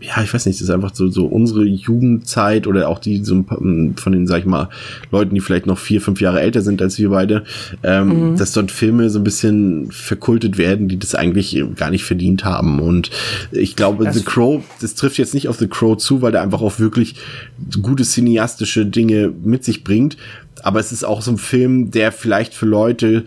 ja, 0.00 0.22
ich 0.22 0.32
weiß 0.32 0.46
nicht, 0.46 0.58
das 0.58 0.68
ist 0.68 0.74
einfach 0.74 0.94
so, 0.94 1.08
so 1.08 1.26
unsere 1.26 1.64
Jugendzeit 1.64 2.66
oder 2.66 2.88
auch 2.88 2.98
die 2.98 3.22
so 3.22 3.44
von 3.46 3.94
den, 4.12 4.26
sag 4.26 4.40
ich 4.40 4.46
mal, 4.46 4.68
Leuten, 5.10 5.34
die 5.34 5.40
vielleicht 5.40 5.66
noch 5.66 5.78
vier, 5.78 6.00
fünf 6.00 6.20
Jahre 6.20 6.40
älter 6.40 6.62
sind 6.62 6.80
als 6.80 6.98
wir 6.98 7.10
beide, 7.10 7.44
ähm, 7.82 8.32
mhm. 8.32 8.36
dass 8.36 8.52
dort 8.52 8.70
Filme 8.70 9.10
so 9.10 9.18
ein 9.20 9.24
bisschen 9.24 9.90
verkultet 9.92 10.56
werden, 10.56 10.88
die 10.88 10.98
das 10.98 11.14
eigentlich 11.14 11.62
gar 11.76 11.90
nicht 11.90 12.04
verdient 12.04 12.44
haben. 12.44 12.80
Und 12.80 13.10
ich 13.52 13.76
glaube, 13.76 14.04
das 14.04 14.16
The 14.16 14.24
Crow, 14.24 14.62
das 14.80 14.94
trifft 14.94 15.18
jetzt 15.18 15.34
nicht 15.34 15.48
auf 15.48 15.58
The 15.58 15.68
Crow 15.68 15.96
zu, 15.96 16.22
weil 16.22 16.32
der 16.32 16.42
einfach 16.42 16.62
auch 16.62 16.78
wirklich 16.78 17.16
gute 17.82 18.04
cineastische 18.04 18.86
Dinge 18.86 19.32
mit 19.42 19.64
sich 19.64 19.84
bringt. 19.84 20.16
Aber 20.62 20.80
es 20.80 20.92
ist 20.92 21.04
auch 21.04 21.22
so 21.22 21.30
ein 21.30 21.38
Film, 21.38 21.90
der 21.90 22.12
vielleicht 22.12 22.54
für 22.54 22.66
Leute 22.66 23.24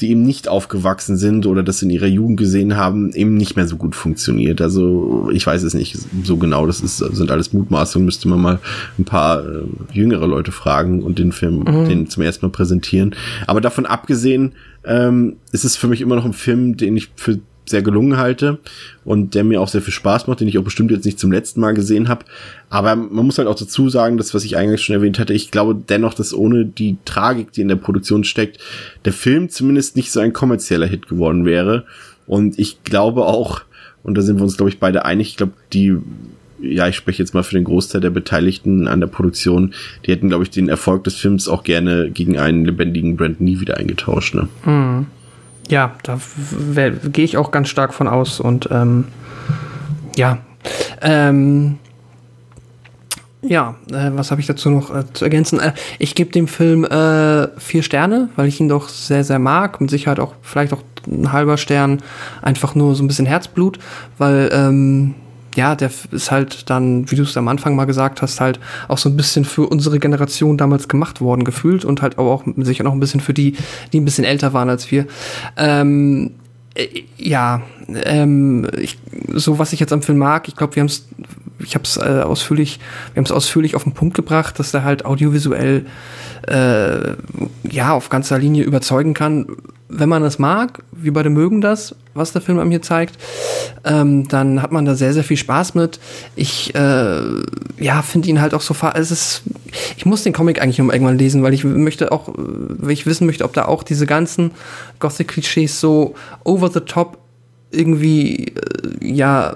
die 0.00 0.10
eben 0.10 0.22
nicht 0.22 0.48
aufgewachsen 0.48 1.16
sind 1.16 1.46
oder 1.46 1.62
das 1.62 1.82
in 1.82 1.90
ihrer 1.90 2.06
Jugend 2.06 2.38
gesehen 2.38 2.76
haben, 2.76 3.12
eben 3.12 3.36
nicht 3.36 3.56
mehr 3.56 3.66
so 3.66 3.76
gut 3.76 3.94
funktioniert. 3.94 4.60
Also 4.60 5.30
ich 5.32 5.46
weiß 5.46 5.62
es 5.62 5.74
nicht 5.74 5.98
so 6.22 6.36
genau. 6.36 6.66
Das 6.66 6.80
ist, 6.80 6.98
sind 6.98 7.30
alles 7.30 7.52
Mutmaßungen. 7.52 8.04
Müsste 8.04 8.28
man 8.28 8.40
mal 8.40 8.58
ein 8.98 9.04
paar 9.04 9.44
äh, 9.44 9.62
jüngere 9.92 10.26
Leute 10.26 10.52
fragen 10.52 11.02
und 11.02 11.18
den 11.18 11.32
Film 11.32 11.60
mhm. 11.60 11.88
den 11.88 12.10
zum 12.10 12.22
ersten 12.22 12.44
Mal 12.44 12.52
präsentieren. 12.52 13.14
Aber 13.46 13.60
davon 13.60 13.86
abgesehen 13.86 14.52
ähm, 14.84 15.36
ist 15.52 15.64
es 15.64 15.76
für 15.76 15.88
mich 15.88 16.00
immer 16.00 16.16
noch 16.16 16.26
ein 16.26 16.34
Film, 16.34 16.76
den 16.76 16.96
ich 16.96 17.10
für 17.16 17.38
sehr 17.66 17.82
gelungen 17.82 18.16
halte 18.16 18.58
und 19.04 19.34
der 19.34 19.44
mir 19.44 19.60
auch 19.60 19.68
sehr 19.68 19.82
viel 19.82 19.92
Spaß 19.92 20.26
macht, 20.26 20.40
den 20.40 20.48
ich 20.48 20.58
auch 20.58 20.64
bestimmt 20.64 20.90
jetzt 20.90 21.04
nicht 21.04 21.18
zum 21.18 21.32
letzten 21.32 21.60
Mal 21.60 21.74
gesehen 21.74 22.08
habe. 22.08 22.24
Aber 22.70 22.96
man 22.96 23.26
muss 23.26 23.38
halt 23.38 23.48
auch 23.48 23.54
dazu 23.54 23.88
sagen, 23.88 24.16
das, 24.16 24.34
was 24.34 24.44
ich 24.44 24.56
eingangs 24.56 24.82
schon 24.82 24.94
erwähnt 24.94 25.18
hatte, 25.18 25.34
ich 25.34 25.50
glaube 25.50 25.76
dennoch, 25.88 26.14
dass 26.14 26.34
ohne 26.34 26.64
die 26.64 26.96
Tragik, 27.04 27.52
die 27.52 27.62
in 27.62 27.68
der 27.68 27.76
Produktion 27.76 28.24
steckt, 28.24 28.58
der 29.04 29.12
Film 29.12 29.48
zumindest 29.48 29.96
nicht 29.96 30.12
so 30.12 30.20
ein 30.20 30.32
kommerzieller 30.32 30.86
Hit 30.86 31.08
geworden 31.08 31.44
wäre. 31.44 31.84
Und 32.26 32.58
ich 32.58 32.82
glaube 32.84 33.24
auch, 33.24 33.62
und 34.02 34.16
da 34.16 34.22
sind 34.22 34.36
wir 34.36 34.44
uns, 34.44 34.56
glaube 34.56 34.70
ich, 34.70 34.78
beide 34.78 35.04
einig, 35.04 35.30
ich 35.30 35.36
glaube, 35.36 35.52
die 35.72 35.96
ja, 36.60 36.88
ich 36.88 36.96
spreche 36.96 37.22
jetzt 37.22 37.34
mal 37.34 37.42
für 37.42 37.54
den 37.54 37.64
Großteil 37.64 38.00
der 38.00 38.10
Beteiligten 38.10 38.88
an 38.88 39.00
der 39.00 39.08
Produktion, 39.08 39.74
die 40.04 40.12
hätten, 40.12 40.28
glaube 40.28 40.44
ich, 40.44 40.50
den 40.50 40.68
Erfolg 40.68 41.04
des 41.04 41.16
Films 41.16 41.48
auch 41.48 41.62
gerne 41.64 42.10
gegen 42.10 42.38
einen 42.38 42.64
lebendigen 42.64 43.16
Brand 43.16 43.40
nie 43.40 43.60
wieder 43.60 43.76
eingetauscht. 43.76 44.34
Ne? 44.34 44.48
Mhm. 44.64 45.06
Ja, 45.68 45.92
da 46.04 46.18
gehe 47.12 47.24
ich 47.24 47.36
auch 47.36 47.50
ganz 47.50 47.68
stark 47.68 47.92
von 47.94 48.08
aus 48.08 48.40
und 48.40 48.68
ähm, 48.70 49.06
ja. 50.16 50.38
Ähm, 51.02 51.78
ja, 53.42 53.76
äh, 53.90 54.10
was 54.12 54.30
habe 54.30 54.40
ich 54.40 54.46
dazu 54.46 54.70
noch 54.70 54.94
äh, 54.94 55.04
zu 55.12 55.24
ergänzen? 55.24 55.60
Äh, 55.60 55.72
ich 55.98 56.14
gebe 56.14 56.32
dem 56.32 56.48
Film 56.48 56.84
äh, 56.84 57.48
vier 57.58 57.82
Sterne, 57.82 58.28
weil 58.36 58.48
ich 58.48 58.60
ihn 58.60 58.68
doch 58.68 58.88
sehr, 58.88 59.24
sehr 59.24 59.38
mag. 59.38 59.80
Mit 59.80 59.90
Sicherheit 59.90 60.18
auch 60.20 60.34
vielleicht 60.42 60.72
auch 60.72 60.82
ein 61.06 61.32
halber 61.32 61.56
Stern, 61.56 62.02
einfach 62.42 62.74
nur 62.74 62.94
so 62.94 63.04
ein 63.04 63.06
bisschen 63.06 63.26
Herzblut, 63.26 63.78
weil 64.18 64.50
ähm, 64.52 65.14
ja, 65.56 65.74
der 65.74 65.90
ist 66.10 66.30
halt 66.30 66.70
dann, 66.70 67.10
wie 67.10 67.16
du 67.16 67.22
es 67.22 67.36
am 67.36 67.48
Anfang 67.48 67.74
mal 67.74 67.86
gesagt 67.86 68.22
hast, 68.22 68.40
halt 68.40 68.60
auch 68.88 68.98
so 68.98 69.08
ein 69.08 69.16
bisschen 69.16 69.44
für 69.44 69.66
unsere 69.66 69.98
Generation 69.98 70.56
damals 70.56 70.88
gemacht 70.88 71.20
worden 71.20 71.44
gefühlt 71.44 71.84
und 71.84 72.02
halt 72.02 72.18
aber 72.18 72.30
auch 72.30 72.44
sicher 72.56 72.84
noch 72.84 72.92
ein 72.92 73.00
bisschen 73.00 73.20
für 73.20 73.34
die, 73.34 73.56
die 73.92 74.00
ein 74.00 74.04
bisschen 74.04 74.24
älter 74.24 74.52
waren 74.52 74.68
als 74.68 74.90
wir. 74.90 75.06
Ähm, 75.56 76.32
äh, 76.74 77.04
ja, 77.16 77.62
ähm, 77.88 78.66
ich, 78.78 78.98
so 79.32 79.58
was 79.58 79.72
ich 79.72 79.80
jetzt 79.80 79.92
am 79.92 80.02
Film 80.02 80.18
mag, 80.18 80.48
ich 80.48 80.56
glaube, 80.56 80.74
wir 80.76 80.80
haben 80.80 80.88
es, 80.88 81.06
ich 81.58 81.74
habe 81.74 81.84
es 81.84 81.96
äh, 81.96 82.22
ausführlich, 82.22 82.80
wir 83.12 83.20
haben 83.20 83.26
es 83.26 83.32
ausführlich 83.32 83.76
auf 83.76 83.84
den 83.84 83.92
Punkt 83.92 84.16
gebracht, 84.16 84.58
dass 84.58 84.72
der 84.72 84.84
halt 84.84 85.04
audiovisuell 85.04 85.86
äh, 86.48 87.12
ja 87.70 87.92
auf 87.92 88.08
ganzer 88.08 88.38
Linie 88.38 88.64
überzeugen 88.64 89.14
kann. 89.14 89.46
Wenn 89.88 90.08
man 90.08 90.22
das 90.22 90.40
mag, 90.40 90.82
wie 90.90 91.12
beide 91.12 91.30
mögen 91.30 91.60
das, 91.60 91.94
was 92.12 92.32
der 92.32 92.42
Film 92.42 92.58
einem 92.58 92.72
hier 92.72 92.82
zeigt, 92.82 93.18
ähm, 93.84 94.26
dann 94.26 94.60
hat 94.60 94.72
man 94.72 94.84
da 94.84 94.96
sehr, 94.96 95.12
sehr 95.12 95.22
viel 95.22 95.36
Spaß 95.36 95.76
mit. 95.76 96.00
Ich 96.34 96.74
äh, 96.74 97.20
ja, 97.78 98.02
finde 98.02 98.28
ihn 98.28 98.40
halt 98.40 98.52
auch 98.52 98.62
so 98.62 98.74
es 98.94 99.10
ist, 99.12 99.42
ich 99.96 100.04
muss 100.04 100.24
den 100.24 100.32
Comic 100.32 100.60
eigentlich 100.60 100.78
noch 100.78 100.92
irgendwann 100.92 101.18
lesen, 101.18 101.44
weil 101.44 101.54
ich 101.54 101.62
möchte 101.62 102.10
auch, 102.10 102.30
weil 102.36 102.90
ich 102.90 103.06
wissen 103.06 103.26
möchte, 103.26 103.44
ob 103.44 103.52
da 103.52 103.66
auch 103.66 103.84
diese 103.84 104.06
ganzen 104.06 104.50
Gothic-Klischees 104.98 105.78
so 105.78 106.14
over 106.42 106.68
the 106.68 106.80
top 106.80 107.18
irgendwie 107.76 108.46
äh, 108.46 108.52
ja 109.00 109.54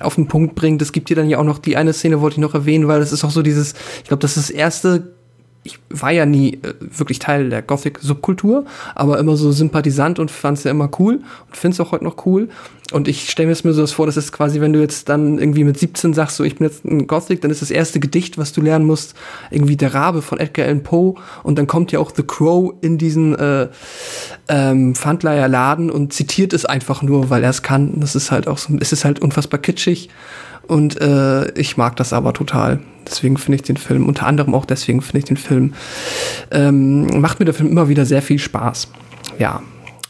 auf 0.00 0.14
den 0.14 0.28
Punkt 0.28 0.54
bringt. 0.54 0.82
Es 0.82 0.92
gibt 0.92 1.08
hier 1.08 1.16
dann 1.16 1.28
ja 1.28 1.38
auch 1.38 1.44
noch 1.44 1.58
die 1.58 1.76
eine 1.76 1.92
Szene, 1.92 2.20
wollte 2.20 2.34
ich 2.34 2.40
noch 2.40 2.54
erwähnen, 2.54 2.88
weil 2.88 3.00
das 3.00 3.12
ist 3.12 3.24
auch 3.24 3.30
so 3.30 3.42
dieses, 3.42 3.74
ich 3.98 4.08
glaube, 4.08 4.20
das 4.20 4.36
ist 4.36 4.50
das 4.50 4.56
erste 4.56 5.15
ich 5.66 5.78
war 5.90 6.10
ja 6.10 6.24
nie 6.24 6.54
äh, 6.54 6.74
wirklich 6.80 7.18
Teil 7.18 7.50
der 7.50 7.62
Gothic-Subkultur, 7.62 8.64
aber 8.94 9.18
immer 9.18 9.36
so 9.36 9.52
sympathisant 9.52 10.18
und 10.18 10.30
fand 10.30 10.58
es 10.58 10.64
ja 10.64 10.70
immer 10.70 10.88
cool 10.98 11.16
und 11.46 11.56
finde 11.56 11.74
es 11.74 11.80
auch 11.80 11.92
heute 11.92 12.04
noch 12.04 12.24
cool. 12.26 12.48
Und 12.92 13.08
ich 13.08 13.30
stelle 13.30 13.48
mir 13.48 13.52
es 13.52 13.64
mir 13.64 13.72
so 13.72 13.84
vor, 13.88 14.06
das 14.06 14.16
ist 14.16 14.30
quasi, 14.30 14.60
wenn 14.60 14.72
du 14.72 14.80
jetzt 14.80 15.08
dann 15.08 15.38
irgendwie 15.38 15.64
mit 15.64 15.76
17 15.76 16.14
sagst, 16.14 16.36
so 16.36 16.44
ich 16.44 16.56
bin 16.56 16.68
jetzt 16.68 16.84
ein 16.84 17.08
Gothic, 17.08 17.40
dann 17.40 17.50
ist 17.50 17.60
das 17.60 17.72
erste 17.72 17.98
Gedicht, 17.98 18.38
was 18.38 18.52
du 18.52 18.60
lernen 18.60 18.84
musst, 18.84 19.14
irgendwie 19.50 19.76
der 19.76 19.92
Rabe 19.92 20.22
von 20.22 20.38
Edgar 20.38 20.66
Allan 20.66 20.84
Poe 20.84 21.16
und 21.42 21.58
dann 21.58 21.66
kommt 21.66 21.90
ja 21.90 21.98
auch 21.98 22.12
The 22.14 22.22
Crow 22.22 22.74
in 22.82 22.96
diesen 22.96 23.34
äh, 23.34 23.68
ähm, 24.48 24.94
Pfandleier 24.94 25.48
Laden 25.48 25.90
und 25.90 26.12
zitiert 26.12 26.52
es 26.52 26.64
einfach 26.64 27.02
nur, 27.02 27.28
weil 27.28 27.42
er 27.42 27.50
es 27.50 27.62
kann. 27.62 27.98
Das 27.98 28.14
ist 28.14 28.30
halt 28.30 28.46
auch 28.46 28.58
so, 28.58 28.72
es 28.78 28.92
ist 28.92 29.04
halt 29.04 29.20
unfassbar 29.20 29.58
kitschig 29.58 30.08
und 30.66 31.00
äh, 31.00 31.50
ich 31.52 31.76
mag 31.76 31.96
das 31.96 32.12
aber 32.12 32.32
total. 32.32 32.80
Deswegen 33.06 33.36
finde 33.36 33.56
ich 33.56 33.62
den 33.62 33.76
Film, 33.76 34.06
unter 34.06 34.26
anderem 34.26 34.54
auch 34.54 34.64
deswegen 34.64 35.00
finde 35.00 35.18
ich 35.18 35.24
den 35.24 35.36
Film, 35.36 35.74
ähm, 36.50 37.20
macht 37.20 37.38
mir 37.38 37.44
der 37.44 37.54
Film 37.54 37.70
immer 37.70 37.88
wieder 37.88 38.04
sehr 38.04 38.22
viel 38.22 38.38
Spaß. 38.38 38.88
Ja. 39.38 39.62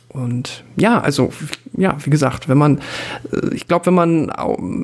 Und 0.08 0.64
ja, 0.76 0.98
also, 1.00 1.30
ja, 1.76 1.94
wie 2.02 2.08
gesagt, 2.08 2.48
wenn 2.48 2.56
man, 2.56 2.78
äh, 3.32 3.54
ich 3.54 3.68
glaube, 3.68 3.86
wenn 3.86 3.94
man, 3.94 4.32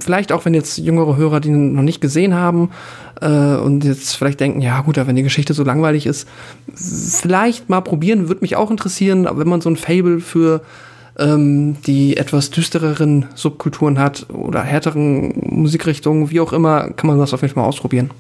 vielleicht 0.02 0.30
auch 0.30 0.44
wenn 0.44 0.52
jetzt 0.52 0.76
jüngere 0.76 1.16
Hörer 1.16 1.40
die 1.40 1.48
noch 1.48 1.82
nicht 1.82 2.02
gesehen 2.02 2.34
haben 2.34 2.68
äh, 3.22 3.56
und 3.56 3.82
jetzt 3.82 4.14
vielleicht 4.16 4.40
denken, 4.40 4.60
ja 4.60 4.82
gut, 4.82 4.98
wenn 4.98 5.16
die 5.16 5.22
Geschichte 5.22 5.54
so 5.54 5.64
langweilig 5.64 6.04
ist, 6.04 6.28
vielleicht 6.74 7.70
mal 7.70 7.80
probieren, 7.80 8.28
würde 8.28 8.42
mich 8.42 8.56
auch 8.56 8.70
interessieren, 8.70 9.26
wenn 9.32 9.48
man 9.48 9.62
so 9.62 9.70
ein 9.70 9.76
Fable 9.76 10.20
für 10.20 10.60
ähm, 11.18 11.76
die 11.86 12.16
etwas 12.16 12.50
düstereren 12.50 13.26
Subkulturen 13.34 13.98
hat 13.98 14.28
oder 14.30 14.62
härteren 14.62 15.32
Musikrichtungen, 15.40 16.30
wie 16.30 16.40
auch 16.40 16.52
immer, 16.52 16.90
kann 16.90 17.08
man 17.08 17.18
das 17.18 17.34
auf 17.34 17.42
jeden 17.42 17.54
Fall 17.54 17.62
mal 17.62 17.68
ausprobieren. 17.68 18.10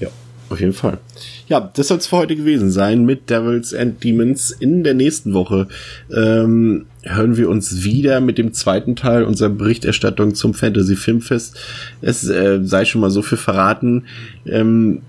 Ja, 0.00 0.08
auf 0.50 0.60
jeden 0.60 0.72
Fall. 0.72 0.98
Ja, 1.46 1.70
das 1.74 1.88
soll 1.88 1.98
es 1.98 2.06
für 2.06 2.16
heute 2.16 2.36
gewesen 2.36 2.70
sein 2.70 3.04
mit 3.04 3.30
Devils 3.30 3.74
and 3.74 4.02
Demons. 4.02 4.50
In 4.50 4.82
der 4.82 4.94
nächsten 4.94 5.34
Woche 5.34 5.68
ähm, 6.14 6.86
hören 7.02 7.36
wir 7.36 7.48
uns 7.48 7.84
wieder 7.84 8.20
mit 8.20 8.38
dem 8.38 8.52
zweiten 8.52 8.96
Teil 8.96 9.24
unserer 9.24 9.50
Berichterstattung 9.50 10.34
zum 10.34 10.54
Fantasy 10.54 10.96
Filmfest. 10.96 11.56
Es 12.00 12.28
äh, 12.28 12.60
sei 12.62 12.84
schon 12.84 13.00
mal 13.00 13.10
so 13.10 13.22
viel 13.22 13.38
verraten. 13.38 14.04
Ähm, 14.46 15.02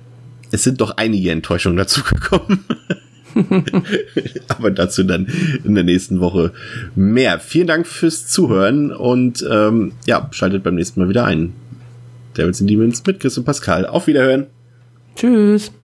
es 0.51 0.63
sind 0.63 0.79
doch 0.79 0.97
einige 0.97 1.31
Enttäuschungen 1.31 1.77
dazu 1.77 2.01
gekommen. 2.03 2.65
Aber 4.47 4.71
dazu 4.71 5.03
dann 5.03 5.27
in 5.63 5.75
der 5.75 5.83
nächsten 5.83 6.19
Woche 6.19 6.53
mehr. 6.95 7.39
Vielen 7.39 7.67
Dank 7.67 7.87
fürs 7.87 8.27
Zuhören 8.27 8.91
und 8.91 9.45
ähm, 9.49 9.93
ja, 10.05 10.27
schaltet 10.31 10.63
beim 10.63 10.75
nächsten 10.75 10.99
Mal 10.99 11.09
wieder 11.09 11.25
ein. 11.25 11.53
Devils 12.37 12.61
and 12.61 12.69
Demons 12.69 13.03
mit 13.05 13.19
Chris 13.19 13.37
und 13.37 13.45
Pascal. 13.45 13.85
Auf 13.85 14.07
Wiederhören. 14.07 14.47
Tschüss. 15.15 15.71